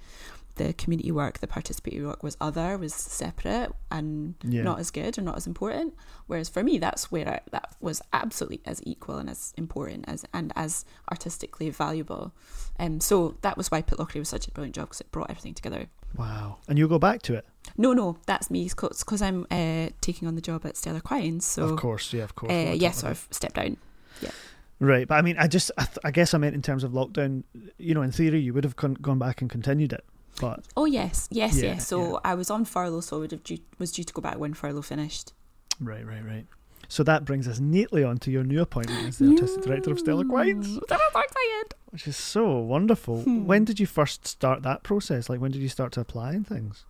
the 0.55 0.73
community 0.73 1.11
work, 1.11 1.37
the 1.39 1.45
participatory 1.47 2.03
work 2.03 2.23
was 2.23 2.35
other, 2.41 2.77
was 2.79 2.91
separate 2.93 3.71
and 3.91 4.33
Yeah. 4.43 4.63
not 4.63 4.79
as 4.79 4.89
good 4.89 5.17
or 5.17 5.21
not 5.21 5.37
as 5.37 5.45
important. 5.45 5.93
Whereas 6.25 6.49
for 6.49 6.63
me, 6.63 6.79
that's 6.79 7.11
where 7.11 7.29
I, 7.29 7.39
that 7.51 7.75
was 7.79 8.01
absolutely 8.11 8.61
as 8.65 8.81
equal 8.83 9.17
and 9.17 9.29
as 9.29 9.53
important 9.55 10.05
as 10.07 10.25
and 10.33 10.51
as 10.55 10.83
artistically 11.11 11.69
valuable. 11.69 12.33
Um, 12.79 12.99
so 13.01 13.37
that 13.41 13.55
was 13.55 13.69
why 13.69 13.83
Pitlochry 13.83 14.17
was 14.19 14.29
such 14.29 14.47
a 14.47 14.51
brilliant 14.51 14.73
job 14.75 14.87
because 14.87 15.01
it 15.01 15.11
brought 15.11 15.29
everything 15.29 15.53
together. 15.53 15.89
Wow. 16.17 16.57
And 16.67 16.79
you'll 16.79 16.89
go 16.89 16.97
back 16.99 17.21
to 17.23 17.35
it? 17.35 17.45
No, 17.77 17.93
no, 17.93 18.17
that's 18.25 18.49
me 18.49 18.65
It's 18.65 18.73
because 18.75 19.21
I'm 19.21 19.45
uh, 19.51 19.89
taking 20.01 20.27
on 20.27 20.35
the 20.35 20.41
job 20.41 20.65
at 20.65 20.77
Stellar 20.77 20.99
Quines. 21.01 21.43
So 21.43 21.63
of 21.65 21.79
course, 21.79 22.13
yeah, 22.13 22.23
of 22.23 22.35
course. 22.35 22.51
uh, 22.51 22.55
We'll 22.69 22.75
yeah, 22.75 22.91
so 22.91 23.09
I've 23.09 23.27
stepped 23.31 23.55
down. 23.55 23.77
it. 24.21 24.31
Right, 24.79 25.07
but 25.07 25.15
I 25.15 25.21
mean, 25.23 25.37
I 25.39 25.47
just, 25.47 25.71
I, 25.77 25.85
th- 25.85 25.97
I 26.03 26.11
guess 26.11 26.33
I 26.35 26.37
meant 26.37 26.53
in 26.53 26.61
terms 26.61 26.83
of 26.83 26.91
lockdown. 26.91 27.43
You 27.79 27.95
know, 27.95 28.03
in 28.03 28.11
theory, 28.11 28.39
you 28.39 28.53
would 28.53 28.63
have 28.63 28.75
con- 28.75 28.93
gone 29.01 29.17
back 29.17 29.41
and 29.41 29.49
continued 29.49 29.91
it, 29.91 30.05
but 30.39 30.63
Oh 30.77 30.85
yes, 30.85 31.27
yes, 31.31 31.57
Yeah, 31.57 31.73
yes. 31.73 31.87
So 31.87 32.11
yeah. 32.13 32.19
I 32.23 32.35
was 32.35 32.51
on 32.51 32.63
furlough, 32.63 33.01
so 33.01 33.17
I 33.17 33.19
would 33.21 33.31
have 33.31 33.43
due, 33.43 33.57
was 33.79 33.91
due 33.91 34.03
to 34.03 34.13
go 34.13 34.21
back 34.21 34.37
when 34.37 34.53
furlough 34.53 34.83
finished. 34.83 35.33
right, 35.79 36.05
right, 36.05 36.23
right. 36.23 36.45
So 36.89 37.03
that 37.03 37.25
brings 37.25 37.47
us 37.47 37.59
neatly 37.59 38.03
on 38.03 38.17
to 38.19 38.31
your 38.31 38.43
new 38.43 38.61
appointment 38.61 39.07
as 39.07 39.17
the 39.17 39.29
artistic 39.31 39.63
director 39.63 39.91
of 39.91 39.99
Stellar 39.99 40.23
Quines, 40.23 40.67
I'm 40.67 40.99
so 41.11 41.19
excited. 41.19 41.73
which 41.89 42.07
is 42.07 42.15
so 42.15 42.57
wonderful. 42.59 43.23
Hmm. 43.23 43.45
When 43.45 43.65
did 43.65 43.79
you 43.79 43.85
first 43.87 44.25
start 44.27 44.61
that 44.63 44.83
process? 44.83 45.27
Like, 45.27 45.41
when 45.41 45.51
did 45.51 45.61
you 45.61 45.67
start 45.69 45.91
to 45.93 46.01
apply 46.01 46.31
and 46.33 46.47
things? 46.47 46.85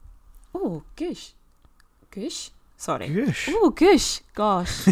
Oh, 0.56 0.84
gosh, 0.96 1.34
gosh. 2.12 2.52
Sorry. 2.78 3.08
Gosh. 3.10 3.50
Oh, 3.52 3.70
gosh, 3.72 4.22
gosh. 4.36 4.88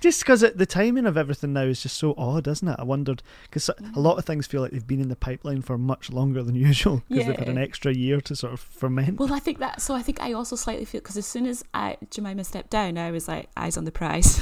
Just 0.00 0.20
because 0.20 0.40
the 0.40 0.64
timing 0.64 1.04
of 1.04 1.18
everything 1.18 1.52
now 1.52 1.64
is 1.64 1.82
just 1.82 1.98
so 1.98 2.14
odd, 2.16 2.48
isn't 2.48 2.66
it? 2.66 2.76
I 2.78 2.84
wondered 2.84 3.22
because 3.42 3.68
a 3.68 4.00
lot 4.00 4.16
of 4.16 4.24
things 4.24 4.46
feel 4.46 4.62
like 4.62 4.70
they've 4.70 4.86
been 4.86 5.00
in 5.02 5.10
the 5.10 5.14
pipeline 5.16 5.60
for 5.60 5.76
much 5.76 6.10
longer 6.10 6.42
than 6.42 6.54
usual 6.70 7.02
because 7.08 7.26
they've 7.26 7.36
had 7.38 7.48
an 7.50 7.58
extra 7.58 7.92
year 7.92 8.18
to 8.22 8.34
sort 8.34 8.54
of 8.54 8.60
ferment. 8.60 9.18
Well, 9.20 9.32
I 9.34 9.40
think 9.40 9.58
that. 9.58 9.82
So 9.82 9.94
I 9.94 10.00
think 10.00 10.18
I 10.22 10.32
also 10.32 10.56
slightly 10.56 10.86
feel 10.86 11.02
because 11.02 11.18
as 11.18 11.26
soon 11.26 11.46
as 11.46 11.62
I 11.74 11.98
Jemima 12.10 12.44
stepped 12.44 12.70
down, 12.70 12.96
I 12.96 13.10
was 13.10 13.28
like 13.28 13.50
eyes 13.58 13.76
on 13.76 13.84
the 13.84 13.92
prize. 13.92 14.38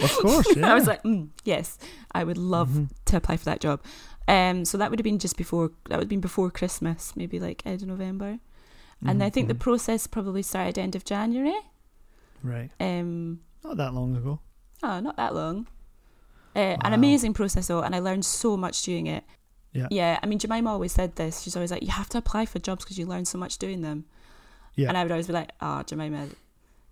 of 0.00 0.12
course, 0.20 0.54
yeah. 0.56 0.70
I 0.70 0.74
was 0.74 0.86
like, 0.86 1.02
mm, 1.02 1.28
yes, 1.44 1.76
I 2.12 2.22
would 2.22 2.38
love 2.38 2.68
Mhm. 2.70 2.90
to 3.06 3.16
apply 3.16 3.36
for 3.36 3.46
that 3.46 3.60
job. 3.60 3.82
Um, 4.28 4.64
so 4.64 4.78
that 4.78 4.90
would 4.90 5.00
have 5.00 5.04
been 5.04 5.18
just 5.18 5.36
before. 5.36 5.72
That 5.88 5.96
would 5.96 6.04
have 6.04 6.08
been 6.08 6.20
before 6.20 6.52
Christmas, 6.52 7.14
maybe 7.16 7.40
like 7.40 7.62
end 7.66 7.82
of 7.82 7.88
November. 7.88 8.38
And 9.06 9.22
I 9.22 9.30
think 9.30 9.48
the 9.48 9.54
Mhm. 9.54 9.58
process 9.60 10.06
probably 10.06 10.42
started 10.42 10.78
end 10.78 10.94
of 10.96 11.04
January. 11.04 11.58
right, 12.42 12.70
Um, 12.80 13.40
not 13.64 13.76
that 13.78 13.94
long 13.94 14.14
ago. 14.16 14.38
oh, 14.82 15.00
not 15.00 15.16
that 15.16 15.34
long. 15.34 15.66
Uh, 16.56 16.76
An 16.84 16.92
amazing 16.92 17.32
process 17.34 17.66
though, 17.68 17.80
and 17.80 17.94
I 17.94 17.98
learned 18.00 18.24
so 18.24 18.56
much 18.56 18.82
doing 18.82 19.06
it. 19.06 19.24
Yeah. 19.72 19.88
Yeah, 19.90 20.20
I 20.22 20.26
mean, 20.26 20.38
Jemima 20.38 20.70
always 20.70 20.92
said 20.92 21.16
this. 21.16 21.40
She's 21.40 21.56
always 21.56 21.70
like, 21.72 21.82
you 21.82 21.88
have 21.90 22.08
to 22.10 22.18
apply 22.18 22.46
for 22.46 22.58
jobs 22.60 22.84
because 22.84 22.96
you 22.98 23.06
learn 23.06 23.24
so 23.24 23.38
much 23.38 23.58
doing 23.58 23.80
them. 23.82 24.04
Yeah. 24.76 24.88
And 24.88 24.96
I 24.96 25.02
would 25.02 25.10
always 25.10 25.26
be 25.26 25.32
like, 25.32 25.50
oh, 25.60 25.82
Jemima, 25.82 26.28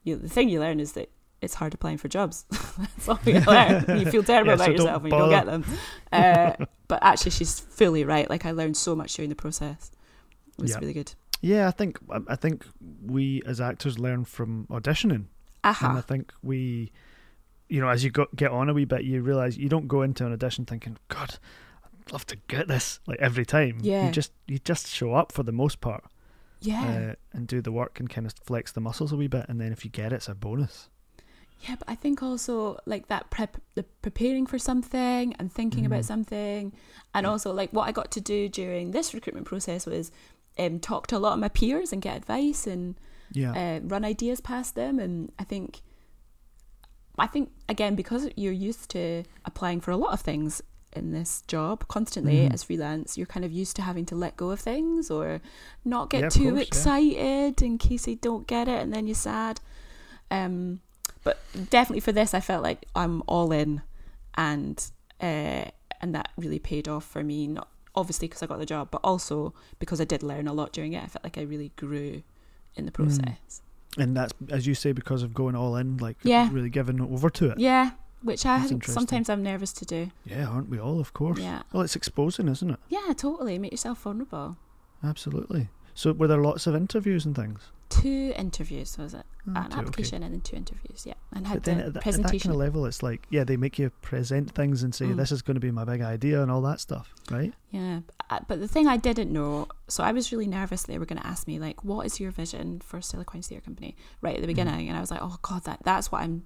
you, 0.02 0.16
the 0.16 0.28
thing 0.28 0.48
you 0.48 0.58
learn 0.58 0.80
is 0.80 0.92
that 0.94 1.10
it's 1.40 1.54
hard 1.54 1.74
applying 1.74 1.98
for 1.98 2.08
jobs. 2.08 2.44
That's 2.78 3.08
all 3.08 3.18
you 3.24 3.38
learn. 3.40 3.84
You 4.00 4.10
feel 4.10 4.22
terrible 4.24 4.48
Yeah, 4.50 4.54
about 4.54 4.64
so 4.66 4.70
yourself 4.72 5.02
when 5.02 5.12
you 5.12 5.18
don't 5.18 5.30
get 5.30 5.46
them. 5.46 5.64
Uh, 6.12 6.54
but 6.88 6.98
actually, 7.02 7.30
she's 7.32 7.60
fully 7.60 8.04
right. 8.04 8.28
Like, 8.28 8.44
I 8.46 8.50
learned 8.50 8.76
so 8.76 8.96
much 8.96 9.14
during 9.14 9.28
the 9.28 9.36
process. 9.36 9.90
It 10.58 10.62
was 10.62 10.70
Yeah. 10.72 10.78
really 10.78 10.92
good. 10.92 11.14
Yeah, 11.42 11.68
I 11.68 11.72
think 11.72 11.98
I- 12.10 12.20
I 12.28 12.36
think 12.36 12.64
we 13.04 13.42
as 13.44 13.60
actors 13.60 13.98
learn 13.98 14.24
from 14.24 14.66
auditioning, 14.70 15.26
and 15.64 15.98
I 15.98 16.00
think 16.00 16.32
we, 16.42 16.92
you 17.68 17.80
know, 17.80 17.88
as 17.88 18.04
you 18.04 18.10
go, 18.10 18.26
get 18.34 18.50
on 18.52 18.68
a 18.68 18.72
wee 18.74 18.84
bit, 18.86 19.02
you 19.04 19.20
realize 19.22 19.58
you 19.58 19.68
don't 19.68 19.88
go 19.88 20.02
into 20.02 20.24
an 20.24 20.32
audition 20.32 20.64
thinking, 20.64 20.96
"God, 21.08 21.38
I'd 21.84 22.12
love 22.12 22.24
to 22.26 22.36
get 22.46 22.68
this," 22.68 23.00
like 23.06 23.18
every 23.18 23.44
time. 23.44 23.78
Yeah. 23.82 24.06
you 24.06 24.12
just 24.12 24.32
you 24.46 24.58
just 24.60 24.86
show 24.88 25.14
up 25.14 25.32
for 25.32 25.42
the 25.42 25.52
most 25.52 25.80
part, 25.80 26.04
Yeah. 26.60 26.84
uh, 27.12 27.14
and 27.36 27.46
do 27.48 27.60
the 27.60 27.72
work 27.72 27.98
and 27.98 28.08
kind 28.08 28.26
of 28.26 28.34
flex 28.44 28.70
the 28.72 28.80
muscles 28.80 29.10
a 29.12 29.16
wee 29.16 29.26
bit, 29.26 29.46
and 29.48 29.60
then 29.60 29.72
if 29.72 29.84
you 29.84 29.90
get 29.90 30.12
it, 30.12 30.16
it's 30.16 30.28
a 30.28 30.34
bonus. 30.34 30.88
Yeah, 31.68 31.76
but 31.76 31.88
I 31.88 31.94
think 31.96 32.22
also 32.24 32.78
like 32.86 33.06
that 33.08 33.30
prep, 33.30 33.56
the 33.74 33.84
preparing 34.02 34.46
for 34.46 34.58
something 34.58 35.32
and 35.40 35.52
thinking 35.52 35.86
about 35.86 36.00
Mhm. 36.02 36.04
something, 36.12 36.72
and 37.14 37.26
also 37.26 37.52
like 37.52 37.72
what 37.72 37.88
I 37.88 37.92
got 37.92 38.10
to 38.12 38.20
do 38.20 38.48
during 38.48 38.90
this 38.92 39.12
recruitment 39.14 39.46
process 39.46 39.86
was 39.86 40.10
um, 40.58 40.80
talk 40.80 41.06
to 41.08 41.16
a 41.16 41.18
lot 41.18 41.32
of 41.34 41.38
my 41.38 41.48
peers 41.48 41.92
and 41.92 42.02
get 42.02 42.16
advice 42.16 42.66
and 42.66 42.94
Yeah, 43.32 43.52
uh, 43.52 43.80
run 43.86 44.04
ideas 44.04 44.40
past 44.40 44.74
them. 44.74 44.98
And 44.98 45.32
I 45.38 45.44
think, 45.44 45.80
I 47.18 47.26
think 47.26 47.50
again 47.68 47.94
because 47.94 48.28
you're 48.36 48.52
used 48.52 48.90
to 48.90 49.24
applying 49.44 49.80
for 49.80 49.90
a 49.90 49.96
lot 49.96 50.12
of 50.12 50.20
things 50.20 50.62
in 50.94 51.12
this 51.12 51.42
job 51.46 51.88
constantly 51.88 52.40
Mhm. 52.46 52.52
as 52.52 52.64
freelance, 52.64 53.16
you're 53.16 53.26
kind 53.26 53.44
of 53.46 53.52
used 53.52 53.76
to 53.76 53.82
having 53.82 54.04
to 54.06 54.14
let 54.14 54.36
go 54.36 54.50
of 54.50 54.60
things 54.60 55.10
or 55.10 55.40
not 55.84 56.10
get 56.10 56.20
Yeah, 56.22 56.28
too 56.28 56.42
course, 56.50 56.54
yeah. 56.56 56.62
excited 56.62 57.62
in 57.62 57.78
case 57.78 58.06
you 58.06 58.16
don't 58.16 58.46
get 58.46 58.68
it 58.68 58.82
and 58.82 58.92
then 58.92 59.06
you're 59.06 59.14
sad. 59.14 59.60
Um, 60.30 60.80
but 61.24 61.38
definitely 61.70 62.00
for 62.00 62.12
this, 62.12 62.34
I 62.34 62.40
felt 62.40 62.62
like 62.62 62.84
I'm 62.94 63.22
all 63.26 63.52
in, 63.52 63.80
and 64.34 64.84
uh, 65.20 65.66
and 66.00 66.14
that 66.14 66.30
really 66.36 66.58
paid 66.58 66.88
off 66.88 67.04
for 67.04 67.22
me. 67.22 67.46
Not 67.46 67.68
obviously 67.94 68.28
because 68.28 68.42
I 68.42 68.46
got 68.46 68.58
the 68.58 68.66
job, 68.66 68.88
but 68.90 69.00
also 69.04 69.54
because 69.78 70.00
I 70.00 70.04
did 70.04 70.22
learn 70.22 70.48
a 70.48 70.52
lot 70.52 70.72
during 70.72 70.92
it. 70.92 71.02
I 71.02 71.06
felt 71.06 71.24
like 71.24 71.38
I 71.38 71.42
really 71.42 71.72
grew 71.76 72.22
in 72.74 72.86
the 72.86 72.92
mm. 72.92 72.94
process. 72.94 73.62
And 73.98 74.16
that's 74.16 74.32
as 74.50 74.66
you 74.66 74.74
say 74.74 74.92
because 74.92 75.22
of 75.22 75.34
going 75.34 75.54
all 75.54 75.76
in, 75.76 75.98
like 75.98 76.16
Yeah. 76.22 76.48
really 76.50 76.70
giving 76.70 77.00
over 77.00 77.28
to 77.30 77.50
it. 77.50 77.58
Yeah, 77.58 77.90
which 78.22 78.46
I 78.46 78.58
That's 78.58 78.70
think 78.70 78.82
interesting. 78.82 79.00
sometimes 79.00 79.28
I'm 79.28 79.42
nervous 79.42 79.72
to 79.74 79.84
do. 79.84 80.10
Yeah, 80.24 80.46
aren't 80.46 80.68
we 80.70 80.78
all? 80.78 81.00
Of 81.00 81.12
course. 81.12 81.38
Yeah, 81.38 81.62
Well, 81.72 81.82
it's 81.82 81.96
exposing, 81.96 82.48
isn't 82.48 82.70
it? 82.70 82.78
yeah, 82.88 83.12
totally. 83.14 83.58
Make 83.58 83.72
yourself 83.72 84.02
vulnerable. 84.02 84.56
Absolutely. 85.04 85.68
So, 85.94 86.12
were 86.12 86.28
there 86.28 86.40
lots 86.40 86.66
of 86.66 86.74
interviews 86.74 87.26
and 87.26 87.36
things? 87.36 87.70
Two 88.00 88.32
interviews 88.36 88.96
was 88.96 89.12
it? 89.14 89.24
Oh, 89.46 89.50
An 89.50 89.56
okay, 89.56 89.66
okay. 89.66 89.78
application 89.80 90.22
and 90.22 90.32
then 90.32 90.40
two 90.40 90.56
interviews. 90.56 91.04
Yeah, 91.04 91.14
and 91.34 91.46
had 91.46 91.56
But 91.58 91.64
then 91.64 91.76
the 91.78 91.84
at, 91.84 91.86
that- 91.86 91.88
at 91.88 91.94
that 91.94 92.02
presentation. 92.02 92.50
kind 92.50 92.54
of 92.54 92.58
level, 92.60 92.86
it's 92.86 93.02
like, 93.02 93.26
yeah, 93.30 93.44
they 93.44 93.56
make 93.56 93.78
you 93.78 93.90
present 94.02 94.52
things 94.54 94.82
and 94.82 94.94
say, 94.94 95.06
Mm. 95.06 95.16
this 95.16 95.32
is 95.32 95.42
going 95.42 95.56
to 95.56 95.60
be 95.60 95.70
my 95.70 95.84
big 95.84 96.00
idea 96.00 96.42
and 96.42 96.50
all 96.50 96.62
that 96.62 96.80
stuff, 96.80 97.12
right? 97.30 97.52
Yeah, 97.70 98.00
uh, 98.30 98.40
but 98.48 98.60
the 98.60 98.68
thing 98.68 98.86
I 98.86 98.96
didn't 98.96 99.32
know, 99.32 99.68
so 99.88 100.02
I 100.04 100.12
was 100.12 100.32
really 100.32 100.46
nervous 100.46 100.84
they 100.84 100.98
were 100.98 101.06
going 101.06 101.20
to 101.20 101.26
ask 101.26 101.46
me 101.46 101.58
like, 101.58 101.84
"What 101.84 102.06
is 102.06 102.18
your 102.20 102.30
vision 102.30 102.80
for 102.84 103.00
silicon 103.02 103.42
Theatre 103.42 103.64
Company?" 103.64 103.96
Right 104.20 104.36
at 104.36 104.40
the 104.40 104.46
beginning, 104.46 104.88
and 104.88 104.96
I 104.96 105.00
was 105.00 105.10
like, 105.10 105.20
"Oh 105.22 105.38
God, 105.42 105.64
that 105.64 105.80
that's 105.84 106.10
what 106.12 106.22
I'm 106.22 106.44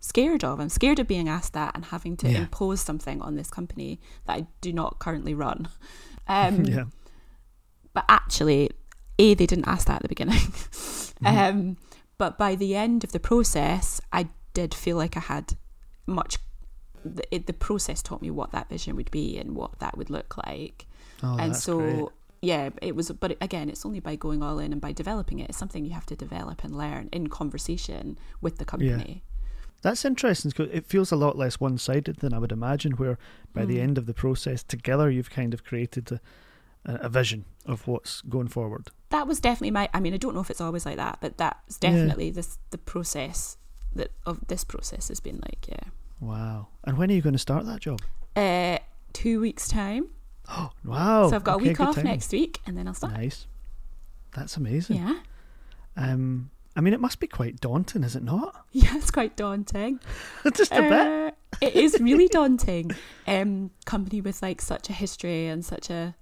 scared 0.00 0.44
of. 0.44 0.60
I'm 0.60 0.68
scared 0.68 0.98
of 1.00 1.06
being 1.08 1.28
asked 1.28 1.52
that 1.54 1.72
and 1.74 1.84
having 1.86 2.16
to 2.18 2.30
Yeah. 2.30 2.38
impose 2.42 2.80
something 2.80 3.20
on 3.20 3.34
this 3.34 3.50
company 3.50 3.98
that 4.26 4.34
I 4.36 4.46
do 4.60 4.72
not 4.72 4.98
currently 5.00 5.34
run." 5.34 5.68
Um, 6.30 6.64
yeah. 6.66 6.84
But 7.94 8.04
actually, 8.08 8.70
a 9.18 9.34
they 9.34 9.46
didn't 9.46 9.66
ask 9.68 9.86
that 9.88 9.96
at 9.96 10.02
the 10.02 10.08
beginning, 10.08 10.38
Mm-hmm. 11.18 11.26
um, 11.58 11.76
but 12.16 12.38
by 12.38 12.54
the 12.54 12.76
end 12.76 13.02
of 13.02 13.10
the 13.10 13.18
process, 13.18 14.00
I 14.12 14.28
did 14.54 14.72
feel 14.72 14.96
like 14.96 15.16
I 15.16 15.20
had 15.20 15.54
much. 16.06 16.38
The, 17.04 17.22
it, 17.34 17.46
the 17.46 17.52
process 17.52 18.02
taught 18.02 18.22
me 18.22 18.30
what 18.30 18.52
that 18.52 18.68
vision 18.68 18.94
would 18.96 19.10
be 19.10 19.36
and 19.38 19.54
what 19.56 19.78
that 19.80 19.96
would 19.96 20.10
look 20.10 20.36
like 20.46 20.86
Oh, 21.22 21.36
and 21.38 21.54
so 21.56 21.78
great. 21.78 22.08
yeah 22.42 22.70
it 22.82 22.94
was 22.96 23.10
but 23.12 23.36
again 23.40 23.68
it's 23.68 23.86
only 23.86 24.00
by 24.00 24.16
going 24.16 24.42
all 24.42 24.58
in 24.58 24.72
and 24.72 24.80
by 24.80 24.92
developing 24.92 25.38
it 25.38 25.48
it's 25.48 25.58
something 25.58 25.84
you 25.84 25.92
have 25.92 26.06
to 26.06 26.16
develop 26.16 26.64
and 26.64 26.76
learn 26.76 27.08
in 27.12 27.28
conversation 27.28 28.18
with 28.40 28.58
the 28.58 28.64
company 28.64 29.22
That's 29.82 30.04
interesting 30.04 30.50
because 30.50 30.70
it 30.72 30.86
feels 30.86 31.12
a 31.12 31.16
lot 31.16 31.38
less 31.38 31.60
one 31.60 31.78
sided 31.78 32.16
than 32.16 32.32
I 32.34 32.38
would 32.40 32.52
imagine, 32.52 32.92
where 32.92 33.16
by 33.54 33.64
the 33.64 33.78
Mm. 33.78 33.82
end 33.82 33.98
of 33.98 34.06
the 34.06 34.14
process, 34.14 34.64
together 34.64 35.08
you've 35.08 35.30
kind 35.30 35.54
of 35.54 35.62
created 35.64 36.10
a, 36.12 36.20
a 36.84 37.08
vision 37.08 37.44
of 37.66 37.86
what's 37.86 38.20
going 38.22 38.48
forward. 38.48 38.88
that 39.10 39.26
was 39.26 39.40
definitely 39.40 39.70
my 39.70 39.88
i 39.92 40.00
mean 40.00 40.14
i 40.14 40.16
don't 40.16 40.34
know 40.34 40.40
if 40.40 40.50
it's 40.50 40.60
always 40.60 40.86
like 40.86 40.96
that 40.96 41.18
but 41.20 41.36
that's 41.36 41.78
Yeah. 41.82 41.90
definitely 41.90 42.30
this 42.30 42.58
the 42.70 42.78
process 42.78 43.56
that 43.94 44.10
of 44.26 44.46
this 44.48 44.64
process 44.64 45.08
has 45.08 45.20
been 45.20 45.40
like 45.46 45.66
yeah 45.68 45.90
Wow. 46.20 46.66
And 46.84 46.98
when 46.98 47.10
are 47.10 47.14
you 47.14 47.22
going 47.22 47.34
to 47.34 47.38
start 47.38 47.64
that 47.66 47.80
job? 47.80 48.00
uh 48.36 48.78
two 49.12 49.40
weeks 49.40 49.68
time 49.68 50.08
Oh, 50.48 50.70
wow. 50.84 51.28
so 51.30 51.36
i've 51.36 51.44
got 51.44 51.56
Okay, 51.56 51.66
a 51.66 51.68
week 51.68 51.80
off 51.80 51.94
timing. 51.96 52.12
next 52.12 52.32
week 52.32 52.60
and 52.66 52.76
then 52.76 52.86
i'll 52.88 52.94
start 52.94 53.12
Nice. 53.14 53.46
That's 54.34 54.56
amazing. 54.56 54.96
yeah 54.96 55.18
Um, 55.96 56.50
I 56.76 56.80
mean, 56.80 56.94
it 56.94 57.00
must 57.00 57.18
be 57.18 57.26
quite 57.26 57.60
daunting, 57.60 58.04
is 58.04 58.14
it 58.14 58.22
not? 58.22 58.54
yeah 58.72 58.96
it's 58.96 59.10
quite 59.10 59.36
daunting 59.36 59.98
Just 60.54 60.72
a 60.72 60.82
bit. 60.82 60.92
Uh, 60.92 61.30
it 61.60 61.74
is 61.74 61.98
really 62.00 62.28
daunting. 62.28 62.90
Um, 63.26 63.70
company 63.84 64.20
with 64.22 64.40
like 64.42 64.62
such 64.62 64.88
a 64.88 64.92
history 64.94 65.48
and 65.48 65.62
such 65.64 65.90
a 65.90 66.14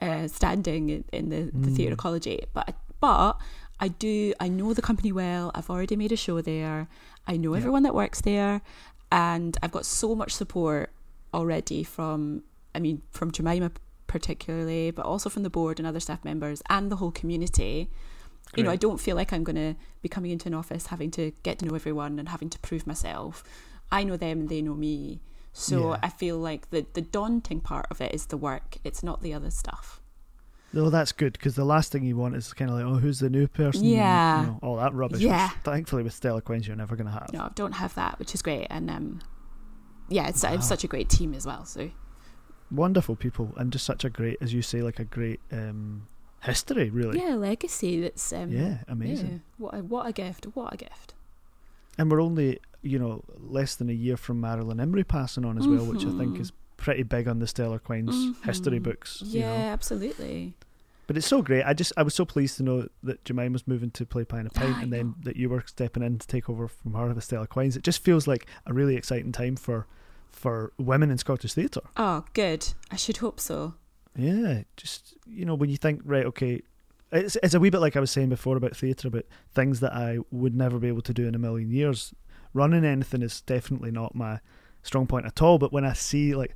uh, 0.00 0.26
standing 0.28 0.88
in, 0.90 1.04
in 1.12 1.28
the, 1.28 1.50
the 1.52 1.68
Mm. 1.70 1.76
theatre 1.76 1.94
ecology, 1.94 2.40
but 2.54 2.74
but 3.00 3.38
I 3.80 3.88
do 3.88 4.34
I 4.40 4.48
know 4.48 4.74
the 4.74 4.82
company 4.82 5.12
well. 5.12 5.50
I've 5.54 5.70
already 5.70 5.96
made 5.96 6.12
a 6.12 6.16
show 6.16 6.40
there. 6.40 6.88
I 7.26 7.36
know 7.36 7.54
everyone 7.54 7.82
that 7.84 7.94
works 7.94 8.20
there, 8.22 8.60
and 9.12 9.56
I've 9.62 9.72
got 9.72 9.86
so 9.86 10.14
much 10.14 10.32
support 10.32 10.90
already 11.32 11.82
from 11.84 12.42
I 12.74 12.78
mean 12.80 13.02
from 13.10 13.30
Jemima 13.30 13.70
particularly, 14.06 14.90
but 14.90 15.04
also 15.06 15.30
from 15.30 15.44
the 15.44 15.50
board 15.50 15.78
and 15.78 15.86
other 15.86 16.00
staff 16.00 16.24
members 16.24 16.62
and 16.68 16.90
the 16.90 16.96
whole 16.96 17.12
community. 17.12 17.88
You 18.56 18.64
know, 18.64 18.70
I 18.70 18.76
don't 18.76 18.98
feel 18.98 19.14
like 19.14 19.32
I'm 19.32 19.44
going 19.44 19.54
to 19.54 19.76
be 20.02 20.08
coming 20.08 20.32
into 20.32 20.48
an 20.48 20.54
office 20.54 20.86
having 20.86 21.12
to 21.12 21.30
get 21.44 21.60
to 21.60 21.66
know 21.66 21.76
everyone 21.76 22.18
and 22.18 22.28
having 22.28 22.50
to 22.50 22.58
prove 22.58 22.84
myself. 22.84 23.44
I 23.92 24.02
know 24.02 24.16
them 24.16 24.40
and 24.40 24.48
they 24.48 24.60
know 24.60 24.74
me. 24.74 25.20
So 25.52 25.90
Yeah. 25.90 25.98
I 26.02 26.08
feel 26.08 26.38
like 26.38 26.70
the, 26.70 26.86
the 26.92 27.00
daunting 27.02 27.60
part 27.60 27.86
of 27.90 28.00
it 28.00 28.14
is 28.14 28.26
the 28.26 28.36
work. 28.36 28.78
It's 28.84 29.02
not 29.02 29.20
the 29.22 29.34
other 29.34 29.50
stuff. 29.50 30.00
No, 30.72 30.88
that's 30.88 31.10
good 31.10 31.32
because 31.32 31.56
the 31.56 31.64
last 31.64 31.90
thing 31.90 32.04
you 32.04 32.16
want 32.16 32.36
is 32.36 32.52
kind 32.52 32.70
of 32.70 32.76
like, 32.76 32.84
oh, 32.84 32.98
who's 32.98 33.18
the 33.18 33.28
new 33.28 33.48
person? 33.48 33.82
and, 33.82 33.90
Yeah. 33.90 34.40
you 34.42 34.46
know, 34.46 34.58
all 34.62 34.76
that 34.76 34.94
rubbish. 34.94 35.20
Yeah. 35.20 35.48
Thankfully, 35.64 36.04
with 36.04 36.12
Stellar 36.12 36.40
Quines, 36.40 36.66
you're 36.68 36.76
never 36.76 36.94
going 36.94 37.08
to 37.08 37.12
have. 37.12 37.32
No, 37.32 37.40
I 37.40 37.50
don't 37.56 37.72
have 37.72 37.94
that, 37.96 38.18
which 38.20 38.34
is 38.34 38.42
great. 38.42 38.68
And 38.70 38.88
um, 38.88 39.20
yeah, 40.08 40.28
it's, 40.28 40.44
Wow. 40.44 40.54
it's 40.54 40.68
such 40.68 40.84
a 40.84 40.86
great 40.86 41.08
team 41.08 41.34
as 41.34 41.44
well. 41.44 41.64
So 41.64 41.90
Wonderful 42.70 43.16
people 43.16 43.52
and 43.56 43.72
just 43.72 43.84
such 43.84 44.04
a 44.04 44.10
great, 44.10 44.38
as 44.40 44.54
you 44.54 44.62
say, 44.62 44.80
like 44.80 45.00
a 45.00 45.04
great 45.04 45.40
um, 45.50 46.06
history, 46.44 46.88
really. 46.88 47.18
yeah, 47.20 47.34
legacy. 47.34 48.00
That's 48.00 48.32
um, 48.32 48.50
Yeah, 48.50 48.78
amazing. 48.86 49.28
yeah, 49.28 49.38
what 49.58 49.74
a, 49.74 49.78
what 49.82 50.06
a 50.06 50.12
gift! 50.12 50.44
What 50.54 50.72
a 50.72 50.76
gift! 50.76 51.14
And 51.98 52.08
we're 52.12 52.22
only, 52.22 52.60
you 52.82 52.98
know, 52.98 53.24
less 53.38 53.76
than 53.76 53.88
a 53.90 53.92
year 53.94 54.16
from 54.16 54.40
Marilyn 54.40 54.78
Imrie 54.78 55.06
passing 55.06 55.44
on 55.44 55.58
as 55.58 55.66
well, 55.68 55.84
which 55.84 56.04
I 56.06 56.10
think 56.16 56.36
Mhm. 56.36 56.40
is 56.40 56.52
pretty 56.76 57.02
big 57.02 57.28
on 57.28 57.38
the 57.38 57.46
Stellar 57.46 57.78
Quines 57.78 58.34
history 58.44 58.80
Mhm. 58.80 58.84
books. 58.84 59.22
Yeah, 59.24 59.40
You 59.40 59.46
know? 59.46 59.68
absolutely. 59.68 60.54
But 61.06 61.16
it's 61.16 61.26
so 61.26 61.42
great. 61.42 61.64
I 61.64 61.74
just 61.74 61.92
I 61.96 62.02
was 62.04 62.14
so 62.14 62.24
pleased 62.24 62.56
to 62.58 62.62
know 62.62 62.88
that 63.02 63.24
Jemima's 63.24 63.66
moving 63.66 63.90
to 63.90 64.06
play 64.06 64.22
in 64.32 64.46
a 64.46 64.50
Pint, 64.50 64.76
I 64.78 64.82
and 64.82 64.92
then 64.92 65.16
that 65.24 65.36
you 65.36 65.48
were 65.48 65.62
stepping 65.66 66.02
in 66.04 66.18
to 66.18 66.26
take 66.26 66.48
over 66.48 66.68
from 66.68 66.94
her 66.94 67.08
with 67.12 67.22
Stellar 67.24 67.48
Quines. 67.48 67.76
It 67.76 67.82
just 67.82 68.02
feels 68.02 68.26
like 68.28 68.46
a 68.64 68.72
really 68.72 68.94
exciting 68.96 69.32
time 69.32 69.56
for 69.56 69.86
for 70.30 70.72
women 70.78 71.10
in 71.10 71.18
Scottish 71.18 71.52
theatre. 71.54 71.80
Oh, 71.96 72.24
good. 72.32 72.72
I 72.92 72.96
should 72.96 73.16
hope 73.16 73.40
so. 73.40 73.74
Yeah, 74.16 74.62
just 74.76 75.16
you 75.26 75.44
know 75.44 75.54
when 75.56 75.68
you 75.68 75.76
think 75.76 76.00
right, 76.04 76.24
okay, 76.26 76.62
it's 77.10 77.36
it's 77.42 77.54
a 77.54 77.60
wee 77.60 77.70
bit 77.70 77.80
like 77.80 77.96
I 77.96 78.00
was 78.00 78.12
saying 78.12 78.28
before 78.28 78.56
about 78.56 78.76
theatre, 78.76 79.08
about 79.08 79.26
things 79.52 79.80
that 79.80 79.92
I 79.92 80.18
would 80.30 80.54
never 80.54 80.78
be 80.78 80.86
able 80.88 81.02
to 81.02 81.12
do 81.12 81.26
in 81.26 81.34
a 81.34 81.38
million 81.38 81.70
years. 81.72 82.14
Running 82.52 82.84
anything 82.84 83.22
is 83.22 83.40
definitely 83.42 83.90
not 83.90 84.14
my 84.14 84.40
strong 84.82 85.06
point 85.06 85.26
at 85.26 85.40
all. 85.42 85.58
But 85.58 85.72
when 85.72 85.84
I 85.84 85.92
see 85.92 86.34
like 86.34 86.54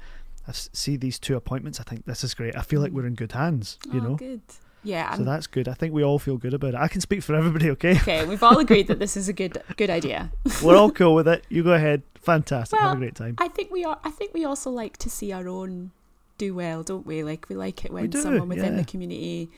I 0.48 0.52
see 0.52 0.96
these 0.96 1.18
two 1.18 1.36
appointments, 1.36 1.80
I 1.80 1.84
think 1.84 2.04
this 2.04 2.24
is 2.24 2.34
great. 2.34 2.56
I 2.56 2.62
feel 2.62 2.80
like 2.80 2.92
Mm. 2.92 2.94
we're 2.94 3.06
in 3.06 3.14
good 3.14 3.32
hands, 3.32 3.78
you 3.92 4.00
oh, 4.00 4.08
know. 4.08 4.14
good. 4.16 4.42
Yeah, 4.82 5.14
So 5.14 5.20
I'm, 5.20 5.24
that's 5.24 5.46
good. 5.46 5.66
I 5.66 5.72
think 5.72 5.94
we 5.94 6.04
all 6.04 6.18
feel 6.18 6.36
good 6.36 6.52
about 6.52 6.74
it. 6.74 6.76
I 6.76 6.88
can 6.88 7.00
speak 7.00 7.22
for 7.22 7.34
everybody, 7.34 7.70
okay? 7.70 7.92
okay. 7.96 8.26
We've 8.26 8.42
all 8.42 8.58
agreed 8.58 8.88
that 8.88 8.98
this 8.98 9.16
is 9.16 9.28
a 9.28 9.32
good 9.32 9.62
good 9.76 9.88
idea. 9.88 10.30
We're 10.62 10.76
all 10.76 10.90
cool 10.90 11.14
with 11.14 11.26
it. 11.26 11.44
You 11.48 11.62
go 11.62 11.72
ahead. 11.72 12.02
Fantastic. 12.20 12.78
Have 12.78 12.96
a 12.96 13.00
great 13.00 13.14
time. 13.14 13.36
I 13.38 13.48
think 13.48 13.70
we 13.70 13.84
are. 13.84 13.98
I 14.04 14.10
think 14.10 14.34
we 14.34 14.44
also 14.44 14.70
like 14.70 14.96
to 14.98 15.08
see 15.10 15.32
our 15.32 15.48
own 15.48 15.92
do 16.36 16.54
well, 16.54 16.82
don't 16.82 17.06
we? 17.06 17.22
Like 17.22 17.48
we 17.48 17.56
like 17.56 17.84
it 17.84 17.92
when 17.92 18.10
do, 18.10 18.20
someone 18.20 18.48
within 18.48 18.74
yeah. 18.74 18.80
the 18.80 18.84
community 18.84 19.48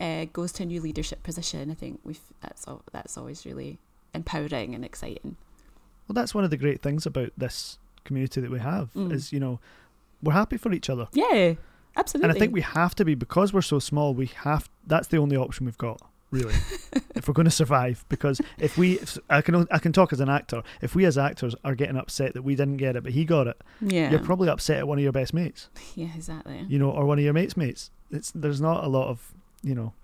uh, 0.00 0.26
goes 0.32 0.52
to 0.52 0.62
a 0.62 0.66
new 0.66 0.80
leadership 0.80 1.22
position. 1.22 1.70
I 1.70 1.74
think 1.74 2.00
we've 2.04 2.20
that's 2.40 2.66
al- 2.68 2.84
that's 2.92 3.16
always 3.18 3.44
really 3.44 3.78
empowering 4.14 4.74
and 4.74 4.84
exciting. 4.84 5.36
Well, 6.12 6.22
that's 6.22 6.34
one 6.34 6.44
of 6.44 6.50
the 6.50 6.58
great 6.58 6.82
things 6.82 7.06
about 7.06 7.30
this 7.38 7.78
community 8.04 8.42
that 8.42 8.50
we 8.50 8.58
have 8.58 8.92
Mm. 8.92 9.12
is 9.12 9.32
you 9.32 9.40
know 9.40 9.60
we're 10.22 10.34
happy 10.34 10.58
for 10.58 10.70
each 10.74 10.90
other. 10.90 11.08
Yeah, 11.14 11.54
absolutely. 11.96 12.28
And 12.28 12.36
I 12.36 12.38
think 12.38 12.52
we 12.52 12.60
have 12.60 12.94
to 12.96 13.04
be 13.06 13.14
because 13.14 13.54
we're 13.54 13.62
so 13.62 13.78
small. 13.78 14.12
We 14.12 14.26
have 14.44 14.68
that's 14.86 15.08
the 15.08 15.16
only 15.16 15.36
option 15.38 15.64
we've 15.64 15.78
got, 15.78 16.02
really, 16.30 16.54
if 17.14 17.26
we're 17.26 17.32
going 17.34 17.46
to 17.46 17.50
survive. 17.50 18.04
Because 18.10 18.42
if 18.58 18.76
we, 18.76 18.98
if, 18.98 19.16
I 19.30 19.40
can, 19.40 19.66
I 19.70 19.78
can 19.78 19.92
talk 19.94 20.12
as 20.12 20.20
an 20.20 20.28
actor. 20.28 20.62
If 20.82 20.94
we 20.94 21.06
as 21.06 21.16
actors 21.16 21.54
are 21.64 21.74
getting 21.74 21.96
upset 21.96 22.34
that 22.34 22.42
we 22.42 22.54
didn't 22.56 22.76
get 22.76 22.94
it, 22.94 23.04
but 23.04 23.12
he 23.12 23.24
got 23.24 23.46
it, 23.46 23.58
yeah, 23.80 24.10
you're 24.10 24.20
probably 24.20 24.50
upset 24.50 24.76
at 24.80 24.86
one 24.86 24.98
of 24.98 25.02
your 25.02 25.12
best 25.12 25.32
mates, 25.32 25.70
yeah, 25.96 26.08
exactly. 26.14 26.66
you 26.68 26.78
know, 26.78 26.90
or 26.90 27.06
one 27.06 27.18
of 27.18 27.24
your 27.24 27.32
mates' 27.32 27.56
mates. 27.56 27.90
It's 28.10 28.30
there's 28.34 28.60
not 28.60 28.84
a 28.84 28.88
lot 28.88 29.08
of 29.08 29.32
you 29.62 29.74
know 29.74 29.94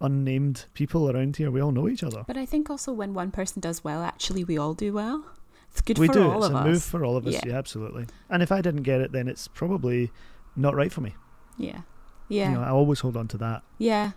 unnamed 0.00 0.66
people 0.74 1.10
around 1.10 1.36
here. 1.36 1.50
We 1.50 1.60
all 1.60 1.72
know 1.72 1.88
each 1.88 2.02
other. 2.04 2.22
But 2.26 2.36
I 2.36 2.44
think 2.46 2.70
also 2.70 2.92
when 2.92 3.14
one 3.14 3.30
person 3.30 3.60
does 3.60 3.82
well, 3.82 4.02
actually 4.02 4.44
we 4.44 4.56
all 4.58 4.74
do 4.74 4.92
well. 4.92 5.24
It's 5.76 5.82
good 5.82 5.98
we 5.98 6.06
for 6.06 6.12
do. 6.14 6.30
all 6.30 6.38
it's 6.44 6.46
of 6.54 6.54
a 6.54 6.64
move 6.64 6.82
for 6.82 7.04
all 7.04 7.16
of 7.16 7.26
us. 7.26 7.34
Yeah. 7.34 7.40
Yeah. 7.46 7.58
absolutely. 7.58 8.06
And 8.30 8.42
if 8.42 8.50
I 8.50 8.62
didn't 8.62 8.82
get 8.82 9.00
it, 9.00 9.12
then 9.12 9.28
it's 9.28 9.46
probably 9.48 10.10
not 10.56 10.74
right 10.74 10.90
for 10.92 11.02
me. 11.02 11.14
Yeah, 11.58 11.80
yeah. 12.28 12.48
You 12.50 12.54
know, 12.56 12.62
I 12.62 12.70
always 12.70 13.00
hold 13.00 13.16
on 13.16 13.28
to 13.28 13.38
that. 13.38 13.62
Yeah, 13.78 14.12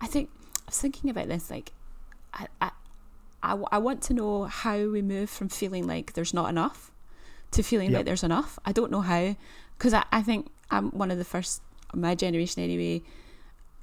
I 0.00 0.06
think 0.06 0.28
I 0.44 0.62
was 0.66 0.78
thinking 0.80 1.08
about 1.10 1.28
this. 1.28 1.50
Like, 1.50 1.72
I, 2.34 2.46
I, 2.60 2.70
I 3.42 3.78
want 3.78 4.02
to 4.02 4.14
know 4.14 4.44
how 4.44 4.76
we 4.88 5.02
move 5.02 5.30
from 5.30 5.48
feeling 5.48 5.86
like 5.86 6.12
there's 6.14 6.34
not 6.34 6.48
enough 6.50 6.90
to 7.52 7.62
feeling 7.62 7.90
Yep. 7.90 7.98
like 7.98 8.06
there's 8.06 8.24
enough. 8.24 8.58
I 8.64 8.72
don't 8.72 8.90
know 8.90 9.00
how, 9.00 9.36
because 9.78 9.94
I, 9.94 10.04
I 10.12 10.22
think 10.22 10.48
I'm 10.70 10.90
one 10.90 11.10
of 11.10 11.18
the 11.18 11.24
first, 11.24 11.62
my 11.94 12.14
generation 12.14 12.62
anyway. 12.62 13.02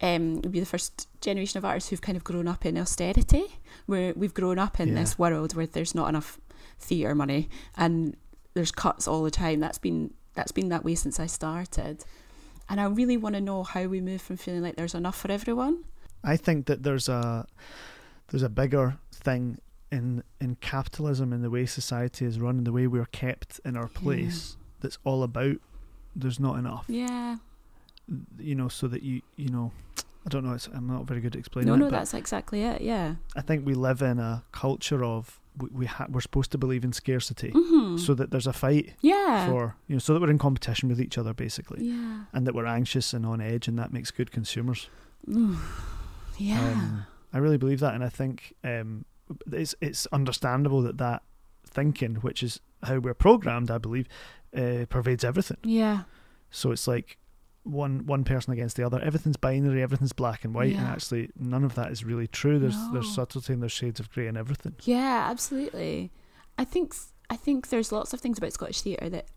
Um, 0.01 0.41
would 0.41 0.51
be 0.51 0.59
the 0.59 0.66
first 0.66 1.07
generation 1.22 1.57
of 1.57 1.63
artists 1.63 1.89
who've 1.89 2.01
kind 2.01 2.18
of 2.18 2.24
grown 2.26 2.49
up 2.49 2.66
in 2.66 2.78
austerity, 2.78 3.45
where 3.86 4.11
we've 4.13 4.34
grown 4.34 4.59
up 4.59 4.78
in 4.82 4.89
Yeah. 4.89 4.95
this 4.95 5.18
world 5.18 5.55
where 5.55 5.66
there's 5.68 5.95
not 5.95 6.09
enough 6.09 6.38
theatre 6.80 7.16
money 7.16 7.50
and 7.78 8.16
there's 8.54 8.72
cuts 8.72 9.08
all 9.08 9.24
the 9.24 9.32
time. 9.32 9.60
That's 9.60 9.78
been 9.78 10.14
that's 10.34 10.52
been 10.52 10.70
that 10.70 10.84
way 10.84 10.96
since 10.96 11.20
I 11.20 11.28
started, 11.28 12.04
and 12.70 12.80
I 12.82 12.86
really 12.86 13.18
want 13.18 13.36
to 13.36 13.42
know 13.42 13.64
how 13.64 13.86
we 13.86 14.02
move 14.02 14.22
from 14.22 14.38
feeling 14.38 14.62
like 14.62 14.76
there's 14.76 14.96
enough 14.96 15.18
for 15.18 15.32
everyone. 15.32 15.84
I 16.24 16.38
think 16.38 16.66
that 16.68 16.84
there's 16.84 17.08
a 17.10 17.46
there's 18.30 18.44
a 18.44 18.50
bigger 18.50 18.98
thing 19.14 19.60
in 19.92 20.24
in 20.42 20.56
capitalism 20.62 21.32
and 21.32 21.44
the 21.44 21.50
way 21.50 21.66
society 21.66 22.26
is 22.26 22.40
run 22.40 22.58
and 22.58 22.68
the 22.68 22.72
way 22.72 22.88
we're 22.88 23.06
kept 23.06 23.60
in 23.64 23.78
our 23.78 23.88
place 23.88 24.58
that's 24.82 24.98
all 25.04 25.22
about 25.24 25.58
there's 26.16 26.40
not 26.40 26.58
enough 26.58 26.86
Yeah. 26.88 27.38
you 28.40 28.56
know 28.56 28.68
so 28.68 28.88
that 28.88 29.04
you 29.04 29.22
you 29.36 29.50
know 29.50 29.72
I 30.26 30.30
don't 30.30 30.44
know 30.44 30.54
it's, 30.54 30.68
I'm 30.74 30.88
not 30.88 31.06
very 31.06 31.22
good 31.22 31.36
at 31.36 31.40
explaining 31.40 31.70
No, 31.70 31.76
no, 31.76 31.90
that's 31.92 32.16
exactly 32.16 32.64
it. 32.64 32.82
Yeah. 32.82 33.16
I 33.36 33.42
think 33.42 33.64
we 33.66 33.76
live 33.76 34.02
in 34.02 34.18
a 34.18 34.44
culture 34.52 35.04
of 35.04 35.40
we, 35.58 35.70
we 35.72 35.86
ha- 35.86 36.08
we're 36.10 36.22
supposed 36.22 36.51
to 36.51 36.58
believe 36.58 36.84
in 36.84 36.93
scarcity 36.93 37.51
hmm 37.53 37.97
so 37.97 38.14
that 38.14 38.30
there's 38.32 38.47
a 38.47 38.53
fight 38.53 38.93
yeah. 39.01 39.47
for 39.47 39.76
you 39.88 39.95
know 39.95 39.99
so 39.99 40.14
that 40.14 40.22
we're 40.22 40.30
in 40.30 40.38
competition 40.38 40.89
with 40.89 40.99
each 40.99 41.18
other 41.18 41.34
basically 41.34 41.86
yeah. 41.86 42.24
and 42.34 42.45
that 42.45 42.53
we're 42.53 42.66
anxious 42.66 43.14
and 43.14 43.26
on 43.26 43.39
edge 43.39 43.68
and 43.68 43.80
that 43.80 43.93
makes 43.93 44.12
good 44.12 44.32
consumers. 44.32 44.89
Yeah. 46.38 46.60
Um, 46.62 47.06
I 47.34 47.38
really 47.39 47.58
believe 47.58 47.80
that, 47.82 47.93
and 47.93 48.03
I 48.03 48.10
think 48.10 48.53
um, 48.64 49.06
it's 49.51 49.76
it's 49.82 50.06
understandable 50.08 50.82
that 50.84 50.97
that 50.97 51.24
thinking, 51.66 52.16
which 52.16 52.43
is 52.43 52.62
how 52.84 52.99
we're 52.99 53.14
programmed, 53.14 53.72
I 53.72 53.78
believe, 53.78 54.08
uh, 54.56 54.86
pervades 54.89 55.24
everything. 55.24 55.58
yeah. 55.64 56.03
So 56.51 56.72
it's 56.72 56.88
like 56.88 57.18
one 57.66 58.05
one 58.05 58.24
person 58.24 58.53
against 58.53 58.78
the 58.78 58.86
other. 58.86 58.99
Everything's 59.01 59.38
binary. 59.38 59.82
Everything's 59.82 60.13
black 60.13 60.45
and 60.45 60.53
white, 60.53 60.76
and 60.76 60.86
actually 60.86 61.30
none 61.38 61.63
of 61.63 61.76
that 61.76 61.91
is 61.91 62.03
really 62.03 62.28
true. 62.28 62.59
There's 62.59 62.78
there's 62.93 63.13
subtlety 63.13 63.53
and 63.53 63.61
there's 63.61 63.72
shades 63.72 63.99
of 63.99 64.09
grey 64.11 64.28
in 64.28 64.38
everything. 64.38 64.76
Yeah, 64.84 65.28
absolutely. 65.30 66.11
I 66.57 66.63
think 66.63 66.95
I 67.30 67.36
think 67.36 67.70
there's 67.70 67.91
lots 67.91 68.13
of 68.13 68.22
things 68.22 68.38
about 68.38 68.53
Scottish 68.53 68.82
theatre 68.82 69.09
that 69.09 69.28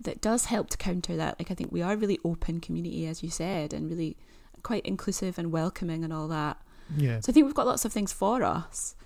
that 0.00 0.20
does 0.20 0.46
help 0.46 0.70
to 0.70 0.76
counter 0.76 1.16
that. 1.16 1.38
Like 1.38 1.50
I 1.50 1.54
think 1.54 1.72
we 1.72 1.82
are 1.82 1.92
a 1.94 1.96
really 1.96 2.18
open 2.24 2.60
community, 2.60 3.06
as 3.06 3.22
you 3.22 3.30
said, 3.30 3.72
and 3.72 3.88
really 3.88 4.16
quite 4.62 4.84
inclusive 4.84 5.38
and 5.38 5.52
welcoming 5.52 6.04
and 6.04 6.12
all 6.12 6.28
that. 6.28 6.60
Yeah, 6.96 7.20
So 7.20 7.30
I 7.30 7.32
think 7.34 7.46
we've 7.46 7.54
got 7.54 7.66
lots 7.66 7.84
of 7.84 7.92
things 7.92 8.12
for 8.12 8.42
us 8.42 8.96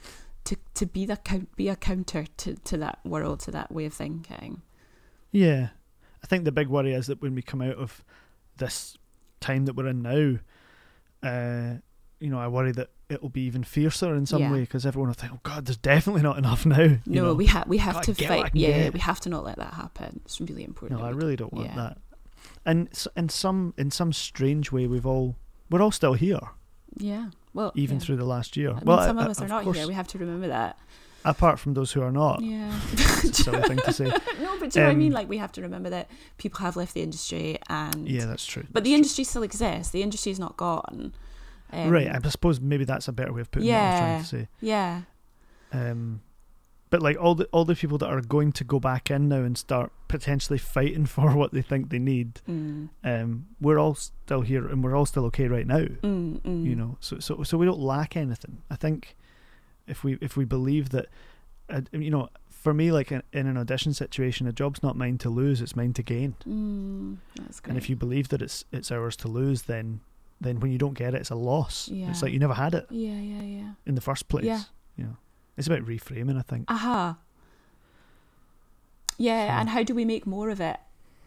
to 0.45 0.57
to 0.75 0.87
be 0.87 1.05
the 1.05 1.19
be 1.57 1.69
a 1.69 1.77
counter 1.77 2.25
to 2.39 2.55
to 2.55 2.77
that 2.79 3.01
world, 3.05 3.41
to 3.41 3.51
that 3.51 3.71
way 3.71 3.85
of 3.85 3.93
thinking. 3.95 4.63
yeah. 5.31 5.69
I 6.25 6.29
think 6.29 6.45
the 6.45 6.53
big 6.53 6.69
worry 6.69 6.95
is 6.95 7.09
that 7.09 7.21
when 7.21 7.35
we 7.35 7.43
come 7.43 7.61
out 7.61 7.75
of 7.75 8.05
this 8.59 8.97
time 9.41 9.65
that 9.67 9.75
we're 9.75 9.89
in 9.89 10.03
now, 10.03 10.39
uh, 11.23 11.79
you 12.21 12.31
know, 12.31 12.39
I 12.39 12.49
worry 12.49 12.73
that 12.73 12.91
it 13.09 13.21
will 13.23 13.29
be 13.29 13.43
even 13.43 13.65
fiercer 13.65 14.15
in 14.15 14.27
some 14.27 14.43
Yeah. 14.43 14.53
way 14.53 14.61
because 14.61 14.87
everyone 14.87 15.09
will 15.09 15.15
think, 15.15 15.33
"Oh 15.35 15.41
God, 15.43 15.67
there's 15.67 15.77
definitely 15.77 16.23
not 16.23 16.39
enough 16.39 16.65
now." 16.65 16.81
you 16.83 17.01
No, 17.07 17.25
know? 17.27 17.35
we 17.35 17.47
have 17.47 17.69
we 17.69 17.79
have 17.79 18.01
to 18.03 18.13
get 18.13 18.31
what 18.31 18.39
I 18.39 18.43
fight. 18.45 18.53
Yeah, 18.55 18.69
get. 18.85 18.95
we 18.95 19.01
have 19.01 19.21
to 19.21 19.29
not 19.29 19.45
let 19.45 19.57
that 19.57 19.75
happen. 19.75 20.21
It's 20.25 20.41
really 20.41 20.65
important. 20.65 21.01
No, 21.01 21.07
I 21.07 21.11
really 21.11 21.37
don't 21.37 21.53
want 21.53 21.69
yeah. 21.71 21.75
that. 21.77 21.99
And 22.65 22.89
in 23.17 23.29
some 23.29 23.75
in 23.77 23.91
some 23.91 24.13
strange 24.13 24.71
way, 24.73 24.87
we've 24.87 25.07
all 25.07 25.37
we're 25.71 25.83
all 25.83 25.91
still 25.91 26.15
here, 26.15 26.41
Yeah. 26.97 27.31
Well, 27.55 27.73
even 27.75 27.97
yeah. 27.99 28.05
through 28.05 28.17
the 28.17 28.25
last 28.25 28.57
year. 28.57 28.71
I 28.71 28.75
mean, 28.75 28.83
well, 28.85 29.05
some 29.07 29.19
I- 29.19 29.25
of 29.25 29.31
us 29.31 29.41
I- 29.41 29.45
are 29.45 29.49
not 29.49 29.65
course, 29.65 29.77
here. 29.79 29.87
We 29.87 29.95
have 29.95 30.09
to 30.09 30.19
remember 30.19 30.49
that. 30.49 30.79
Apart 31.25 31.59
from 31.59 31.75
those 31.75 31.93
who 31.93 32.03
are 32.03 32.13
not. 32.13 32.43
Yeah. 32.43 32.73
It's 32.93 33.41
a 33.41 33.43
silly 33.45 33.63
thing 33.63 33.79
to 33.79 33.93
say. 33.93 34.05
no, 34.41 34.59
but 34.59 34.71
do 34.71 34.81
you 34.81 34.85
know 34.85 34.89
what 34.89 34.93
I 34.93 34.95
mean? 34.95 35.13
Um, 35.13 35.15
Like 35.15 35.29
we 35.29 35.39
have 35.39 35.53
to 35.53 35.63
remember 35.63 35.91
that 35.91 36.11
people 36.39 36.61
have 36.61 36.77
left 36.77 36.95
the 36.95 37.03
industry, 37.03 37.59
and 37.69 38.09
Yeah, 38.09 38.27
that's 38.27 38.45
true. 38.47 38.63
but 38.65 38.75
that's 38.75 38.85
the 38.85 38.91
true. 38.91 38.97
industry 38.97 39.25
still 39.25 39.43
exists. 39.43 39.93
The 39.93 40.03
industry 40.03 40.33
is 40.33 40.39
not 40.39 40.57
gone. 40.57 41.13
Um, 41.73 41.89
right, 41.91 42.09
I 42.09 42.29
suppose 42.29 42.61
maybe 42.61 42.85
that's 42.85 43.09
a 43.09 43.13
better 43.13 43.33
way 43.33 43.41
of 43.41 43.51
putting 43.51 43.69
what 43.69 43.77
I 43.79 43.91
was 43.91 44.01
trying 44.01 44.21
to 44.23 44.27
say. 44.29 44.49
Yeah. 44.61 45.03
Um, 45.73 46.21
but 46.91 47.01
like 47.01 47.17
all 47.19 47.35
the 47.35 47.47
all 47.47 47.65
the 47.65 47.75
people 47.75 47.97
that 47.99 48.09
are 48.09 48.21
going 48.21 48.53
to 48.53 48.65
go 48.65 48.79
back 48.79 49.11
in 49.11 49.29
now 49.31 49.37
and 49.43 49.57
start 49.57 49.91
potentially 50.09 50.59
fighting 50.59 51.07
for 51.15 51.35
what 51.35 51.53
they 51.55 51.63
think 51.63 51.89
they 51.89 51.99
need, 51.99 52.41
Mm, 52.47 52.91
um, 53.05 53.47
we're 53.61 53.79
all 53.79 53.95
still 53.95 54.43
here 54.43 54.67
and 54.69 54.85
we're 54.85 54.95
all 54.95 55.07
still 55.07 55.25
okay 55.27 55.49
right 55.49 55.67
now. 55.67 55.79
mm, 55.87 56.41
mm. 56.43 56.65
you 56.65 56.75
know 56.77 56.99
so 57.01 57.19
so 57.19 57.43
so 57.43 57.57
we 57.57 57.65
don't 57.65 57.81
lack 57.81 58.17
anything 58.19 58.59
i 58.71 58.77
think 58.77 59.17
if 59.87 60.05
we 60.05 60.19
if 60.21 60.37
we 60.37 60.45
believe 60.45 60.91
that 60.91 61.07
uh, 61.71 61.81
you 61.93 62.11
know 62.11 62.29
for 62.51 62.73
me 62.75 62.93
like 62.93 63.11
in, 63.11 63.23
in 63.33 63.47
an 63.47 63.57
audition 63.57 63.93
situation 63.93 64.47
a 64.47 64.53
job's 64.53 64.83
not 64.83 64.97
mine 64.97 65.19
to 65.19 65.29
lose 65.31 65.61
it's 65.61 65.75
mine 65.77 65.93
to 65.93 66.03
gain 66.03 66.35
Mm, 66.47 67.17
that's 67.37 67.61
great. 67.61 67.71
and 67.71 67.79
if 67.79 67.91
you 67.91 67.97
believe 67.97 68.29
that 68.29 68.41
it's 68.43 68.65
it's 68.73 68.91
ours 68.93 69.17
to 69.17 69.29
lose 69.29 69.63
then 69.63 70.01
then 70.41 70.61
when 70.61 70.71
you 70.73 70.79
don't 70.79 70.95
get 70.95 71.15
it 71.15 71.21
it's 71.21 71.31
a 71.31 71.35
loss 71.35 71.89
Yeah. 71.89 72.11
it's 72.11 72.23
like 72.23 72.33
you 72.33 72.39
never 72.39 72.55
had 72.55 72.75
it 72.75 72.87
yeah, 72.91 73.13
yeah, 73.21 73.43
yeah. 73.43 73.71
in 73.87 73.95
the 73.95 74.01
first 74.01 74.29
place 74.29 74.45
Yeah. 74.45 74.63
you 74.97 75.05
know 75.05 75.17
it's 75.57 75.67
about 75.67 75.83
reframing 75.83 76.39
i 76.39 76.43
think 76.43 76.71
Aha. 76.71 77.19
Yeah, 79.19 79.47
So- 79.49 79.61
and 79.61 79.69
how 79.71 79.83
do 79.83 79.95
we 79.95 80.05
make 80.05 80.27
more 80.27 80.49
of 80.51 80.61
it? 80.61 80.79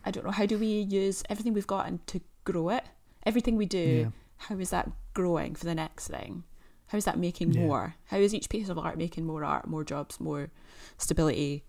I 0.03 0.11
don't 0.11 0.25
know. 0.25 0.31
How 0.31 0.45
do 0.45 0.57
we 0.57 0.67
use 0.67 1.23
everything 1.29 1.53
we've 1.53 1.67
got 1.67 1.87
and 1.87 2.05
to 2.07 2.19
grow 2.43 2.69
it? 2.69 2.83
Everything 3.25 3.55
we 3.55 3.65
do, 3.65 3.77
yeah 3.79 4.09
how 4.37 4.57
is 4.57 4.69
that 4.69 4.91
growing 5.13 5.55
for 5.55 5.63
the 5.65 5.73
next 5.73 6.09
thing? 6.09 6.43
How 6.87 6.97
is 6.97 7.05
that 7.05 7.17
making 7.17 7.53
Yeah. 7.53 7.61
more? 7.61 7.95
How 8.05 8.17
is 8.17 8.33
each 8.33 8.49
piece 8.49 8.69
of 8.69 8.77
art 8.77 8.97
making 8.97 9.25
more 9.25 9.43
art, 9.43 9.67
more 9.67 9.83
jobs, 9.83 10.19
more 10.19 10.49
stability? 10.97 11.63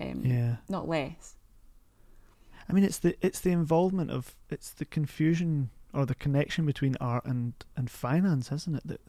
Um, 0.00 0.22
yeah 0.24 0.56
Not 0.68 0.88
less. 0.88 1.36
i 2.68 2.72
mean 2.72 2.82
it's 2.82 2.98
the 2.98 3.14
it's 3.24 3.40
the 3.40 3.50
involvement 3.50 4.10
of 4.10 4.34
it's 4.50 4.70
the 4.70 4.84
confusion 4.84 5.70
or 5.94 6.06
the 6.06 6.14
connection 6.14 6.64
between 6.66 6.96
art 7.00 7.24
and 7.24 7.52
and 7.76 7.88
finance 7.90 8.50
isn't 8.50 8.74
it 8.76 8.86
that 8.86 9.00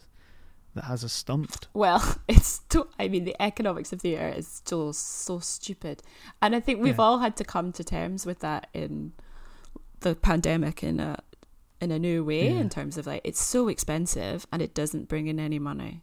that 0.76 0.84
has 0.86 1.04
us 1.04 1.14
stumped 1.14 1.68
Well, 1.74 2.02
it's. 2.28 2.60
To, 2.70 2.88
I 3.00 3.08
mean, 3.08 3.26
the 3.26 3.40
economics 3.40 3.94
of 3.94 4.02
the 4.02 4.10
theatre 4.16 4.30
is 4.40 4.48
still 4.48 4.92
so 4.94 5.38
stupid, 5.40 6.02
and 6.42 6.56
I 6.56 6.60
think 6.60 6.82
we've 6.82 6.98
Yeah. 6.98 7.04
all 7.04 7.20
had 7.20 7.36
to 7.38 7.44
come 7.44 7.72
to 7.74 7.84
terms 7.84 8.26
with 8.26 8.40
that 8.40 8.70
in 8.74 9.14
the 10.00 10.16
pandemic 10.16 10.82
in 10.84 11.00
a 11.00 11.20
in 11.84 11.92
a 11.92 12.00
new 12.00 12.24
way. 12.24 12.46
Yeah. 12.50 12.60
In 12.60 12.70
terms 12.70 12.98
of 12.98 13.06
like, 13.06 13.22
it's 13.24 13.42
so 13.42 13.68
expensive 13.68 14.48
and 14.52 14.62
it 14.62 14.74
doesn't 14.74 15.08
bring 15.08 15.28
in 15.28 15.40
any 15.40 15.60
money. 15.60 16.02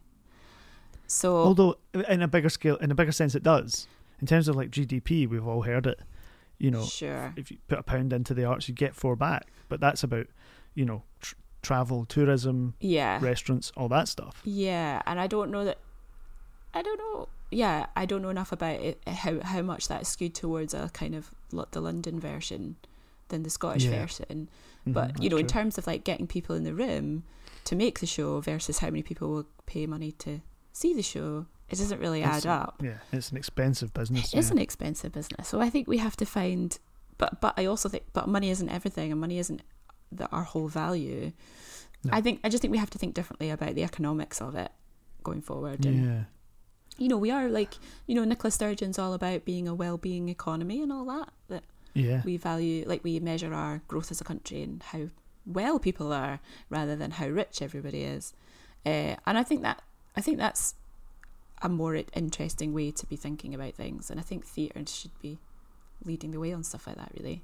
So 1.07 1.35
Although 1.35 1.75
in 2.07 2.21
a 2.21 2.27
bigger 2.27 2.49
scale, 2.49 2.77
in 2.77 2.89
a 2.91 2.95
bigger 2.95 3.11
sense, 3.11 3.35
it 3.35 3.43
does. 3.43 3.87
In 4.21 4.27
terms 4.27 4.47
of 4.47 4.55
like 4.55 4.69
GDP, 4.71 5.27
we've 5.27 5.45
all 5.45 5.63
heard 5.63 5.85
it. 5.87 5.99
You 6.57 6.69
know, 6.71 6.85
sure, 6.85 7.33
if 7.35 7.49
you 7.49 7.57
put 7.67 7.79
a 7.79 7.83
pound 7.83 8.13
into 8.13 8.35
the 8.35 8.45
arts, 8.45 8.69
you 8.69 8.75
get 8.75 8.95
four 8.95 9.15
back. 9.15 9.47
But 9.67 9.79
that's 9.79 10.03
about, 10.03 10.27
you 10.75 10.85
know, 10.85 11.01
tr- 11.19 11.33
travel, 11.63 12.05
tourism, 12.05 12.75
yeah, 12.79 13.19
restaurants, 13.19 13.71
all 13.75 13.89
that 13.89 14.07
stuff. 14.07 14.41
yeah, 14.45 15.01
and 15.07 15.19
I 15.19 15.25
don't 15.25 15.49
know 15.49 15.65
that. 15.65 15.79
I 16.73 16.83
don't 16.83 16.99
know. 16.99 17.29
Yeah, 17.49 17.87
I 17.95 18.05
don't 18.05 18.21
know 18.21 18.29
enough 18.29 18.51
about 18.51 18.79
it. 18.79 19.01
How 19.07 19.39
how 19.41 19.63
much 19.63 19.87
that 19.87 20.03
is 20.03 20.07
skewed 20.07 20.35
towards 20.35 20.75
a 20.75 20.89
kind 20.93 21.15
of 21.15 21.31
the 21.71 21.81
London 21.81 22.19
version 22.19 22.75
than 23.31 23.43
the 23.43 23.49
Scottish 23.49 23.85
Yeah. 23.85 23.99
version. 24.01 24.49
Mhm, 24.87 24.93
But 24.93 25.07
you 25.21 25.29
that's 25.29 25.31
know, 25.31 25.37
in 25.37 25.47
terms 25.47 25.77
of 25.77 25.87
like 25.87 26.03
getting 26.03 26.27
people 26.27 26.55
in 26.55 26.63
the 26.63 26.73
room 26.75 27.23
to 27.65 27.75
make 27.75 27.99
the 27.99 28.05
show 28.07 28.39
versus 28.41 28.77
how 28.79 28.87
many 28.87 29.01
people 29.03 29.29
will 29.29 29.47
pay 29.65 29.85
money 29.87 30.11
to 30.13 30.41
see 30.73 30.93
the 30.93 31.01
show, 31.03 31.45
it 31.69 31.77
doesn't 31.79 31.99
really 31.99 32.21
It's- 32.21 32.45
add 32.45 32.49
up. 32.49 32.81
yeah, 32.83 32.99
it's 33.11 33.31
an 33.31 33.37
expensive 33.37 33.93
business. 33.93 34.33
It 34.33 34.37
is 34.37 34.47
yeah. 34.47 34.53
an 34.53 34.59
expensive 34.59 35.11
business, 35.11 35.47
so 35.47 35.59
I 35.59 35.69
think 35.69 35.87
we 35.87 35.97
have 35.97 36.15
to 36.17 36.25
find. 36.25 36.77
But 37.17 37.41
but 37.41 37.53
I 37.57 37.65
also 37.65 37.87
think, 37.89 38.03
but 38.13 38.27
money 38.27 38.49
isn't 38.49 38.69
everything, 38.69 39.11
and 39.11 39.19
money 39.21 39.37
isn't 39.39 39.61
the, 40.11 40.27
our 40.29 40.43
whole 40.43 40.67
value. 40.67 41.31
No. 42.03 42.09
I 42.13 42.21
think 42.21 42.39
I 42.43 42.49
just 42.49 42.61
think 42.61 42.71
we 42.71 42.77
have 42.79 42.89
to 42.91 42.97
think 42.97 43.13
differently 43.13 43.49
about 43.51 43.75
the 43.75 43.83
economics 43.83 44.41
of 44.41 44.55
it 44.55 44.71
going 45.23 45.41
forward. 45.41 45.85
And 45.85 46.03
Yeah, 46.05 46.23
you 46.97 47.07
know, 47.07 47.17
we 47.17 47.29
are 47.29 47.47
like 47.47 47.75
you 48.07 48.15
know, 48.15 48.23
Nicola 48.23 48.49
Sturgeon's 48.51 48.97
all 48.97 49.13
about 49.13 49.45
being 49.45 49.67
a 49.67 49.75
well-being 49.75 50.29
economy 50.29 50.81
and 50.81 50.91
all 50.91 51.05
that. 51.05 51.29
That 51.49 51.63
yeah, 51.93 52.21
we 52.23 52.37
value 52.37 52.83
like 52.87 53.03
we 53.03 53.19
measure 53.19 53.53
our 53.53 53.81
growth 53.87 54.11
as 54.11 54.21
a 54.21 54.23
country 54.23 54.63
and 54.63 54.83
how 54.83 55.07
well 55.45 55.79
people 55.79 56.13
are 56.13 56.39
rather 56.69 56.95
than 56.95 57.11
how 57.11 57.27
rich 57.27 57.61
everybody 57.61 58.03
is 58.03 58.33
uh, 58.85 59.15
and 59.25 59.37
i 59.37 59.43
think 59.43 59.61
that 59.61 59.81
i 60.15 60.21
think 60.21 60.37
that's 60.37 60.75
a 61.63 61.69
more 61.69 61.99
interesting 62.13 62.73
way 62.73 62.91
to 62.91 63.05
be 63.05 63.15
thinking 63.15 63.53
about 63.53 63.73
things 63.73 64.09
and 64.09 64.19
i 64.19 64.23
think 64.23 64.45
theatre 64.45 64.83
should 64.87 65.11
be 65.21 65.39
leading 66.05 66.31
the 66.31 66.39
way 66.39 66.53
on 66.53 66.63
stuff 66.63 66.87
like 66.87 66.97
that 66.97 67.11
really 67.17 67.43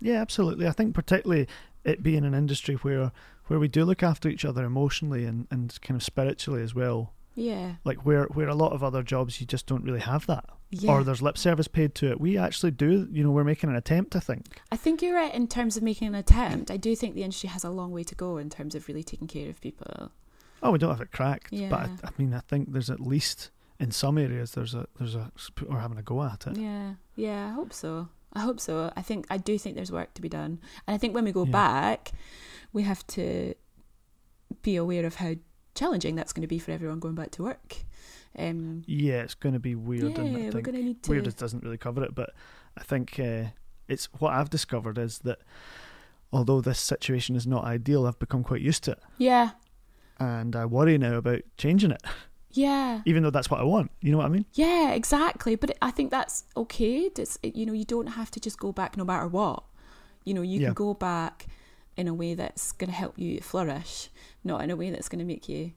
yeah. 0.00 0.20
Absolutely. 0.20 0.66
I 0.66 0.72
think 0.72 0.94
particularly 0.94 1.48
it 1.84 2.02
being 2.02 2.24
an 2.24 2.34
industry 2.34 2.74
where 2.76 3.12
where 3.46 3.58
we 3.58 3.68
do 3.68 3.84
look 3.84 4.02
after 4.02 4.28
each 4.28 4.44
other 4.44 4.64
emotionally 4.64 5.24
and, 5.24 5.46
and 5.50 5.80
kind 5.80 5.96
of 5.96 6.02
spiritually 6.02 6.62
as 6.62 6.74
well. 6.74 7.12
Yeah 7.36 7.74
Like 7.84 7.98
where 8.06 8.24
where 8.24 8.48
a 8.48 8.54
lot 8.54 8.72
of 8.72 8.82
other 8.82 9.02
jobs 9.04 9.40
you 9.40 9.46
just 9.46 9.66
don't 9.66 9.84
really 9.84 10.00
have 10.00 10.26
that. 10.26 10.44
yeah 10.70 10.90
or 10.90 11.04
there's 11.04 11.22
lip 11.22 11.38
service 11.38 11.68
paid 11.68 11.94
to 11.96 12.10
it. 12.10 12.20
We 12.20 12.36
actually 12.38 12.72
do, 12.72 13.06
you 13.12 13.22
know, 13.22 13.30
we're 13.30 13.44
making 13.44 13.70
an 13.70 13.76
attempt, 13.76 14.16
I 14.16 14.20
think. 14.20 14.42
i 14.72 14.76
think 14.76 15.00
you're 15.02 15.14
right 15.14 15.32
in 15.34 15.46
terms 15.46 15.76
of 15.76 15.82
making 15.84 16.08
an 16.08 16.14
attempt 16.14 16.70
i 16.70 16.76
do 16.78 16.96
think 16.96 17.14
the 17.14 17.22
industry 17.22 17.48
has 17.50 17.62
a 17.64 17.70
long 17.70 17.90
way 17.92 18.02
to 18.04 18.14
go 18.14 18.38
in 18.38 18.48
terms 18.50 18.74
of 18.74 18.88
really 18.88 19.04
taking 19.04 19.28
care 19.28 19.48
of 19.50 19.60
people 19.60 20.10
Oh, 20.62 20.70
we 20.72 20.78
don't 20.78 20.90
have 20.90 21.02
it 21.02 21.12
cracked, 21.12 21.50
but 21.72 21.80
I, 21.84 21.88
I 22.08 22.10
mean, 22.18 22.32
I 22.32 22.40
think 22.40 22.72
there's 22.72 22.88
at 22.90 22.98
least 22.98 23.50
in 23.78 23.90
some 23.90 24.16
areas 24.16 24.52
there's 24.52 24.74
a 24.74 24.86
there's 24.98 25.14
a 25.14 25.30
or 25.68 25.78
having 25.80 25.98
a 25.98 26.02
go 26.02 26.22
at 26.22 26.46
it. 26.46 26.56
Yeah, 26.56 26.94
yeah, 27.14 27.48
I 27.50 27.52
hope 27.52 27.72
so. 27.74 28.08
I 28.32 28.40
hope 28.40 28.58
so. 28.58 28.90
I 28.96 29.02
think 29.02 29.26
I 29.28 29.36
do 29.36 29.58
think 29.58 29.76
there's 29.76 29.92
work 29.92 30.14
to 30.14 30.22
be 30.22 30.30
done, 30.30 30.52
and 30.86 30.94
I 30.94 30.98
think 30.98 31.14
when 31.14 31.24
we 31.26 31.32
go 31.40 31.44
Yeah. 31.44 31.52
back, 31.52 32.12
we 32.72 32.82
have 32.84 33.06
to 33.18 33.54
be 34.62 34.76
aware 34.76 35.04
of 35.04 35.16
how 35.16 35.34
challenging 35.76 36.16
that's 36.16 36.32
going 36.32 36.42
to 36.42 36.48
be 36.48 36.58
for 36.58 36.72
everyone 36.72 36.98
going 36.98 37.14
back 37.14 37.30
to 37.32 37.42
work. 37.44 37.76
Um, 38.38 38.82
Yeah, 38.86 39.22
it's 39.22 39.34
going 39.34 39.52
to 39.54 39.58
be 39.60 39.74
weird, 39.74 40.02
yeah, 40.18 40.24
and 40.24 40.36
I 40.36 40.40
we're 40.52 40.60
going 40.62 40.76
to 40.76 40.82
need 40.82 41.02
to. 41.04 41.10
weird 41.10 41.36
doesn't 41.36 41.62
really 41.62 41.78
cover 41.78 42.02
it, 42.04 42.14
but 42.14 42.30
I 42.76 42.82
think 42.82 43.18
uh, 43.18 43.44
it's 43.88 44.06
what 44.18 44.34
I've 44.34 44.50
discovered 44.50 44.98
is 44.98 45.20
that 45.20 45.38
although 46.32 46.60
this 46.60 46.78
situation 46.80 47.36
is 47.36 47.46
not 47.46 47.64
ideal, 47.64 48.06
I've 48.06 48.18
become 48.18 48.42
quite 48.44 48.60
used 48.60 48.84
to 48.84 48.92
it, 48.92 48.98
Yeah, 49.18 49.50
and 50.18 50.54
I 50.56 50.66
worry 50.66 50.98
now 50.98 51.14
about 51.14 51.42
changing 51.56 51.92
it. 51.92 52.02
Yeah. 52.50 53.02
even 53.04 53.22
though 53.22 53.28
that's 53.30 53.50
what 53.50 53.60
I 53.60 53.64
want. 53.64 53.90
You 54.00 54.12
know 54.12 54.16
what 54.18 54.24
I 54.26 54.30
mean? 54.30 54.46
Yeah, 54.54 54.92
exactly. 54.92 55.56
But 55.56 55.76
I 55.82 55.90
think 55.90 56.10
that's 56.10 56.44
okay. 56.56 57.10
It's, 57.14 57.36
you 57.42 57.66
know, 57.66 57.74
you 57.74 57.84
don't 57.84 58.06
have 58.06 58.30
to 58.30 58.40
just 58.40 58.58
go 58.58 58.72
back 58.72 58.96
no 58.96 59.04
matter 59.04 59.26
what. 59.28 59.62
You 60.24 60.32
know, 60.32 60.40
you 60.40 60.60
Yeah. 60.60 60.68
can 60.68 60.74
go 60.74 60.94
back 60.94 61.48
in 61.96 62.08
a 62.08 62.14
way 62.14 62.34
that's 62.34 62.72
going 62.72 62.90
to 62.90 62.96
help 62.96 63.18
you 63.18 63.40
flourish, 63.40 64.10
not 64.44 64.62
in 64.62 64.70
a 64.70 64.76
way 64.76 64.90
that's 64.90 65.08
going 65.08 65.18
to 65.18 65.24
make 65.24 65.48
you 65.48 65.72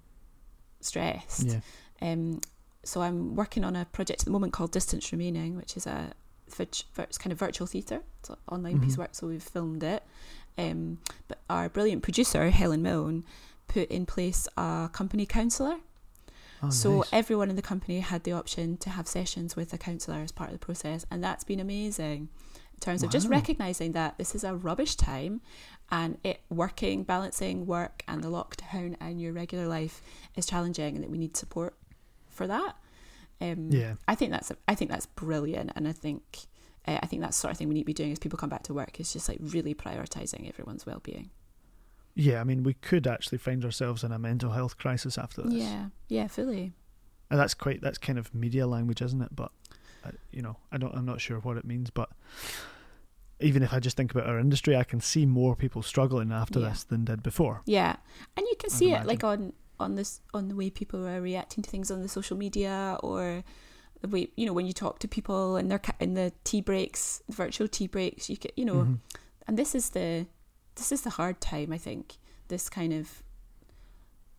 stressed. 0.81 1.47
Yeah. 1.47 1.59
Um, 2.01 2.41
so 2.83 3.01
I'm 3.01 3.35
working 3.35 3.63
on 3.63 3.75
a 3.75 3.85
project 3.85 4.21
at 4.21 4.25
the 4.25 4.31
moment 4.31 4.53
called 4.53 4.71
Distance 4.71 5.11
Remaining, 5.11 5.55
which 5.57 5.75
is 5.77 5.85
a 5.85 6.13
it's 6.57 7.17
kind 7.19 7.31
of 7.31 7.37
virtual 7.37 7.67
theatre. 7.67 8.01
It's 8.21 8.29
an 8.31 8.37
online 8.51 8.79
piece 8.79 8.91
Mhm. 8.91 8.93
of 8.93 8.97
work, 8.99 9.09
so 9.13 9.27
we've 9.27 9.43
filmed 9.43 9.83
it. 9.83 10.01
Um, 10.57 10.97
but 11.27 11.39
our 11.49 11.69
brilliant 11.69 12.01
producer 12.01 12.49
Helen 12.49 12.81
Milne 12.81 13.23
put 13.67 13.87
in 13.89 14.05
place 14.07 14.47
a 14.57 14.89
company 14.91 15.25
counsellor. 15.27 15.77
Oh, 16.63 16.69
So 16.71 16.97
nice. 16.97 17.09
everyone 17.13 17.49
in 17.51 17.55
the 17.55 17.61
company 17.61 17.99
had 17.99 18.23
the 18.23 18.31
option 18.31 18.77
to 18.77 18.89
have 18.89 19.07
sessions 19.07 19.55
with 19.55 19.71
a 19.73 19.77
counsellor 19.77 20.17
as 20.17 20.31
part 20.31 20.49
of 20.51 20.59
the 20.59 20.65
process, 20.65 21.05
and 21.11 21.23
that's 21.23 21.43
been 21.43 21.59
amazing 21.59 22.29
terms 22.79 23.03
of 23.03 23.09
just 23.11 23.27
recognizing 23.27 23.91
that 23.93 24.17
this 24.17 24.35
is 24.35 24.43
a 24.43 24.55
rubbish 24.55 24.95
time, 24.95 25.41
and 25.91 26.17
it 26.23 26.41
working, 26.49 27.03
balancing 27.03 27.65
work 27.65 28.03
and 28.07 28.23
the 28.23 28.29
lockdown 28.29 28.95
and 28.99 29.19
your 29.21 29.33
regular 29.33 29.67
life 29.67 30.01
is 30.35 30.45
challenging, 30.45 30.95
and 30.95 31.03
that 31.03 31.09
we 31.09 31.17
need 31.17 31.35
support 31.35 31.75
for 32.27 32.47
that. 32.47 32.75
Um, 33.41 33.69
Yeah. 33.71 33.95
I 34.07 34.15
think 34.15 34.31
that's 34.31 34.51
I 34.67 34.75
think 34.75 34.91
that's 34.91 35.05
brilliant, 35.05 35.71
and 35.75 35.87
I 35.87 35.91
think 35.91 36.21
uh, 36.87 36.99
I 37.01 37.05
think 37.07 37.21
that's 37.21 37.37
sort 37.37 37.51
of 37.51 37.57
thing 37.57 37.67
we 37.67 37.73
need 37.73 37.81
to 37.81 37.85
be 37.85 37.93
doing 37.93 38.11
as 38.11 38.19
people 38.19 38.37
come 38.37 38.49
back 38.49 38.63
to 38.63 38.73
work. 38.73 38.99
Is 38.99 39.13
just 39.13 39.27
like 39.29 39.39
really 39.41 39.73
prioritizing 39.73 40.47
everyone's 40.47 40.85
well 40.85 40.99
being. 41.01 41.29
yeah, 42.15 42.41
I 42.41 42.43
mean, 42.43 42.63
we 42.63 42.73
could 42.73 43.07
actually 43.07 43.37
find 43.37 43.63
ourselves 43.63 44.03
in 44.03 44.11
a 44.11 44.19
mental 44.19 44.51
health 44.51 44.77
crisis 44.77 45.17
after 45.17 45.41
this. 45.43 45.53
Yeah, 45.53 45.85
yeah, 46.09 46.27
fully. 46.27 46.73
And 47.31 47.39
that's 47.39 47.53
quite 47.53 47.81
that's 47.81 47.97
kind 47.97 48.17
of 48.19 48.33
media 48.33 48.65
language, 48.67 49.01
isn't 49.01 49.21
it? 49.21 49.35
But 49.35 49.51
you 50.31 50.41
know, 50.41 50.57
I 50.71 50.77
don't. 50.77 50.93
I'm 50.95 51.05
not 51.05 51.21
sure 51.21 51.39
what 51.39 51.57
it 51.57 51.65
means, 51.65 51.89
but 51.89 52.09
even 53.39 53.63
if 53.63 53.73
I 53.73 53.79
just 53.79 53.95
think 53.95 54.11
about 54.11 54.27
our 54.27 54.37
industry, 54.39 54.75
I 54.75 54.83
can 54.83 54.99
see 54.99 55.25
more 55.25 55.55
people 55.55 55.81
struggling 55.81 56.31
after 56.31 56.59
Yeah. 56.59 56.69
this 56.69 56.83
than 56.83 57.05
did 57.05 57.23
before. 57.23 57.61
Yeah, 57.65 57.95
and 58.35 58.45
you 58.49 58.55
can 58.59 58.69
I'd 58.71 58.77
see 58.77 58.91
it 58.91 59.05
like 59.05 59.23
on 59.23 59.53
on 59.79 59.95
this 59.95 60.21
on 60.33 60.49
the 60.49 60.55
way 60.55 60.69
people 60.69 61.07
are 61.07 61.21
reacting 61.21 61.63
to 61.63 61.69
things 61.69 61.89
on 61.89 62.01
the 62.01 62.09
social 62.09 62.35
media 62.37 62.97
or 63.01 63.43
the 64.01 64.07
way 64.09 64.29
you 64.35 64.45
know 64.45 64.53
when 64.53 64.65
you 64.65 64.73
talk 64.73 64.99
to 64.99 65.07
people 65.07 65.55
in 65.57 65.67
their 65.69 65.79
ca- 65.79 65.95
in 65.99 66.13
the 66.15 66.33
tea 66.43 66.61
breaks, 66.61 67.21
the 67.27 67.33
virtual 67.35 67.67
tea 67.67 67.87
breaks. 67.87 68.29
You 68.29 68.37
can 68.37 68.51
you 68.57 68.65
know, 68.65 68.75
Mhm. 68.83 68.99
and 69.47 69.57
this 69.57 69.73
is 69.73 69.89
the 69.91 70.27
this 70.75 70.91
is 70.91 71.01
the 71.01 71.11
hard 71.11 71.39
time. 71.41 71.71
I 71.71 71.77
think 71.77 72.17
this 72.49 72.69
kind 72.69 72.91
of 72.93 73.23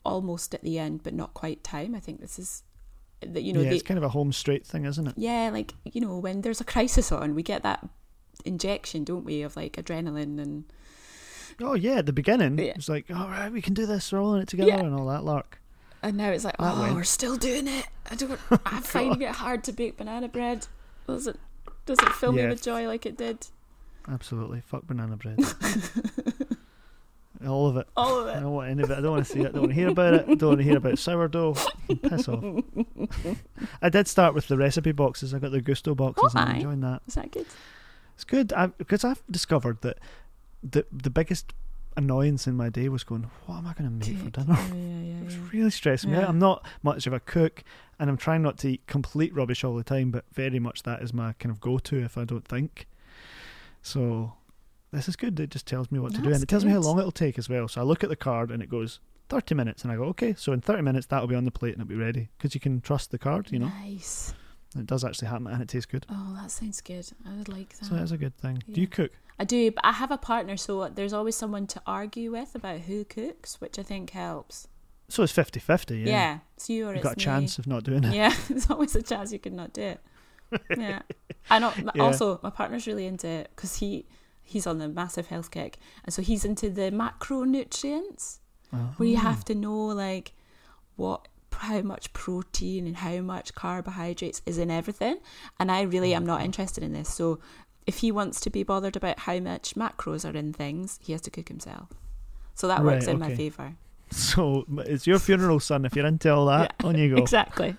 almost 0.04 0.54
at 0.54 0.62
the 0.62 0.78
end 0.78 1.02
but 1.02 1.14
not 1.14 1.34
quite 1.34 1.62
time. 1.64 1.94
I 1.94 2.00
think 2.00 2.20
this 2.20 2.38
is 2.38 2.62
that 3.26 3.42
you 3.42 3.52
know 3.52 3.60
yeah, 3.60 3.70
they, 3.70 3.74
it's 3.76 3.82
kind 3.84 3.98
of 3.98 4.04
a 4.04 4.08
home 4.08 4.32
straight 4.32 4.66
thing, 4.66 4.84
isn't 4.86 5.06
it? 5.08 5.14
yeah, 5.16 5.50
like 5.52 5.74
you 5.84 6.00
know 6.00 6.16
when 6.18 6.40
there's 6.42 6.60
a 6.60 6.64
crisis 6.64 7.12
on, 7.12 7.34
we 7.34 7.42
get 7.42 7.62
that 7.62 7.86
injection, 8.44 9.04
don't 9.04 9.24
we, 9.24 9.42
of 9.42 9.56
like 9.56 9.72
adrenaline 9.74 10.40
and 10.40 10.64
Oh 11.62 11.74
yeah, 11.74 11.96
at 11.96 12.06
the 12.06 12.12
beginning 12.12 12.58
Yeah. 12.58 12.72
it's 12.74 12.88
like, 12.88 13.04
all 13.10 13.28
right, 13.28 13.52
we 13.52 13.60
can 13.60 13.74
do 13.74 13.84
this, 13.84 14.10
we're 14.12 14.22
all 14.22 14.34
in 14.34 14.42
it 14.42 14.48
together, 14.48 14.70
Yeah. 14.70 14.80
and 14.80 14.94
all 14.94 15.06
that 15.08 15.24
lark. 15.24 15.60
And 16.02 16.16
now 16.16 16.30
it's 16.30 16.44
like, 16.44 16.56
That 16.56 16.74
oh, 16.74 16.80
went. 16.80 16.94
we're 16.94 17.04
still 17.04 17.36
doing 17.36 17.68
it. 17.68 17.86
I 18.10 18.14
don't. 18.14 18.40
I'm 18.64 18.82
finding 18.82 19.20
it 19.20 19.32
hard 19.34 19.62
to 19.64 19.72
bake 19.72 19.98
banana 19.98 20.28
bread. 20.28 20.66
Does 21.06 21.26
it? 21.26 21.36
Does 21.84 21.98
it 21.98 22.08
fill 22.12 22.32
me 22.32 22.46
with 22.46 22.62
joy 22.62 22.86
like 22.86 23.04
it 23.04 23.18
did? 23.18 23.46
Absolutely, 24.08 24.62
fuck 24.62 24.86
banana 24.86 25.16
bread. 25.18 25.38
all 27.47 27.66
of 27.68 27.76
it. 27.76 27.86
All 27.97 28.20
of 28.20 28.26
it. 28.28 28.36
I 28.36 28.41
don't 28.41 28.53
want 28.53 28.70
any 28.70 28.82
of 28.82 28.91
it. 28.91 28.99
I 28.99 29.01
don't 29.01 29.12
want 29.12 29.26
to 29.26 29.32
see 29.32 29.41
it. 29.41 29.47
I 29.47 29.51
don't 29.51 29.61
want 29.62 29.70
to 29.70 29.74
hear 29.74 29.88
about 29.88 30.14
it. 30.14 30.24
I 30.28 30.34
don't 30.34 30.49
want 30.51 30.59
to 30.59 30.64
hear 30.64 30.76
about 30.76 30.99
sourdough. 30.99 31.55
Piss 32.03 32.28
off. 32.28 32.45
I 33.82 33.88
did 33.88 34.09
start 34.09 34.34
with 34.34 34.49
the 34.49 34.57
recipe 34.57 34.93
boxes. 34.93 35.32
I 35.32 35.38
got 35.38 35.51
the 35.53 35.61
Gousto 35.61 35.97
boxes, 35.97 36.32
Oh, 36.34 36.38
and 36.38 36.49
I'm 36.51 36.57
enjoying 36.57 36.80
that. 36.80 37.03
Is 37.07 37.14
that 37.14 37.30
good? 37.30 37.47
It's 38.14 38.24
good 38.24 38.53
I, 38.53 38.66
because 38.66 39.05
I've 39.05 39.22
discovered 39.30 39.80
that 39.80 39.99
the 40.62 40.84
the 40.93 41.09
biggest 41.11 41.55
annoyance 41.97 42.47
in 42.47 42.57
my 42.57 42.68
day 42.68 42.88
was 42.88 43.03
going, 43.03 43.30
what 43.47 43.57
am 43.57 43.66
I 43.66 43.72
going 43.74 43.99
to 43.99 44.09
make 44.09 44.18
for 44.18 44.30
dinner? 44.30 44.55
Yeah, 44.59 44.74
yeah, 44.74 45.01
yeah. 45.14 45.20
It 45.20 45.24
was 45.24 45.36
really 45.53 45.70
stressing 45.70 46.11
me 46.11 46.18
out. 46.18 46.28
I'm 46.28 46.38
not 46.38 46.64
much 46.82 47.07
of 47.07 47.12
a 47.12 47.20
cook, 47.20 47.64
and 47.99 48.09
I'm 48.09 48.16
trying 48.16 48.43
not 48.43 48.59
to 48.59 48.68
eat 48.72 48.86
complete 48.86 49.34
rubbish 49.34 49.64
all 49.64 49.74
the 49.74 49.82
time, 49.82 50.11
but 50.11 50.24
very 50.32 50.59
much 50.59 50.82
that 50.84 51.03
is 51.03 51.12
my 51.12 51.32
kind 51.34 51.51
of 51.51 51.61
go-to 51.61 51.99
if 52.03 52.16
I 52.16 52.24
don't 52.24 52.47
think. 52.47 52.86
So 53.82 54.34
this 54.93 55.09
is 55.09 55.16
good. 55.16 55.38
It 55.38 55.51
just 55.51 55.66
tells 55.66 55.91
me 55.91 55.99
what 55.99 56.14
to 56.14 56.20
do, 56.20 56.32
and 56.32 56.43
it 56.43 56.49
tells 56.49 56.64
me 56.64 56.72
how 56.72 56.80
long 56.80 56.99
it'll 56.99 57.12
take 57.12 57.38
as 57.38 57.49
well. 57.49 57.68
So 57.68 57.80
I 57.80 57.84
look 57.84 58.03
at 58.03 58.11
the 58.11 58.16
card, 58.16 58.51
and 58.51 58.62
it 58.62 58.68
goes 58.68 59.01
30 59.28 59.55
minutes, 59.55 59.82
and 59.82 59.93
I 59.93 59.97
go, 59.97 60.05
okay, 60.05 60.34
so 60.36 60.53
in 60.53 60.61
30 60.61 60.82
minutes 60.82 61.07
that'll 61.07 61.28
be 61.28 61.34
on 61.36 61.45
the 61.45 61.51
plate 61.51 61.74
and 61.74 61.82
it'll 61.82 61.88
be 61.88 61.95
ready 62.03 62.28
because 62.36 62.55
you 62.55 62.61
can 62.61 62.80
trust 62.80 63.11
the 63.11 63.18
card, 63.18 63.51
you 63.53 63.59
know. 63.61 63.68
Nice. 63.82 64.34
And 64.74 64.82
it 64.82 64.86
does 64.86 65.05
actually 65.05 65.28
happen, 65.28 65.47
and 65.47 65.62
it 65.62 65.68
tastes 65.68 65.86
good. 65.86 66.07
Oh, 66.11 66.36
that 66.41 66.51
sounds 66.51 66.80
good. 66.80 67.09
I 67.26 67.36
would 67.36 67.49
like 67.49 67.76
that. 67.78 67.84
So 67.86 67.95
that's 67.95 68.11
a 68.12 68.18
good 68.18 68.36
thing. 68.36 68.62
Do 68.70 68.80
you 68.80 68.86
cook? 68.86 69.12
I 69.38 69.45
do, 69.45 69.70
but 69.70 69.84
I 69.84 69.93
have 69.93 70.11
a 70.11 70.18
partner, 70.18 70.57
so 70.57 70.88
there's 70.88 71.12
always 71.12 71.34
someone 71.34 71.66
to 71.68 71.82
argue 71.86 72.30
with 72.32 72.55
about 72.55 72.80
who 72.80 73.05
cooks, 73.05 73.61
which 73.61 73.78
I 73.78 73.82
think 73.82 74.11
helps. 74.11 74.68
So 75.09 75.22
it's 75.24 75.32
50-50, 75.32 76.05
yeah. 76.05 76.12
Yeah, 76.12 76.38
it's 76.57 76.70
you 76.70 76.86
or 76.86 76.91
You've 76.91 76.99
it's 76.99 77.03
got 77.05 77.14
a 77.14 77.18
me. 77.18 77.24
chance 77.24 77.59
of 77.59 77.66
not 77.66 77.82
doing 77.82 78.05
it. 78.05 78.14
Yeah, 78.14 78.34
there's 78.49 78.70
always 78.70 78.95
a 78.95 79.03
chance 79.03 79.32
you 79.32 79.38
could 79.41 79.53
not 79.55 79.72
do 79.72 79.82
it. 79.82 80.01
Yeah, 80.76 81.03
I 81.49 81.59
know. 81.59 81.72
Yeah. 81.95 82.03
Also, 82.03 82.38
my 82.43 82.51
partner's 82.51 82.86
really 82.86 83.07
into 83.07 83.26
it 83.26 83.51
because 83.55 83.76
he 83.76 84.07
he's 84.51 84.66
on 84.66 84.78
the 84.78 84.88
massive 84.88 85.28
health 85.28 85.51
kick, 85.51 85.78
and 86.05 86.12
so 86.12 86.22
he's 86.22 86.44
into 86.44 86.68
the 86.68 86.90
macronutrients. 86.90 88.38
Uh-huh. 88.72 88.84
Where 88.98 89.09
you 89.09 89.16
have 89.16 89.44
to 89.46 89.55
know 89.55 89.86
like 89.86 90.32
what 90.96 91.26
how 91.53 91.82
much 91.82 92.12
protein 92.12 92.86
and 92.86 92.96
how 92.96 93.18
much 93.18 93.55
carbohydrates 93.55 94.42
is 94.46 94.59
in 94.59 94.70
everything. 94.70 95.18
And 95.59 95.70
i 95.70 95.82
really 95.82 96.14
am 96.14 96.24
not 96.24 96.38
mm-hmm. 96.38 96.46
interested 96.46 96.82
in 96.82 96.92
this. 96.92 97.12
So 97.12 97.38
if 97.86 97.98
he 97.98 98.12
wants 98.12 98.40
to 98.40 98.51
be 98.51 98.62
bothered 98.62 98.96
about 98.96 99.20
how 99.20 99.40
much 99.40 99.74
macros 99.74 100.28
are 100.28 100.36
in 100.36 100.53
things 100.53 100.98
he 101.03 101.12
has 101.12 101.20
to 101.22 101.30
cook 101.30 101.48
himself. 101.48 101.88
So 102.55 102.68
that 102.68 102.84
works 102.84 103.07
Right, 103.07 103.14
in 103.14 103.20
my 103.20 103.34
favor. 103.34 103.74
So 104.11 104.64
it's 104.78 105.07
your 105.07 105.18
funeral, 105.18 105.61
son. 105.61 105.84
If 105.84 105.94
you're 105.94 106.07
into 106.07 106.32
all 106.32 106.46
that, 106.46 106.74
Yeah, 106.80 106.86
on 106.86 106.98
you 106.98 107.14
go. 107.14 107.22
exactly. 107.22 107.76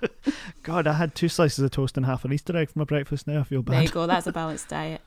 God, 0.62 0.86
I 0.86 0.94
had 0.94 1.14
two 1.14 1.28
slices 1.28 1.64
of 1.64 1.70
toast 1.70 1.96
and 1.96 2.04
half 2.06 2.24
an 2.24 2.32
Easter 2.32 2.56
egg 2.56 2.70
for 2.70 2.78
my 2.80 2.84
breakfast. 2.84 3.26
Now 3.26 3.40
I 3.40 3.42
feel 3.44 3.62
bad. 3.62 3.74
there 3.74 3.82
you 3.82 3.88
go 3.88 4.06
that's 4.06 4.26
a 4.26 4.32
balanced 4.32 4.68
diet 4.68 5.00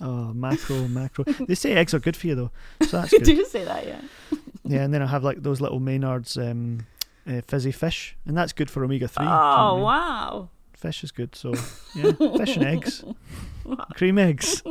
Oh, 0.00 0.32
macro, 0.32 0.86
macro. 0.88 1.24
They 1.24 1.54
say 1.56 1.72
eggs 1.74 1.92
are 1.92 1.98
good 1.98 2.16
for 2.16 2.26
you 2.28 2.34
though, 2.36 2.50
so 2.86 3.00
that's 3.00 3.10
do 3.18 3.18
good. 3.18 3.36
you 3.36 3.46
say 3.46 3.64
that 3.64 3.86
yeah 3.86 4.00
Yeah, 4.64 4.82
and 4.84 4.92
then 4.94 5.02
I 5.02 5.06
have 5.06 5.24
like 5.24 5.42
those 5.42 5.60
little 5.60 5.80
Maynard's 5.80 6.36
um, 6.36 6.86
uh, 7.26 7.40
fizzy 7.48 7.72
fish, 7.72 8.16
and 8.26 8.36
that's 8.36 8.52
good 8.52 8.70
for 8.70 8.84
omega 8.84 9.08
three. 9.08 9.26
oh 9.26 9.76
wow 9.82 10.50
Fish 10.74 11.02
is 11.02 11.10
good. 11.10 11.34
So 11.34 11.54
yeah, 11.96 12.12
fish 12.12 12.56
and 12.56 12.64
eggs, 12.64 13.02
cream 13.96 14.18
eggs, 14.18 14.62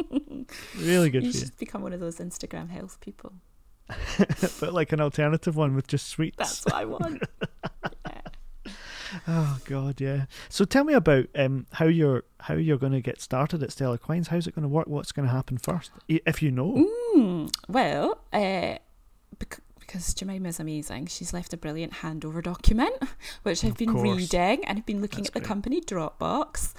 really 0.78 1.10
good 1.10 1.24
you 1.24 1.34
for 1.34 1.38
you. 1.40 1.52
become 1.60 1.82
one 1.82 1.92
of 1.94 2.00
those 2.00 2.18
instagram 2.20 2.70
health 2.70 2.98
people 3.02 3.34
but 4.62 4.74
like 4.74 4.92
an 4.94 5.02
alternative 5.02 5.56
one 5.58 5.76
with 5.76 5.88
just 5.88 6.08
sweets. 6.08 6.38
that's 6.38 6.64
what 6.66 6.76
i 6.76 6.86
want. 6.86 7.24
Oh 9.28 9.60
God, 9.66 10.00
yeah. 10.02 10.26
So 10.50 10.66
tell 10.66 10.84
me 10.84 10.94
about 10.94 11.26
um, 11.36 11.66
how 11.74 11.86
you're 11.86 12.24
how 12.42 12.56
you're 12.56 12.78
going 12.78 12.92
to 12.94 13.02
get 13.02 13.22
started 13.22 13.64
at 13.64 13.72
Stellar 13.72 13.98
Quines. 13.98 14.28
How's 14.28 14.48
it 14.48 14.56
going 14.56 14.64
to 14.64 14.70
work? 14.70 14.88
What's 14.88 15.12
going 15.12 15.28
to 15.28 15.34
happen 15.34 15.58
first, 15.58 15.92
if 16.08 16.42
you 16.42 16.52
know? 16.52 16.86
Mm, 17.16 17.52
well, 17.68 18.20
uh, 18.34 18.78
bec- 19.40 19.60
because 19.80 20.14
Jemima's 20.14 20.60
amazing, 20.60 21.08
she's 21.08 21.34
left 21.34 21.54
a 21.54 21.58
brilliant 21.58 21.94
handover 21.94 22.44
document, 22.44 22.94
which 23.44 23.64
I've 23.64 23.72
Of 23.72 23.78
been 23.78 23.94
course. 23.94 24.04
reading 24.20 24.66
and 24.66 24.78
I've 24.80 24.86
been 24.86 25.02
looking 25.02 25.20
That's 25.20 25.30
at 25.30 25.34
the 25.34 25.40
great. 25.40 25.48
company 25.48 25.82
Dropbox, 25.82 26.74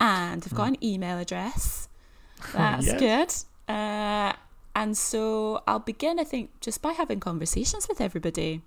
and 0.00 0.42
I've 0.44 0.54
got 0.54 0.66
Mm. 0.66 0.74
an 0.74 0.84
email 0.84 1.18
address. 1.18 1.88
That's 2.52 2.86
Yes. 2.86 2.98
good. 2.98 3.72
Uh, 3.74 4.32
and 4.76 4.96
so 4.96 5.62
I'll 5.66 5.78
begin, 5.80 6.18
I 6.20 6.24
think, 6.24 6.50
just 6.60 6.82
by 6.82 6.92
having 6.92 7.20
conversations 7.20 7.88
with 7.88 8.00
everybody, 8.00 8.62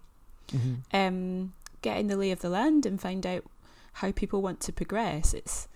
hmm 0.51 0.75
um, 0.93 1.53
get 1.81 1.97
in 1.97 2.07
the 2.07 2.17
lay 2.17 2.31
of 2.31 2.41
the 2.41 2.49
land 2.49 2.85
and 2.85 2.99
find 3.01 3.25
out 3.25 3.43
how 3.93 4.11
people 4.11 4.41
want 4.41 4.59
to 4.61 4.71
progress. 4.73 5.33
It's, 5.33 5.67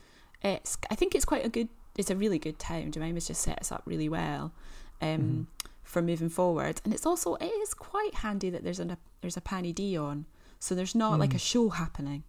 it's. 0.42 0.78
I 0.90 0.96
think 0.96 1.16
it's 1.16 1.26
quite 1.26 1.46
a 1.46 1.50
good. 1.50 1.70
It's 1.98 2.10
a 2.10 2.16
really 2.16 2.40
good 2.40 2.60
time. 2.60 2.92
Jemima's 2.92 3.28
just 3.28 3.42
set 3.42 3.60
us 3.60 3.72
up 3.72 3.84
really 3.86 4.10
well. 4.10 4.54
Um, 5.02 5.20
Mhm. 5.20 5.70
for 5.84 6.02
moving 6.02 6.30
forward. 6.30 6.82
And 6.84 6.94
it's 6.94 7.06
also 7.06 7.36
it 7.36 7.46
is 7.46 7.74
quite 7.74 8.16
handy 8.16 8.50
that 8.50 8.64
there's 8.64 8.80
a 8.80 8.98
there's 9.22 9.38
a 9.38 9.42
Panny 9.42 9.72
D 9.74 9.96
on, 9.98 10.26
so 10.60 10.74
there's 10.76 10.96
not 10.96 11.20
like 11.20 11.32
Mm. 11.32 11.36
a 11.36 11.40
show 11.40 11.70
happening. 11.70 12.24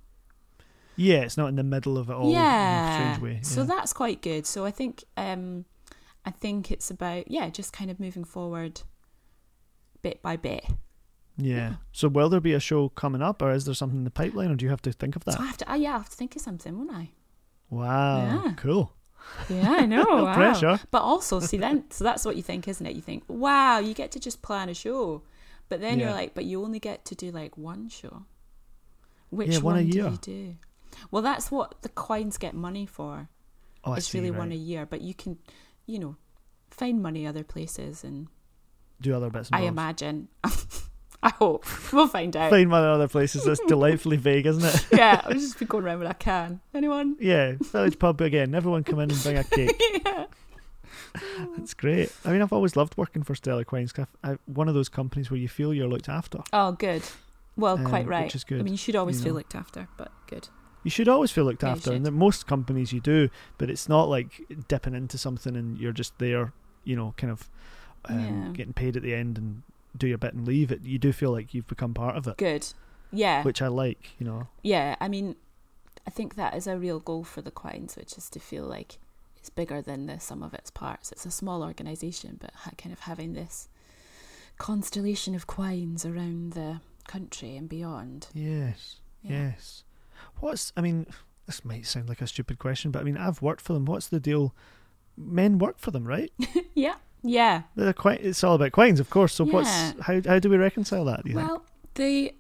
Yeah, 0.97 1.19
it's 1.19 1.37
not 1.37 1.49
in 1.49 1.57
the 1.57 1.63
middle 1.63 1.97
of 1.99 2.09
it 2.11 2.15
all. 2.15 2.31
in 2.31 2.37
a 2.37 2.41
yeah, 2.41 3.15
strange 3.15 3.23
way. 3.23 3.41
so 3.43 3.65
that's 3.65 3.93
quite 3.93 4.21
good. 4.23 4.47
So 4.47 4.65
I 4.65 4.71
think 4.71 5.05
um, 5.17 5.65
I 6.25 6.31
think 6.33 6.71
it's 6.73 6.91
about 6.91 7.31
yeah, 7.31 7.49
just 7.51 7.73
kind 7.73 7.91
of 7.91 7.99
moving 8.01 8.25
forward, 8.25 8.83
bit 10.03 10.23
by 10.23 10.37
bit. 10.37 10.65
Yeah. 11.37 11.75
So 11.93 12.09
will 12.09 12.29
there 12.29 12.41
be 12.41 12.53
a 12.55 12.61
show 12.61 12.89
coming 12.91 13.23
up, 13.23 13.43
or 13.43 13.53
is 13.53 13.65
there 13.65 13.75
something 13.75 13.99
in 13.99 14.05
the 14.05 14.11
pipeline, 14.11 14.51
or 14.51 14.55
do 14.57 14.65
you 14.65 14.71
have 14.71 14.83
to 14.83 14.93
think 14.93 15.17
of 15.17 15.25
that? 15.25 15.33
So 15.35 15.41
I 15.41 15.47
have 15.47 15.57
to, 15.59 15.65
ah, 15.71 15.75
yeah, 15.75 15.95
I 15.95 15.99
have 15.99 16.09
to 16.11 16.17
think 16.17 16.37
of 16.37 16.43
something, 16.43 16.77
won't 16.77 16.91
I? 16.93 17.11
Wow, 17.71 18.43
Yeah. 18.45 18.53
cool. 18.57 18.93
Yeah, 19.51 19.71
I 19.73 19.87
know. 19.93 20.05
No 20.05 20.25
wow. 20.25 20.35
pressure. 20.35 20.79
But 20.91 21.03
also, 21.03 21.41
see, 21.41 21.57
then, 21.57 21.85
so 21.91 22.05
that's 22.05 22.25
what 22.25 22.37
you 22.37 22.43
think, 22.43 22.69
isn't 22.69 22.87
it? 22.87 22.95
You 22.95 23.03
think, 23.03 23.25
wow, 23.29 23.79
you 23.81 23.93
get 23.95 24.11
to 24.13 24.21
just 24.21 24.41
plan 24.43 24.69
a 24.69 24.75
show. 24.75 25.23
But 25.69 25.81
then 25.81 25.99
Yeah. 25.99 26.07
you're 26.07 26.15
like, 26.15 26.33
but 26.35 26.45
you 26.45 26.63
only 26.63 26.79
get 26.79 27.05
to 27.07 27.15
do 27.17 27.33
like 27.33 27.59
one 27.59 27.89
show. 27.89 28.25
Which 29.31 29.49
Yeah, 29.51 29.59
one 29.59 29.75
one 29.75 29.89
do 29.91 29.99
you 29.99 30.17
do? 30.21 30.55
Well, 31.11 31.23
that's 31.23 31.51
what 31.51 31.83
the 31.83 31.89
coins 31.89 32.39
get 32.39 32.55
money 32.55 32.87
for. 32.87 33.29
Oh, 33.85 33.93
I 33.93 33.97
it's 33.97 34.09
see. 34.09 34.19
really 34.19 34.31
right. 34.31 34.39
one 34.39 34.53
a 34.53 34.57
year, 34.57 34.87
but 34.87 35.01
you 35.01 35.13
can, 35.13 35.39
you 35.87 35.99
know, 35.99 36.17
find 36.71 37.03
money 37.03 37.27
other 37.27 37.43
places, 37.45 38.05
and 38.05 38.29
Do 39.01 39.15
other 39.17 39.29
bits. 39.31 39.51
And 39.51 39.57
I 39.57 39.67
imagine. 39.67 40.29
I 41.23 41.31
hope 41.31 41.65
we'll 41.93 42.09
find 42.09 42.37
out. 42.37 42.51
Find 42.51 42.71
one 42.71 42.83
in 42.85 42.89
other 42.91 43.09
places. 43.09 43.45
That's 43.45 43.61
delightfully 43.67 44.17
vague, 44.17 44.47
isn't 44.47 44.65
it? 44.65 44.87
yeah, 44.97 45.23
I'll 45.25 45.33
just 45.33 45.59
be 45.59 45.65
going 45.65 45.85
around 45.85 45.99
when 46.01 46.09
I 46.09 46.13
can. 46.13 46.61
Anyone? 46.75 47.17
Yeah, 47.19 47.55
village 47.61 47.99
pub 47.99 48.21
again. 48.21 48.55
Everyone 48.55 48.85
come 48.85 49.01
in 49.01 49.11
and 49.11 49.23
bring 49.23 49.37
a 49.39 49.45
cake. 49.51 49.81
yeah. 50.05 50.27
It's 51.59 51.75
great. 51.75 52.13
I 52.25 52.31
mean, 52.33 52.43
I've 52.43 52.53
always 52.53 52.77
loved 52.77 52.97
working 52.97 53.23
for 53.23 53.35
Stellar 53.35 53.65
Quines. 53.65 53.93
'cause 53.93 54.07
I, 54.23 54.33
I, 54.33 54.39
one 54.47 54.69
of 54.69 54.75
those 54.75 54.89
companies 54.89 55.31
where 55.31 55.41
you 55.41 55.49
feel 55.49 55.73
you're 55.73 55.89
looked 55.89 56.09
after. 56.09 56.41
Oh, 56.53 56.73
good. 56.73 57.03
Well, 57.57 57.79
Um, 57.79 57.85
quite 57.87 58.05
which 58.05 58.11
right. 58.11 58.35
is 58.35 58.45
good, 58.45 58.61
I 58.61 58.63
mean, 58.63 58.75
you 58.75 58.79
should 58.79 58.97
always 58.97 59.17
you 59.19 59.25
feel 59.25 59.33
know. 59.33 59.39
looked 59.39 59.55
after, 59.55 59.89
but 59.97 60.13
good. 60.27 60.49
You 60.83 60.91
should 60.91 61.09
always 61.09 61.31
feel 61.33 61.45
looked 61.45 61.63
Yeah, 61.63 61.71
after, 61.73 61.93
and 61.93 62.13
most 62.13 62.47
companies 62.47 62.93
you 62.93 63.01
do, 63.01 63.31
but 63.59 63.71
it's 63.71 63.89
not 63.89 64.09
like 64.11 64.43
dipping 64.69 64.95
into 64.95 65.17
something 65.19 65.57
and 65.57 65.79
you're 65.79 65.93
just 65.93 66.19
there, 66.19 66.53
you 66.85 66.95
know, 66.95 67.15
kind 67.17 67.33
of 67.33 67.49
um, 68.05 68.19
Yeah. 68.21 68.53
getting 68.53 68.73
paid 68.75 68.97
at 68.97 69.03
the 69.03 69.15
end 69.15 69.39
and 69.39 69.63
do 69.99 70.07
your 70.07 70.19
bit 70.19 70.35
and 70.35 70.47
leave. 70.47 70.71
It 70.73 70.83
you 70.85 70.99
do 70.99 71.13
feel 71.13 71.31
like 71.33 71.55
you've 71.55 71.67
become 71.67 71.95
part 71.95 72.17
of 72.17 72.27
it, 72.27 72.37
Good. 72.37 72.67
Yeah. 73.13 73.43
which 73.43 73.61
I 73.63 73.69
like. 73.69 74.11
You 74.19 74.27
know, 74.27 74.49
yeah. 74.63 74.97
I 75.01 75.09
mean, 75.09 75.37
I 76.07 76.11
think 76.11 76.35
that 76.37 76.55
is 76.57 76.67
a 76.67 76.77
real 76.79 77.01
goal 77.01 77.25
for 77.25 77.41
the 77.43 77.51
Quines, 77.51 77.97
which 77.97 78.17
is 78.19 78.29
to 78.31 78.41
feel 78.41 78.65
like 78.65 78.99
it's 79.37 79.51
bigger 79.51 79.81
than 79.83 80.07
the 80.07 80.19
sum 80.21 80.43
of 80.43 80.55
its 80.55 80.71
parts. 80.71 81.13
It's 81.13 81.27
a 81.27 81.31
small 81.31 81.63
organisation, 81.63 82.37
but 82.41 82.53
kind 82.79 82.93
of 82.93 83.01
having 83.01 83.35
this 83.35 83.69
constellation 84.59 85.35
of 85.35 85.47
Quines 85.47 86.05
around 86.05 86.53
the 86.55 86.81
country 87.07 87.57
and 87.57 87.69
beyond. 87.69 88.29
yes, 88.35 88.97
Yeah. 89.23 89.51
yes. 89.51 89.85
What's 90.41 90.73
I 90.77 90.81
mean, 90.81 91.07
this 91.47 91.65
might 91.65 91.87
sound 91.87 92.09
like 92.09 92.21
a 92.21 92.27
stupid 92.27 92.59
question, 92.59 92.91
but 92.91 93.01
I 93.01 93.05
mean, 93.05 93.17
I've 93.17 93.41
worked 93.43 93.61
for 93.61 93.73
them. 93.73 93.85
What's 93.85 94.09
the 94.09 94.19
deal? 94.21 94.55
Men 95.17 95.59
work 95.59 95.79
for 95.79 95.91
them, 95.91 96.05
right? 96.07 96.33
yeah. 96.75 96.97
Yeah. 97.29 97.63
They're 97.75 97.93
quite. 97.93 98.21
It's 98.21 98.43
all 98.45 98.55
about 98.55 98.73
Quines, 98.73 99.01
of 99.01 99.11
course. 99.11 99.35
So 99.35 99.45
what's 99.45 99.69
Yeah. 99.69 99.93
how 100.01 100.21
how 100.27 100.39
do 100.39 100.49
we 100.49 100.57
reconcile 100.57 101.05
that? 101.07 101.25
Do 101.25 101.31
you 101.31 101.37
think? 101.37 101.49
Well, 101.49 101.65
the 101.95 102.35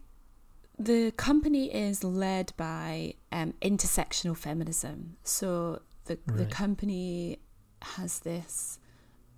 the 0.78 1.10
company 1.16 1.64
is 1.72 2.04
led 2.04 2.52
by 2.56 3.14
um, 3.32 3.54
intersectional 3.62 4.36
feminism. 4.36 5.16
So 5.24 5.80
the 6.04 6.18
the 6.26 6.44
Right. 6.44 6.50
company 6.50 7.38
has 7.82 8.20
this 8.20 8.78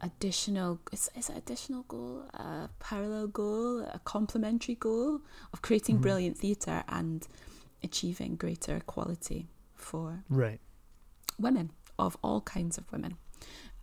additional 0.01 0.79
is, 0.93 1.11
is 1.17 1.29
it 1.31 1.37
additional 1.37 1.83
goal, 1.85 2.23
a 2.35 2.69
parallel 2.79 3.29
goal, 3.29 3.81
a 3.81 4.01
complementary 4.05 4.75
goal 4.77 5.21
of 5.53 5.63
creating 5.63 5.99
Mhm. 5.99 6.03
brilliant 6.03 6.39
theatre 6.39 6.85
and 6.89 7.27
achieving 7.83 8.37
greater 8.37 8.77
equality 8.77 9.49
for 9.75 10.25
Right. 10.29 10.61
women 11.39 11.71
of 11.99 12.17
all 12.23 12.41
kinds 12.43 12.79
of 12.79 12.91
women. 12.93 13.17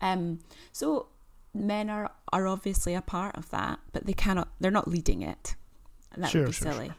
Um, 0.01 0.39
so 0.71 1.07
men 1.55 1.89
are 1.89 2.11
are 2.33 2.47
obviously 2.47 2.93
a 2.93 3.01
part 3.01 3.35
of 3.37 3.49
that, 3.51 3.79
but 3.93 4.05
they 4.05 4.13
cannot. 4.13 4.49
They're 4.59 4.71
not 4.71 4.87
leading 4.87 5.21
it. 5.21 5.55
That 6.17 6.29
Sure, 6.29 6.41
would 6.41 6.47
be 6.47 6.53
sure, 6.53 6.71
silly. 6.71 6.91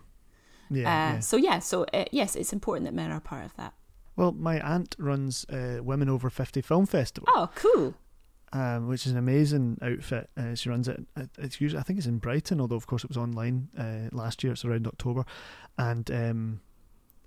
Yeah. 0.70 0.80
uh, 0.80 1.14
yeah. 1.14 1.18
So 1.20 1.36
yeah. 1.36 1.58
So 1.60 1.84
uh, 1.94 2.04
yes, 2.10 2.34
it's 2.36 2.52
important 2.52 2.84
that 2.86 2.94
men 2.94 3.10
are 3.12 3.20
part 3.20 3.44
of 3.44 3.54
that. 3.56 3.74
Well, 4.16 4.32
my 4.32 4.58
aunt 4.60 4.96
runs 4.98 5.44
uh, 5.50 5.78
Women 5.82 6.08
Over 6.08 6.30
50 6.30 6.62
Film 6.62 6.86
Festival, 6.86 7.28
Oh, 7.30 7.50
cool. 7.54 7.94
um, 8.54 8.88
which 8.88 9.04
is 9.04 9.12
an 9.12 9.18
amazing 9.18 9.76
outfit. 9.82 10.30
Uh, 10.38 10.54
she 10.54 10.70
runs 10.70 10.88
it. 10.88 11.04
it- 11.16 11.28
It's 11.38 11.60
usually, 11.60 11.80
I 11.80 11.82
think 11.82 11.98
it's 11.98 12.06
in 12.08 12.16
Brighton, 12.18 12.58
although 12.60 12.76
of 12.76 12.86
course 12.86 13.04
it 13.04 13.10
was 13.10 13.18
online 13.18 13.68
uh, 13.78 14.08
last 14.16 14.42
year. 14.42 14.54
It's 14.54 14.64
around 14.64 14.86
October, 14.86 15.26
and 15.76 16.10
um, 16.10 16.60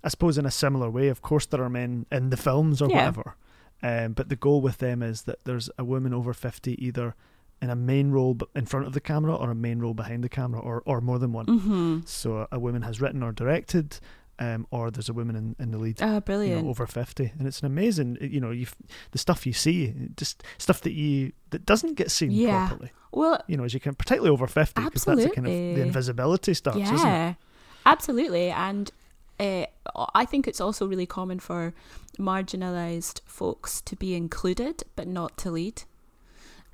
I 0.02 0.08
suppose 0.08 0.36
in 0.36 0.46
a 0.46 0.50
similar 0.50 0.90
way, 0.90 1.06
of 1.08 1.22
course 1.22 1.46
there 1.46 1.62
are 1.62 1.68
men 1.70 2.06
in 2.10 2.30
the 2.30 2.36
films 2.36 2.82
or 2.82 2.88
Yeah. 2.90 2.96
whatever, 2.96 3.36
um, 3.82 4.12
but 4.12 4.28
the 4.28 4.36
goal 4.36 4.60
with 4.60 4.78
them 4.78 5.02
is 5.02 5.22
that 5.22 5.44
there's 5.44 5.70
a 5.78 5.84
woman 5.84 6.12
over 6.14 6.32
50 6.34 6.84
either 6.84 7.14
in 7.62 7.68
a 7.70 7.76
main 7.76 8.10
role 8.10 8.32
but 8.34 8.48
in 8.54 8.64
front 8.66 8.86
of 8.86 8.92
the 8.94 9.00
camera 9.00 9.34
or 9.34 9.50
a 9.50 9.54
main 9.54 9.80
role 9.80 9.94
behind 9.94 10.24
the 10.24 10.28
camera 10.28 10.60
or 10.60 10.82
or 10.86 11.00
more 11.00 11.18
than 11.18 11.32
one. 11.32 11.46
Mm-hmm. 11.46 11.98
So 12.06 12.46
a 12.50 12.58
woman 12.58 12.82
has 12.82 13.00
written 13.00 13.22
or 13.22 13.32
directed. 13.32 13.98
Um, 14.42 14.66
or 14.70 14.90
there's 14.90 15.10
a 15.10 15.12
woman 15.12 15.36
in, 15.36 15.54
in 15.58 15.70
the 15.70 15.76
lead 15.76 15.98
Oh, 16.00 16.14
you 16.14 16.20
brilliant. 16.22 16.64
know, 16.64 16.70
over 16.70 16.86
50 16.86 17.32
and 17.38 17.46
it's 17.46 17.60
an 17.60 17.66
amazing 17.66 18.16
you 18.22 18.40
know 18.40 18.50
you 18.50 18.66
the 19.10 19.18
stuff 19.18 19.44
you 19.44 19.52
see 19.52 19.92
just 20.16 20.42
stuff 20.56 20.80
that 20.80 20.92
you 20.92 21.32
that 21.50 21.66
doesn't 21.66 21.92
get 21.96 22.10
seen 22.10 22.30
Yeah. 22.30 22.66
properly 22.68 22.90
well, 23.12 23.42
you 23.48 23.58
know 23.58 23.64
as 23.64 23.74
you 23.74 23.80
can 23.80 23.94
particularly 23.94 24.30
over 24.32 24.46
50 24.46 24.82
because 24.82 25.04
that's 25.04 25.24
the 25.24 25.28
kind 25.28 25.46
of 25.46 25.52
the 25.52 25.82
invisibility 25.82 26.54
starts 26.54 26.80
isn't 26.80 26.96
it 26.96 27.02
yeah, 27.02 27.34
absolutely. 27.84 28.50
And 28.50 28.90
uh, 29.40 29.64
I 30.14 30.24
think 30.26 30.46
it's 30.46 30.60
also 30.60 30.86
really 30.86 31.06
common 31.06 31.40
for 31.40 31.72
marginalised 32.18 33.20
folks 33.24 33.80
to 33.82 33.96
be 33.96 34.14
included 34.14 34.84
but 34.96 35.08
not 35.08 35.36
to 35.38 35.50
lead. 35.50 35.82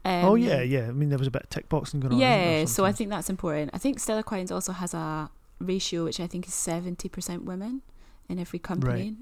Um, 0.05 0.25
oh 0.25 0.35
yeah 0.37 0.62
yeah 0.62 0.87
i 0.87 0.93
mean 0.93 1.09
there 1.09 1.19
was 1.19 1.27
a 1.27 1.33
bit 1.33 1.43
of 1.43 1.51
tick 1.51 1.69
boxing 1.69 1.99
going 1.99 2.12
on 2.12 2.21
yeah, 2.21 2.64
so 2.64 2.85
I 2.85 2.93
think 2.93 3.11
that's 3.11 3.29
important. 3.29 3.73
I 3.75 3.79
think 3.79 3.99
Stellar 3.99 4.23
Quines 4.23 4.53
also 4.53 4.73
has 4.73 4.95
a 4.95 5.31
ratio 5.59 6.05
which 6.05 6.21
I 6.21 6.29
think 6.29 6.47
is 6.47 6.55
seventy 6.55 7.09
percent 7.09 7.45
women 7.45 7.83
in 8.29 8.39
every 8.39 8.61
company. 8.61 9.17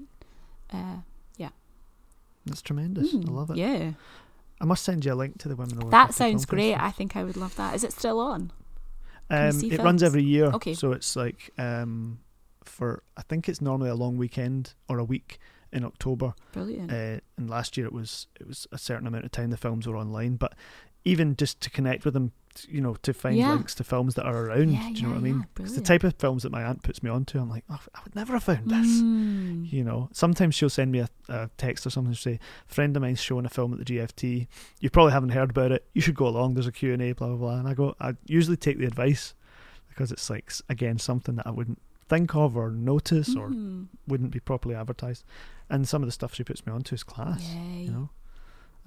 Uh, 0.71 0.97
yeah, 1.37 1.49
that's 2.45 2.61
tremendous 2.61 3.13
i 3.13 3.17
mm, 3.17 3.29
love 3.31 3.49
it 3.49 3.57
Yeah, 3.57 3.93
i 4.61 4.65
must 4.65 4.83
send 4.83 5.05
you 5.05 5.13
a 5.13 5.15
link 5.15 5.39
to 5.39 5.47
the 5.47 5.55
women 5.55 5.89
that 5.89 6.13
sounds 6.13 6.45
great. 6.45 6.75
I 6.75 6.91
think 6.91 7.15
I 7.15 7.23
would 7.23 7.37
love 7.37 7.55
that. 7.55 7.73
Is 7.75 7.83
it 7.83 7.91
still 7.91 8.19
on? 8.19 8.51
Um, 9.31 9.59
it 9.63 9.79
runs 9.79 10.03
every 10.03 10.23
year 10.23 10.45
Okay. 10.57 10.75
so 10.75 10.91
it's 10.91 11.15
like 11.15 11.49
um 11.57 12.19
for 12.69 13.03
i 13.17 13.21
think 13.21 13.47
it's 13.49 13.61
normally 13.61 13.89
a 13.89 13.95
long 13.95 14.17
weekend 14.17 14.73
or 14.89 14.99
a 14.99 15.03
week 15.03 15.39
in 15.73 15.83
october. 15.83 16.33
Brilliant. 16.53 16.91
uh, 16.91 17.19
and 17.37 17.49
last 17.49 17.75
year 17.77 17.85
it 17.85 17.93
was 17.93 18.27
it 18.39 18.47
was 18.47 18.65
a 18.71 18.77
certain 18.77 19.07
amount 19.07 19.25
of 19.25 19.31
time 19.31 19.49
the 19.49 19.57
films 19.57 19.87
were 19.87 19.97
online 19.97 20.35
but 20.37 20.53
even 21.03 21.35
just 21.35 21.59
to 21.61 21.69
connect 21.69 22.05
with 22.05 22.13
them 22.13 22.31
you 22.69 22.79
know 22.79 22.95
to 23.01 23.13
find 23.13 23.35
Yeah. 23.35 23.49
links 23.53 23.75
to 23.75 23.83
films 23.83 24.15
that 24.15 24.25
are 24.25 24.45
around 24.45 24.71
Yeah, 24.71 24.89
do 24.93 25.01
you 25.01 25.01
know 25.03 25.09
yeah, 25.09 25.13
what 25.15 25.17
i 25.19 25.21
mean? 25.21 25.45
it's 25.59 25.73
the 25.75 25.81
type 25.81 26.05
of 26.05 26.15
films 26.15 26.43
that 26.43 26.53
my 26.53 26.63
aunt 26.63 26.81
puts 26.83 27.03
me 27.03 27.09
onto 27.09 27.37
i'm 27.37 27.49
like 27.49 27.65
oh, 27.69 27.81
i 27.93 27.99
would 28.05 28.15
never 28.15 28.31
have 28.33 28.43
found 28.45 28.69
this. 28.69 28.87
Mm. 29.01 29.69
you 29.71 29.83
know 29.83 30.07
sometimes 30.13 30.55
she'll 30.55 30.69
send 30.69 30.93
me 30.93 30.99
a, 30.99 31.09
a 31.27 31.49
text 31.57 31.85
or 31.85 31.89
something 31.89 32.13
to 32.13 32.19
say 32.19 32.39
friend 32.65 32.95
of 32.95 33.01
mine's 33.01 33.19
showing 33.21 33.45
a 33.45 33.49
film 33.49 33.73
at 33.73 33.85
the 33.85 33.97
gft 33.97 34.47
you 34.79 34.89
probably 34.89 35.11
haven't 35.11 35.29
heard 35.29 35.49
about 35.49 35.73
it. 35.73 35.85
You 35.93 35.99
should 36.01 36.15
go 36.15 36.27
along. 36.27 36.53
There's 36.53 36.67
a 36.67 36.71
q&a 36.71 37.11
blah 37.11 37.27
blah 37.27 37.35
blah. 37.35 37.55
And 37.59 37.67
i 37.67 37.73
go 37.73 37.93
i 37.99 38.15
usually 38.25 38.55
take 38.57 38.77
the 38.79 38.85
advice 38.85 39.33
because 39.89 40.11
it's 40.13 40.29
like 40.29 40.49
again 40.69 40.97
something 40.97 41.35
that 41.35 41.47
i 41.47 41.51
wouldn't 41.51 41.81
think 42.07 42.35
of 42.35 42.55
or 42.55 42.69
notice 42.71 43.35
or 43.35 43.49
Mm. 43.49 43.87
wouldn't 44.07 44.31
be 44.31 44.39
properly 44.39 44.75
advertised 44.75 45.23
and 45.69 45.87
some 45.87 46.03
of 46.03 46.07
the 46.07 46.11
stuff 46.11 46.33
she 46.33 46.43
puts 46.43 46.65
me 46.65 46.71
onto 46.73 46.93
is 46.93 47.03
class 47.03 47.41
Yay. 47.53 47.83
you 47.85 47.91
know 47.91 48.09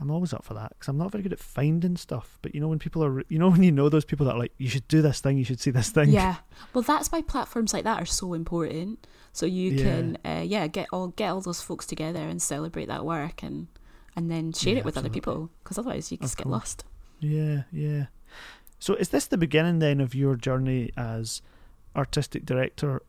i'm 0.01 0.11
always 0.13 0.33
up 0.33 0.45
for 0.45 0.55
that 0.55 0.69
because 0.71 0.87
i'm 0.89 0.97
not 0.99 1.11
very 1.11 1.23
good 1.23 1.33
at 1.33 1.41
finding 1.41 1.97
stuff 1.97 2.39
but 2.43 2.55
you 2.55 2.61
know 2.61 2.69
when 2.69 2.79
people 2.79 3.03
are 3.05 3.25
you 3.29 3.39
know 3.39 3.49
when 3.55 3.65
you 3.65 3.73
know 3.73 3.89
those 3.89 4.05
people 4.05 4.25
that 4.27 4.35
are 4.37 4.39
like 4.39 4.53
you 4.59 4.69
should 4.69 4.87
do 4.87 5.03
this 5.03 5.21
thing 5.21 5.37
you 5.37 5.45
should 5.45 5.59
see 5.61 5.71
this 5.73 5.91
thing 5.91 6.11
Yeah. 6.11 6.37
Well, 6.73 6.83
that's 6.83 7.11
why 7.11 7.23
platforms 7.23 7.73
like 7.73 7.85
that 7.85 8.01
are 8.01 8.07
so 8.07 8.35
important. 8.35 9.07
So 9.33 9.47
you 9.47 9.73
Yeah. 9.73 9.83
can, 9.85 10.19
uh, 10.25 10.43
yeah, 10.43 10.67
get 10.69 10.87
all 10.93 11.09
get 11.09 11.31
all 11.31 11.41
those 11.41 11.61
folks 11.63 11.87
together 11.87 12.21
and 12.21 12.41
celebrate 12.41 12.87
that 12.87 13.05
work 13.05 13.43
and 13.43 13.67
and 14.15 14.31
then 14.31 14.53
share 14.53 14.75
Yeah, 14.75 14.79
it 14.81 14.85
with 14.85 14.97
other 14.99 15.09
people. 15.11 15.51
Because 15.63 15.79
otherwise, 15.79 16.11
you 16.13 16.19
just 16.19 16.37
get 16.37 16.47
lost. 16.47 16.85
yeah 17.21 17.63
yeah 17.73 18.07
so 18.79 18.95
is 18.95 19.09
this 19.09 19.27
the 19.27 19.37
beginning 19.39 19.81
then 19.81 20.01
of 20.01 20.15
your 20.15 20.37
journey 20.37 20.93
as 20.97 21.43
artistic 21.97 22.45
director 22.47 23.03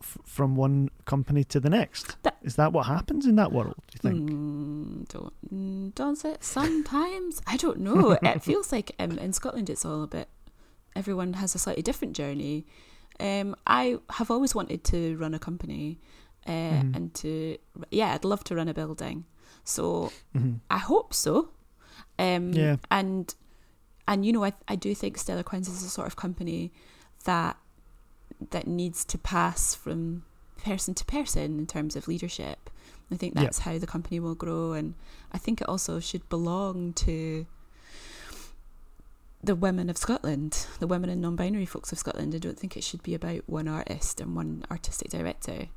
f- 0.00 0.18
from 0.24 0.56
one 0.56 0.88
company 1.04 1.42
to 1.44 1.58
the 1.60 1.70
next 1.70 2.16
That- 2.22 2.36
is 2.42 2.56
that 2.56 2.72
what 2.72 2.86
happens 2.86 3.26
in 3.26 3.36
that 3.36 3.50
world 3.52 3.74
do 3.88 3.92
you 3.94 4.00
think 4.10 4.30
Mm, 4.30 5.08
don't 5.08 5.32
mm, 5.52 5.94
does 5.94 6.24
it 6.24 6.44
sometimes? 6.44 7.40
I 7.46 7.56
don't 7.56 7.78
know. 7.80 8.12
it 8.22 8.42
feels 8.42 8.70
like 8.72 8.92
um, 8.98 9.18
in 9.18 9.32
Scotland 9.32 9.70
it's 9.70 9.84
all 9.84 10.02
a 10.02 10.06
bit. 10.06 10.28
Everyone 10.94 11.34
has 11.34 11.54
a 11.54 11.58
slightly 11.58 11.82
different 11.82 12.14
journey. 12.16 12.66
Um, 13.20 13.56
I 13.66 13.98
have 14.10 14.30
always 14.30 14.54
wanted 14.54 14.84
to 14.84 15.16
run 15.16 15.34
a 15.34 15.38
company, 15.38 15.98
uh, 16.46 16.50
Mhm. 16.50 16.96
and 16.96 17.14
to 17.14 17.56
yeah, 17.90 18.12
I'd 18.14 18.24
love 18.24 18.44
to 18.44 18.54
run 18.54 18.68
a 18.68 18.74
building. 18.74 19.24
So 19.64 20.12
Mhm. 20.34 20.60
I 20.70 20.78
hope 20.78 21.14
so. 21.14 21.50
Um, 22.18 22.52
Yeah. 22.52 22.76
And 22.90 23.34
and 24.06 24.24
you 24.26 24.32
know, 24.32 24.44
I 24.44 24.52
I 24.68 24.76
do 24.76 24.94
think 24.94 25.18
Stellar 25.18 25.42
Quines 25.42 25.68
is 25.68 25.82
a 25.82 25.88
sort 25.90 26.06
of 26.06 26.14
company 26.16 26.72
that 27.24 27.56
that 28.50 28.66
needs 28.66 29.04
to 29.06 29.18
pass 29.18 29.74
from 29.74 30.24
person 30.62 30.94
to 30.94 31.04
person 31.04 31.58
in 31.58 31.66
terms 31.66 31.96
of 31.96 32.08
leadership. 32.08 32.70
I 33.10 33.14
think 33.16 33.34
that's 33.34 33.60
how 33.60 33.78
the 33.78 33.86
company 33.86 34.18
will 34.18 34.34
grow, 34.34 34.72
and 34.72 34.94
I 35.32 35.38
think 35.38 35.60
it 35.60 35.68
also 35.68 36.00
should 36.00 36.28
belong 36.28 36.92
to 36.94 37.46
the 39.44 39.54
women 39.54 39.88
of 39.88 39.96
Scotland, 39.96 40.66
the 40.80 40.88
women 40.88 41.08
and 41.08 41.20
non-binary 41.20 41.66
folks 41.66 41.92
of 41.92 41.98
Scotland. 41.98 42.34
I 42.34 42.38
don't 42.38 42.58
think 42.58 42.76
it 42.76 42.82
should 42.82 43.04
be 43.04 43.14
about 43.14 43.42
one 43.46 43.68
artist 43.68 44.20
and 44.20 44.34
one 44.34 44.64
artistic 44.70 45.10
director. 45.10 45.68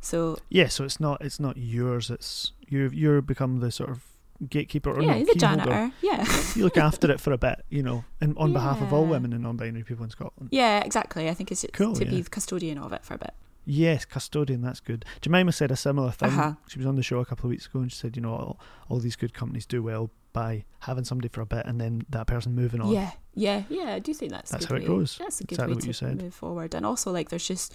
So 0.00 0.38
yeah 0.48 0.68
so 0.68 0.84
it's 0.84 0.98
not 0.98 1.20
it's 1.20 1.38
not 1.38 1.58
yours 1.58 2.10
it's 2.10 2.52
you 2.66 2.90
you're 2.92 3.20
become 3.20 3.60
the 3.60 3.70
sort 3.70 3.90
of 3.90 4.02
gatekeeper 4.48 4.90
or 4.90 5.02
yeah, 5.02 5.14
no, 5.14 5.18
the 5.24 5.34
key 5.34 5.46
holder. 5.46 5.64
janitor. 5.64 5.92
Yeah. 6.02 6.24
you 6.54 6.64
look 6.64 6.76
after 6.78 7.10
it 7.10 7.20
for 7.20 7.32
a 7.32 7.38
bit 7.38 7.62
you 7.68 7.82
know 7.82 8.04
and 8.20 8.36
on 8.38 8.52
behalf 8.52 8.80
of 8.80 8.92
all 8.92 9.04
women 9.04 9.32
and 9.32 9.42
non-binary 9.42 9.84
people 9.84 10.04
in 10.04 10.10
scotland 10.10 10.48
Yeah, 10.52 10.80
exactly. 10.84 11.28
I 11.28 11.34
think 11.34 11.52
it's 11.52 11.64
Cool, 11.72 11.94
to 11.94 12.04
be 12.04 12.22
the 12.22 12.30
custodian 12.30 12.78
of 12.78 12.92
it 12.92 13.04
for 13.04 13.14
a 13.14 13.18
bit. 13.18 13.34
Yes, 13.66 14.04
custodian. 14.06 14.62
That's 14.62 14.80
good. 14.80 15.04
Jemima 15.20 15.52
said 15.52 15.70
a 15.70 15.76
similar 15.76 16.10
thing. 16.10 16.30
Uh-huh. 16.30 16.54
She 16.66 16.78
was 16.78 16.86
on 16.86 16.96
the 16.96 17.02
show 17.02 17.18
a 17.20 17.24
couple 17.26 17.44
of 17.46 17.50
weeks 17.50 17.66
ago, 17.66 17.80
and 17.80 17.92
she 17.92 17.98
said, 17.98 18.16
you 18.16 18.22
know, 18.22 18.32
all, 18.32 18.60
all 18.88 18.98
these 18.98 19.16
good 19.16 19.34
companies 19.34 19.66
do 19.66 19.82
well 19.82 20.10
by 20.32 20.64
having 20.80 21.04
somebody 21.04 21.28
for 21.28 21.42
a 21.42 21.46
bit 21.46 21.66
and 21.66 21.78
then 21.80 22.00
that 22.08 22.26
person 22.26 22.54
moving 22.54 22.80
on. 22.80 22.90
Yeah, 22.90 23.10
yeah, 23.34 23.64
yeah. 23.68 23.94
I 23.94 23.98
do 23.98 24.14
think 24.14 24.32
that's 24.32 24.50
That's 24.50 24.64
good 24.64 24.70
how 24.70 24.76
it 24.76 24.88
way. 24.90 24.96
goes. 24.98 25.18
That's 25.18 25.40
a 25.40 25.44
good 25.44 25.52
Exactly 25.52 25.72
way 25.72 25.76
what 25.76 25.80
to 25.82 25.86
you 25.88 25.92
said. 25.92 26.22
move 26.22 26.34
forward. 26.34 26.74
And 26.74 26.86
also, 26.86 27.12
like, 27.12 27.28
there's 27.28 27.46
just 27.46 27.74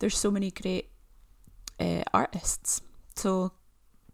there's 0.00 0.18
so 0.18 0.30
many 0.32 0.50
great 0.50 0.90
uh, 1.78 2.02
artists. 2.12 2.82
So 3.14 3.52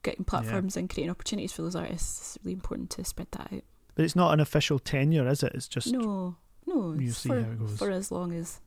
getting 0.06 0.24
platforms 0.24 0.76
and 0.76 0.88
creating 0.88 1.10
opportunities 1.10 1.52
for 1.52 1.60
those 1.62 1.76
artists 1.76 2.30
is 2.36 2.38
really 2.42 2.54
important 2.54 2.88
to 2.90 3.04
spread 3.04 3.26
that 3.32 3.52
out. 3.52 3.62
But 3.94 4.04
it's 4.06 4.16
not 4.16 4.32
an 4.32 4.40
official 4.40 4.78
tenure, 4.78 5.26
is 5.28 5.42
it? 5.42 5.52
It's 5.54 5.68
just 5.68 5.92
no, 5.92 6.36
no, 6.66 6.94
you 6.94 7.10
see 7.12 7.28
for, 7.28 7.34
how 7.42 7.50
it 7.50 7.58
goes. 7.58 7.78
for 7.78 7.90
as 7.90 8.10
long 8.10 8.32
as 8.32 8.60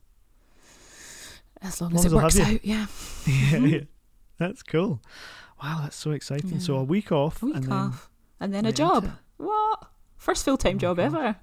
as 1.62 1.82
long 1.82 1.92
Long 1.92 2.00
as 2.00 2.06
as 2.06 2.14
it 2.14 2.16
works 2.16 2.40
out. 2.40 2.66
Yeah, 2.66 2.86
yeah, 3.26 3.52
Mhm. 3.58 3.72
yeah. 3.72 3.80
That's 4.38 4.64
cool. 4.64 5.02
Wow, 5.62 5.80
that's 5.82 5.96
so 5.98 6.12
exciting. 6.12 6.60
So 6.62 6.76
a 6.78 6.84
week 6.84 7.12
off 7.12 7.42
a 7.44 7.48
week 7.48 7.56
and 7.56 7.64
then 7.66 7.72
off, 7.74 8.10
and 8.40 8.54
then 8.54 8.66
a 8.66 8.72
job. 8.72 9.12
What? 9.38 9.90
First 10.18 10.46
full 10.46 10.58
time 10.58 10.76
Oh 10.78 10.80
job 10.80 10.98
God. 10.98 11.04
ever. 11.06 11.36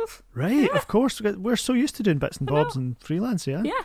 Oof. 0.00 0.22
Right, 0.34 0.52
Yeah. 0.70 0.76
of 0.76 0.86
course. 0.86 1.20
We're 1.20 1.56
so 1.56 1.72
used 1.72 1.96
to 1.96 2.02
doing 2.04 2.18
bits 2.18 2.36
and 2.38 2.46
bobs 2.46 2.76
and 2.76 2.96
freelance, 3.00 3.46
yeah. 3.46 3.62
Yeah. 3.64 3.82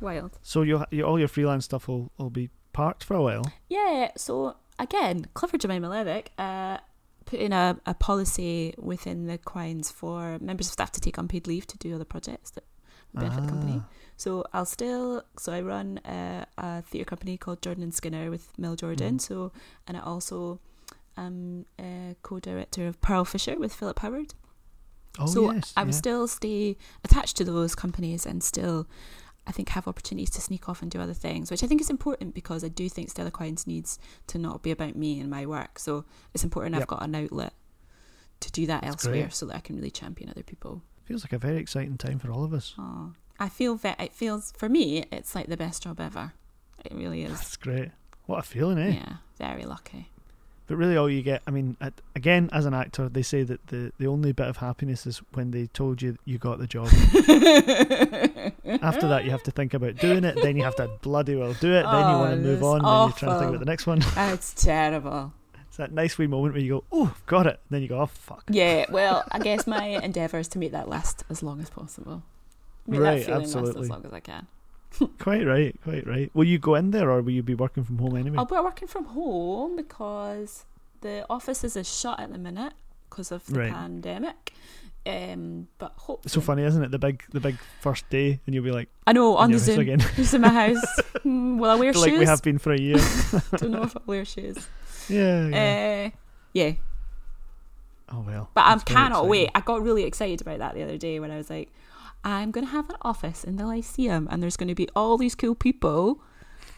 Wild. 0.00 0.38
So 0.42 0.62
you 0.62 0.84
you 0.90 1.04
all 1.04 1.18
your 1.18 1.28
freelance 1.28 1.64
stuff 1.66 1.86
will, 1.86 2.10
will 2.18 2.30
be 2.30 2.50
parked 2.72 3.04
for 3.04 3.14
a 3.14 3.22
while. 3.22 3.44
Yeah, 3.68 4.10
so 4.16 4.56
again, 4.82 5.26
clever 5.34 5.58
Jemima 5.58 5.88
Levick 5.88 6.26
uh, 6.38 6.78
put 7.24 7.38
in 7.38 7.52
a, 7.52 7.78
a 7.86 7.94
policy 7.94 8.74
within 8.78 9.26
the 9.26 9.38
Quines 9.38 9.92
for 9.92 10.38
members 10.40 10.66
of 10.68 10.72
staff 10.72 10.90
to 10.92 11.00
take 11.00 11.18
unpaid 11.18 11.46
leave 11.46 11.66
to 11.68 11.78
do 11.78 11.94
other 11.94 12.04
projects 12.04 12.50
that 12.52 12.64
benefit 13.14 13.42
the 13.42 13.48
company. 13.48 13.82
Ah, 13.84 13.88
So 14.16 14.44
I'll 14.52 14.66
still, 14.66 15.24
so 15.38 15.52
I 15.52 15.60
run 15.60 16.00
a, 16.04 16.46
a 16.58 16.82
theatre 16.82 17.04
company 17.04 17.36
called 17.36 17.62
Jordan 17.62 17.82
and 17.82 17.94
Skinner 17.94 18.30
with 18.30 18.56
Mel 18.58 18.76
Jordan. 18.76 19.16
Mhm. 19.16 19.20
So, 19.20 19.52
and 19.86 19.96
I 19.96 20.00
also 20.00 20.60
am 21.16 21.66
a 21.78 22.14
co-director 22.22 22.86
of 22.86 23.00
Pearl 23.00 23.24
Fisher 23.24 23.58
with 23.58 23.72
Philip 23.74 23.98
Howard. 24.00 24.34
Oh 25.18 25.26
so 25.26 25.52
yes, 25.52 25.72
I 25.76 25.82
would 25.82 25.92
yeah. 25.94 25.98
still 25.98 26.28
stay 26.28 26.76
attached 27.04 27.36
to 27.38 27.44
those 27.44 27.74
companies 27.74 28.24
and 28.24 28.42
still, 28.42 28.86
I 29.46 29.52
think, 29.52 29.70
have 29.70 29.88
opportunities 29.88 30.30
to 30.30 30.40
sneak 30.40 30.68
off 30.68 30.82
and 30.82 30.90
do 30.90 31.00
other 31.00 31.14
things, 31.14 31.50
which 31.50 31.64
I 31.64 31.66
think 31.66 31.80
is 31.80 31.90
important 31.90 32.34
because 32.34 32.62
I 32.62 32.68
do 32.68 32.88
think 32.88 33.10
Stellar 33.10 33.30
Quines 33.30 33.66
needs 33.66 33.98
to 34.28 34.38
not 34.38 34.62
be 34.62 34.70
about 34.70 34.94
me 34.96 35.18
and 35.18 35.28
my 35.30 35.44
work. 35.46 35.78
So 35.78 36.04
it's 36.34 36.44
important 36.44 36.74
Yep. 36.74 36.82
I've 36.82 36.88
got 36.88 37.02
an 37.02 37.14
outlet 37.14 37.52
to 38.40 38.52
do 38.52 38.66
that 38.66 38.82
That's 38.82 39.04
elsewhere 39.04 39.22
great. 39.24 39.34
so 39.34 39.46
that 39.46 39.56
I 39.56 39.60
can 39.60 39.76
really 39.76 39.90
champion 39.90 40.30
other 40.30 40.42
people. 40.42 40.82
Feels 41.04 41.24
like 41.24 41.32
a 41.32 41.38
very 41.38 41.56
exciting 41.56 41.96
time 41.98 42.18
for 42.18 42.30
all 42.30 42.44
of 42.44 42.52
us. 42.54 42.74
Oh, 42.78 43.12
I 43.38 43.48
feel 43.48 43.74
ve- 43.74 43.94
it 43.98 44.12
feels 44.12 44.52
for 44.56 44.68
me 44.68 45.04
it's 45.10 45.34
like 45.34 45.46
the 45.48 45.56
best 45.56 45.82
job 45.82 45.98
ever. 46.00 46.32
It 46.84 46.92
really 46.94 47.22
is. 47.24 47.32
That's 47.32 47.56
great. 47.56 47.90
What 48.26 48.38
a 48.38 48.42
feeling, 48.42 48.78
eh? 48.78 48.92
Yeah, 48.92 49.16
very 49.38 49.64
lucky. 49.64 50.10
But 50.70 50.76
really, 50.76 50.96
all 50.96 51.10
you 51.10 51.22
get, 51.22 51.42
I 51.48 51.50
mean, 51.50 51.76
again, 52.14 52.48
as 52.52 52.64
an 52.64 52.74
actor, 52.74 53.08
they 53.08 53.22
say 53.22 53.42
that 53.42 53.66
the, 53.66 53.90
the 53.98 54.06
only 54.06 54.30
bit 54.30 54.46
of 54.46 54.58
happiness 54.58 55.04
is 55.04 55.20
when 55.32 55.50
they 55.50 55.66
told 55.66 56.00
you 56.00 56.16
you 56.24 56.38
got 56.38 56.60
the 56.60 56.68
job. 56.68 56.86
After 58.80 59.08
that, 59.08 59.22
you 59.24 59.32
have 59.32 59.42
to 59.42 59.50
think 59.50 59.74
about 59.74 59.96
doing 59.96 60.22
it, 60.22 60.36
then 60.40 60.56
you 60.56 60.62
have 60.62 60.76
to 60.76 60.88
bloody 61.02 61.34
well 61.34 61.54
do 61.54 61.72
it, 61.72 61.82
then 61.82 62.08
you 62.08 62.14
Oh, 62.14 62.18
want 62.20 62.30
to 62.36 62.36
move 62.40 62.62
on, 62.62 62.82
then 62.82 62.92
you're 63.08 63.12
trying 63.18 63.32
to 63.32 63.38
think 63.40 63.48
about 63.48 63.58
the 63.58 63.64
next 63.66 63.88
one. 63.88 64.00
It's 64.16 64.54
terrible. 64.54 65.32
It's 65.66 65.76
that 65.78 65.90
nice 65.90 66.16
wee 66.18 66.28
moment 66.28 66.54
where 66.54 66.62
you 66.62 66.70
go, 66.74 66.84
oh, 66.92 67.16
got 67.26 67.48
it. 67.48 67.58
Then 67.68 67.82
you 67.82 67.88
go, 67.88 68.00
oh, 68.02 68.06
fuck. 68.06 68.44
Yeah, 68.48 68.86
well, 68.90 69.24
I 69.32 69.40
guess 69.40 69.66
my 69.66 69.86
endeavour 69.86 70.38
is 70.38 70.46
to 70.48 70.60
make 70.60 70.70
that 70.70 70.88
last 70.88 71.24
as 71.28 71.42
long 71.42 71.60
as 71.60 71.68
possible. 71.68 72.22
Make 72.86 73.00
Right, 73.00 73.10
that 73.18 73.24
feeling 73.26 73.40
last 73.40 73.56
absolutely. 73.56 73.82
as 73.82 73.90
long 73.90 74.06
as 74.06 74.12
I 74.12 74.20
can. 74.20 74.46
Quite 75.18 75.46
right, 75.46 75.74
quite 75.84 76.06
right. 76.06 76.30
Will 76.34 76.44
you 76.44 76.58
go 76.58 76.74
in 76.74 76.90
there 76.90 77.10
or 77.10 77.22
will 77.22 77.32
you 77.32 77.42
be 77.42 77.54
working 77.54 77.84
from 77.84 77.98
home 77.98 78.16
anyway? 78.16 78.36
I'll 78.38 78.44
be 78.44 78.54
working 78.56 78.88
from 78.88 79.04
home 79.06 79.76
because 79.76 80.64
the 81.00 81.24
offices 81.30 81.76
is 81.76 81.88
shut 82.00 82.18
at 82.20 82.32
the 82.32 82.38
minute 82.38 82.72
because 83.08 83.30
of 83.32 83.46
the 83.46 83.58
Right. 83.60 83.72
pandemic. 83.72 84.52
Um, 85.06 85.68
but 85.78 85.92
hopefully, 85.96 86.20
It's 86.24 86.34
so 86.34 86.40
funny, 86.42 86.62
isn't 86.64 86.82
it? 86.82 86.90
The 86.90 86.98
big, 86.98 87.22
the 87.32 87.40
big 87.40 87.56
first 87.80 88.08
day, 88.10 88.38
and 88.44 88.54
you'll 88.54 88.64
be 88.64 88.70
like, 88.70 88.88
I 89.06 89.12
know 89.14 89.36
on 89.36 89.50
the 89.50 89.58
Zoom, 89.58 89.80
again, 89.80 90.00
just 90.16 90.34
in 90.34 90.40
my 90.42 90.48
house. 90.48 90.84
Hmm, 91.22 91.58
Will 91.58 91.70
I 91.70 91.74
wear 91.76 91.92
shoes? 91.92 92.02
like 92.02 92.18
we 92.18 92.24
have 92.26 92.42
been 92.42 92.58
for 92.58 92.72
a 92.72 92.78
year. 92.80 92.96
Don't 93.56 93.70
know 93.70 93.82
if 93.82 93.96
I'll 93.96 94.02
wear 94.06 94.24
shoes. 94.24 94.56
yeah. 95.08 95.48
yeah. 95.48 96.10
Uh, 96.14 96.16
yeah, 96.52 96.72
oh 98.10 98.20
well. 98.26 98.50
but 98.54 98.64
I 98.66 98.76
cannot 98.78 99.28
wait. 99.28 99.50
I 99.54 99.60
got 99.60 99.82
really 99.82 100.04
excited 100.04 100.40
about 100.40 100.58
that 100.58 100.74
the 100.74 100.82
other 100.82 100.96
day 100.98 101.20
when 101.20 101.30
I 101.30 101.36
was 101.36 101.48
like, 101.50 101.70
I'm 102.24 102.50
going 102.50 102.66
to 102.66 102.70
have 102.72 102.90
an 102.90 102.96
office 103.02 103.44
in 103.44 103.56
the 103.56 103.66
Lyceum, 103.66 104.28
and 104.30 104.42
there's 104.42 104.56
going 104.56 104.68
to 104.68 104.74
be 104.74 104.88
all 104.94 105.16
these 105.16 105.34
cool 105.34 105.54
people 105.54 106.22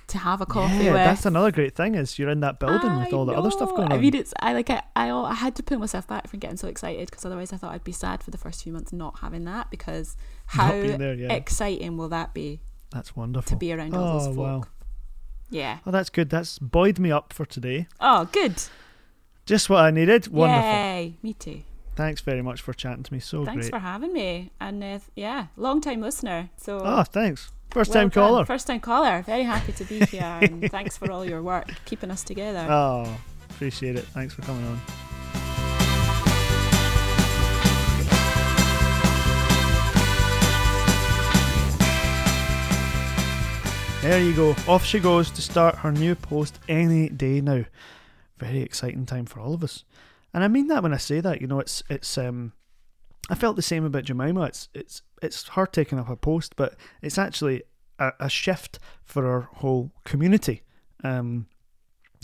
to 0.09 0.18
have 0.18 0.40
a 0.40 0.47
coffee 0.47 0.84
yeah, 0.84 0.93
with. 0.93 0.95
that's 0.95 1.26
another 1.26 1.51
great 1.51 1.74
thing 1.74 1.95
is 1.95 2.18
you're 2.18 2.28
in 2.28 2.40
that 2.40 2.59
building 2.61 2.99
with 2.99 3.12
I 3.12 3.16
all 3.16 3.24
the 3.24 3.32
other 3.32 3.51
stuff 3.51 3.70
going 3.70 3.84
on. 3.84 3.93
I 3.93 3.99
mean, 3.99 4.14
it's 4.14 4.34
I 4.40 4.53
like 4.53 4.68
I 4.68 4.82
I, 4.95 5.11
I 5.11 5.34
had 5.34 5.55
to 5.57 5.62
pull 5.62 5.78
myself 5.78 6.07
back 6.07 6.28
from 6.28 6.38
getting 6.38 6.57
so 6.57 6.68
excited 6.68 7.11
because 7.11 7.24
otherwise 7.24 7.53
I 7.53 7.57
thought 7.57 7.72
I'd 7.72 7.84
be 7.84 7.93
sad 7.93 8.22
for 8.22 8.30
the 8.30 8.38
first 8.38 8.62
few 8.62 8.72
months 8.72 8.93
not 8.93 9.20
having 9.20 9.45
that 9.45 9.70
because 9.70 10.16
how 10.47 10.70
there, 10.70 11.14
yeah. 11.14 11.32
exciting 11.32 11.97
will 11.97 12.09
that 12.11 12.34
be 12.34 12.61
that's 12.90 13.16
wonderful. 13.16 13.49
to 13.49 13.57
be 13.57 13.72
around 13.72 13.95
all 13.95 14.16
oh 14.16 14.18
those 14.18 14.36
folk? 14.36 14.36
wow. 14.36 14.64
Yeah. 15.51 15.78
Oh, 15.86 15.90
that's 15.90 16.11
good. 16.11 16.30
That's 16.30 16.59
buoyed 16.59 16.99
me 16.99 17.12
up 17.12 17.32
for 17.32 17.45
today. 17.45 17.86
Oh, 18.01 18.24
good. 18.32 18.55
Just 19.45 19.68
what 19.68 19.84
I 19.84 19.90
needed. 19.90 20.28
Wonderful. 20.28 20.62
Yay. 20.62 21.18
Me 21.22 21.34
too. 21.34 21.62
Thanks 21.95 22.20
very 22.22 22.40
much 22.43 22.61
for 22.62 22.72
chatting 22.72 23.03
to 23.03 23.12
me. 23.12 23.20
So 23.20 23.45
Thanks 23.45 23.66
great. 23.66 23.70
for 23.70 23.78
having 23.78 24.12
me. 24.12 24.51
And 24.61 24.82
uh, 24.82 24.99
yeah, 25.14 25.47
long 25.57 25.80
time 25.80 26.01
listener. 26.01 26.49
So 26.57 26.80
Oh, 26.82 27.03
thanks. 27.03 27.53
First 27.70 27.90
well 27.90 28.01
time 28.03 28.09
done. 28.09 28.28
caller. 28.28 28.45
First 28.47 28.66
time 28.66 28.80
caller. 28.80 29.22
Very 29.22 29.43
happy 29.45 29.72
to 29.72 29.84
be 29.84 29.99
here. 30.07 30.38
and 30.43 30.70
thanks 30.70 30.97
for 30.97 31.11
all 31.11 31.24
your 31.24 31.43
work 31.43 31.68
keeping 31.84 32.11
us 32.11 32.24
together. 32.24 32.66
Oh, 32.70 33.14
appreciate 33.51 33.97
it. 33.97 34.05
Thanks 34.07 34.32
for 34.34 34.43
coming 34.43 34.66
on. 34.66 34.80
There 44.03 44.20
you 44.20 44.34
go. 44.34 44.57
Off 44.66 44.84
she 44.84 44.99
goes 44.99 45.30
to 45.30 45.40
start 45.40 45.76
her 45.76 45.93
new 45.93 46.16
post 46.16 46.59
any 46.68 47.09
day 47.09 47.40
now. 47.40 47.64
Very 48.36 48.59
exciting 48.61 49.07
time 49.07 49.26
for 49.26 49.38
all 49.38 49.55
of 49.55 49.62
us. 49.62 49.84
And 50.35 50.43
I 50.43 50.49
mean 50.49 50.68
that 50.68 50.83
when 50.83 50.95
I 50.95 50.99
say 50.99 51.20
that, 51.20 51.41
you 51.41 51.47
know, 51.47 51.61
it's 51.61 51.83
it's 51.89 52.16
um 52.18 52.53
I 53.30 53.35
felt 53.35 53.57
the 53.57 53.62
same 53.62 53.85
about 53.85 54.05
Jemima. 54.05 54.43
It's 54.45 54.68
it's 54.74 55.03
it's 55.22 55.49
her 55.49 55.66
taking 55.66 55.99
up 55.99 56.09
a 56.09 56.16
post, 56.16 56.57
but 56.57 56.76
it's 57.03 57.18
actually 57.18 57.62
a, 57.99 58.12
a 58.20 58.28
shift 58.28 58.78
for 59.05 59.26
our 59.26 59.43
whole 59.57 59.93
community. 60.05 60.62
Um 61.05 61.47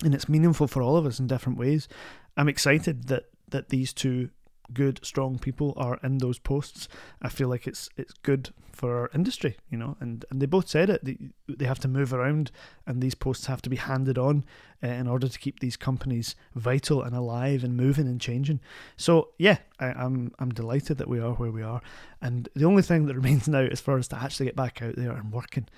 and 0.05 0.15
it's 0.15 0.29
meaningful 0.29 0.69
for 0.69 0.83
all 0.83 0.97
of 0.97 1.07
us 1.07 1.19
in 1.19 1.27
different 1.27 1.59
ways. 1.59 1.89
I'm 2.37 2.49
excited 2.49 3.09
that 3.09 3.25
that 3.51 3.69
these 3.69 3.93
two 3.93 4.31
good, 4.73 5.01
strong 5.05 5.39
people 5.39 5.75
are 5.77 5.99
in 6.03 6.19
those 6.19 6.39
posts. 6.39 6.89
I 7.23 7.29
feel 7.29 7.49
like 7.49 7.67
it's 7.67 7.89
it's 7.97 8.13
good 8.23 8.51
for 8.73 8.97
our 8.97 9.11
industry, 9.15 9.57
you 9.71 9.79
know. 9.79 9.97
And 10.01 10.25
and 10.31 10.41
they 10.41 10.47
both 10.47 10.69
said 10.69 10.91
it. 10.91 11.05
They, 11.05 11.17
they 11.49 11.65
have 11.65 11.81
to 11.81 11.89
move 11.89 12.13
around, 12.13 12.51
and 12.87 13.01
these 13.03 13.15
posts 13.15 13.47
have 13.47 13.63
to 13.63 13.71
be 13.71 13.77
handed 13.77 14.19
on 14.19 14.45
uh, 14.83 14.89
in 14.89 15.09
order 15.09 15.29
to 15.29 15.39
keep 15.39 15.61
these 15.61 15.77
companies 15.77 16.37
vital 16.55 17.03
and 17.03 17.15
alive 17.15 17.65
and 17.65 17.77
moving 17.77 18.07
and 18.07 18.21
changing. 18.21 18.61
So 18.97 19.31
yeah, 19.39 19.59
I, 19.81 19.87
I'm 19.87 20.33
I'm 20.39 20.51
delighted 20.51 20.99
that 20.99 21.09
we 21.09 21.21
are 21.21 21.33
where 21.33 21.51
we 21.51 21.63
are. 21.63 21.81
And 22.21 22.49
the 22.55 22.65
only 22.65 22.83
thing 22.83 23.07
that 23.07 23.15
remains 23.21 23.49
now 23.49 23.61
is 23.61 23.81
for 23.81 23.99
us 23.99 24.09
to 24.09 24.17
actually 24.17 24.47
get 24.47 24.57
back 24.57 24.83
out 24.83 24.97
there 24.97 25.13
and 25.13 25.33
working. 25.33 25.69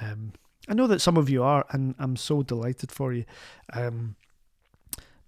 Um, 0.00 0.32
I 0.68 0.74
know 0.74 0.86
that 0.86 1.00
some 1.00 1.16
of 1.16 1.30
you 1.30 1.42
are, 1.42 1.64
and 1.70 1.94
I'm 1.98 2.16
so 2.16 2.42
delighted 2.42 2.92
for 2.92 3.12
you. 3.12 3.24
Um, 3.72 4.16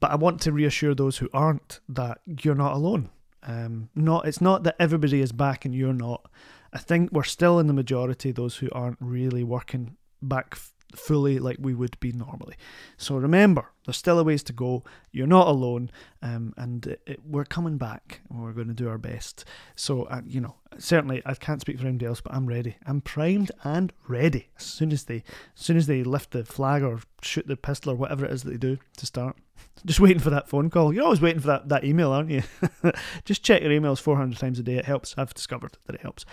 but 0.02 0.10
I 0.10 0.16
want 0.16 0.40
to 0.40 0.52
reassure 0.52 0.96
those 0.96 1.18
who 1.18 1.30
aren't 1.32 1.78
that 1.88 2.18
you're 2.26 2.56
not 2.56 2.74
alone. 2.74 3.08
Um, 3.44 3.88
not 3.94 4.26
it's 4.26 4.40
not 4.40 4.64
that 4.64 4.74
everybody 4.80 5.20
is 5.20 5.30
back 5.30 5.64
and 5.64 5.72
you're 5.72 5.92
not. 5.92 6.28
I 6.72 6.78
think 6.78 7.12
we're 7.12 7.22
still 7.22 7.60
in 7.60 7.68
the 7.68 7.72
majority 7.72 8.32
those 8.32 8.56
who 8.56 8.68
aren't 8.72 8.98
really 8.98 9.44
working 9.44 9.96
back 10.20 10.58
fully 10.94 11.38
like 11.38 11.56
we 11.60 11.74
would 11.74 11.98
be 12.00 12.12
normally. 12.12 12.56
So 12.96 13.16
remember, 13.16 13.70
there's 13.84 13.96
still 13.96 14.18
a 14.18 14.24
ways 14.24 14.42
to 14.44 14.52
go. 14.52 14.84
You're 15.10 15.26
not 15.26 15.48
alone, 15.48 15.90
um, 16.22 16.54
and 16.56 16.86
it, 16.86 17.02
it, 17.06 17.20
we're 17.24 17.44
coming 17.44 17.78
back, 17.78 18.20
and 18.30 18.42
we're 18.42 18.52
going 18.52 18.68
to 18.68 18.74
do 18.74 18.88
our 18.88 18.98
best. 18.98 19.44
So 19.74 20.04
uh, 20.04 20.22
you 20.26 20.40
know, 20.40 20.56
certainly 20.78 21.22
I 21.26 21.34
can't 21.34 21.60
speak 21.60 21.78
for 21.78 21.86
anybody 21.86 22.06
else, 22.06 22.20
but 22.20 22.34
I'm 22.34 22.46
ready. 22.46 22.76
I'm 22.86 23.00
primed 23.00 23.50
and 23.64 23.92
ready 24.08 24.48
as 24.56 24.64
soon 24.64 24.92
as 24.92 25.04
they, 25.04 25.24
as 25.56 25.64
soon 25.64 25.76
as 25.76 25.86
they 25.86 26.02
lift 26.02 26.30
the 26.30 26.44
flag 26.44 26.82
or 26.82 27.00
shoot 27.22 27.46
the 27.46 27.56
pistol 27.56 27.92
or 27.92 27.96
whatever 27.96 28.24
it 28.24 28.32
is 28.32 28.42
that 28.42 28.50
they 28.50 28.56
do 28.56 28.78
to 28.96 29.06
start. 29.06 29.36
Just 29.86 30.00
waiting 30.00 30.20
for 30.20 30.30
that 30.30 30.48
phone 30.48 30.70
call. 30.70 30.92
You're 30.92 31.04
always 31.04 31.20
waiting 31.20 31.40
for 31.40 31.48
that, 31.48 31.68
that 31.68 31.84
email, 31.84 32.12
aren't 32.12 32.30
you? 32.30 32.42
Just 33.24 33.42
check 33.42 33.62
your 33.62 33.70
emails 33.70 34.00
400 34.00 34.38
times 34.38 34.58
a 34.58 34.62
day. 34.62 34.76
It 34.76 34.84
helps. 34.84 35.14
I've 35.16 35.34
discovered 35.34 35.76
that 35.86 35.94
it 35.94 36.02
helps. 36.02 36.24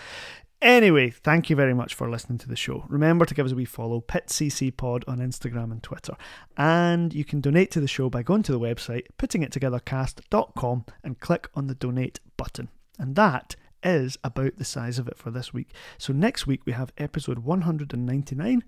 Anyway, 0.62 1.10
thank 1.10 1.50
you 1.50 1.56
very 1.56 1.74
much 1.74 1.94
for 1.94 2.10
listening 2.10 2.38
to 2.38 2.50
the 2.50 2.56
show. 2.56 2.84
Remember 2.90 3.26
to 3.26 3.34
give 3.34 3.46
us 3.46 3.54
a 3.54 3.56
wee 3.56 3.64
follow, 3.64 4.02
PitCC 4.02 4.76
Pod 4.76 5.06
on 5.08 5.20
Instagram 5.20 5.72
and 5.72 5.82
Twitter. 5.82 6.18
And 6.58 7.14
you 7.14 7.24
can 7.24 7.40
donate 7.40 7.72
to 7.72 7.80
the 7.80 7.88
show 7.88 8.10
by 8.10 8.24
going 8.24 8.44
to 8.44 8.52
the 8.52 8.60
website, 8.60 9.06
puttingittogethercast.com, 9.18 10.86
and 11.02 11.20
click 11.20 11.48
on 11.56 11.68
the 11.68 11.76
donate 11.76 12.20
button. 12.36 12.68
And 12.98 13.16
that 13.16 13.56
is 13.84 14.18
about 14.22 14.58
the 14.58 14.66
size 14.66 15.00
of 15.00 15.08
it 15.08 15.18
for 15.18 15.32
this 15.32 15.54
week. 15.54 15.70
So 15.98 16.12
next 16.12 16.46
week 16.46 16.66
we 16.66 16.74
have 16.74 16.92
episode 16.98 17.40
199, 17.40 18.64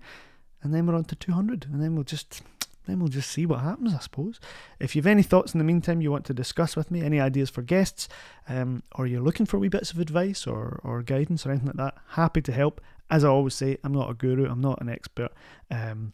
and 0.62 0.74
then 0.74 0.86
we're 0.86 0.94
on 0.94 1.04
to 1.04 1.14
200, 1.14 1.66
and 1.66 1.82
then 1.82 1.94
we'll 1.94 2.04
just 2.04 2.40
then 2.86 2.98
we'll 2.98 3.08
just 3.08 3.30
see 3.30 3.46
what 3.46 3.60
happens, 3.60 3.94
I 3.94 3.98
suppose. 3.98 4.40
If 4.80 4.96
you've 4.96 5.06
any 5.06 5.22
thoughts 5.22 5.54
in 5.54 5.58
the 5.58 5.64
meantime 5.64 6.00
you 6.00 6.10
want 6.10 6.24
to 6.26 6.34
discuss 6.34 6.76
with 6.76 6.90
me, 6.90 7.02
any 7.02 7.20
ideas 7.20 7.50
for 7.50 7.62
guests, 7.62 8.08
um, 8.48 8.82
or 8.94 9.06
you're 9.06 9.20
looking 9.20 9.46
for 9.46 9.58
wee 9.58 9.68
bits 9.68 9.92
of 9.92 9.98
advice 9.98 10.46
or, 10.46 10.80
or 10.82 11.02
guidance 11.02 11.46
or 11.46 11.50
anything 11.50 11.68
like 11.68 11.76
that, 11.76 11.94
happy 12.10 12.42
to 12.42 12.52
help. 12.52 12.80
As 13.10 13.24
I 13.24 13.28
always 13.28 13.54
say, 13.54 13.78
I'm 13.84 13.92
not 13.92 14.10
a 14.10 14.14
guru, 14.14 14.48
I'm 14.50 14.60
not 14.60 14.80
an 14.80 14.88
expert. 14.88 15.30
Um, 15.70 16.12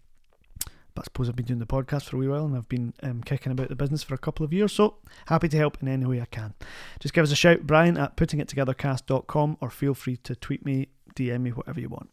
but 0.95 1.03
I 1.03 1.05
suppose 1.05 1.29
I've 1.29 1.37
been 1.37 1.47
doing 1.47 1.61
the 1.61 1.67
podcast 1.67 2.05
for 2.05 2.17
a 2.17 2.19
wee 2.19 2.29
while 2.29 2.45
and 2.45 2.57
I've 2.57 2.69
been 2.69 2.93
um, 3.05 3.23
kicking 3.23 3.53
about 3.53 3.69
the 3.69 3.77
business 3.77 4.03
for 4.03 4.15
a 4.15 4.19
couple 4.19 4.45
of 4.45 4.53
years, 4.53 4.73
so 4.73 4.97
happy 5.27 5.49
to 5.49 5.57
help 5.57 5.81
in 5.81 5.89
any 5.89 6.05
way 6.05 6.21
I 6.21 6.27
can. 6.27 6.55
Just 6.99 7.15
give 7.15 7.23
us 7.23 7.31
a 7.31 7.37
shout, 7.37 7.67
Brian 7.67 7.97
at 7.97 8.17
puttingittogethercast.com, 8.17 9.59
or 9.61 9.71
feel 9.71 9.95
free 9.95 10.17
to 10.19 10.35
tweet 10.35 10.67
me, 10.67 10.89
DM 11.15 11.43
me, 11.43 11.51
whatever 11.51 11.81
you 11.81 11.89
want. 11.89 12.11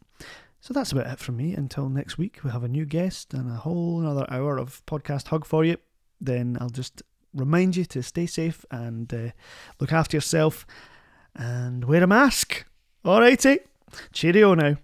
So 0.66 0.74
that's 0.74 0.90
about 0.90 1.06
it 1.06 1.20
from 1.20 1.36
me. 1.36 1.54
Until 1.54 1.88
next 1.88 2.18
week, 2.18 2.40
we 2.42 2.50
have 2.50 2.64
a 2.64 2.68
new 2.68 2.84
guest 2.84 3.32
and 3.32 3.48
a 3.48 3.54
whole 3.54 4.00
another 4.00 4.26
hour 4.28 4.58
of 4.58 4.84
podcast 4.84 5.28
hug 5.28 5.44
for 5.44 5.64
you. 5.64 5.76
Then 6.20 6.58
I'll 6.60 6.70
just 6.70 7.04
remind 7.32 7.76
you 7.76 7.84
to 7.84 8.02
stay 8.02 8.26
safe 8.26 8.64
and 8.68 9.14
uh, 9.14 9.30
look 9.78 9.92
after 9.92 10.16
yourself 10.16 10.66
and 11.36 11.84
wear 11.84 12.02
a 12.02 12.08
mask. 12.08 12.66
Alrighty. 13.04 13.60
Cheerio 14.12 14.54
now. 14.54 14.76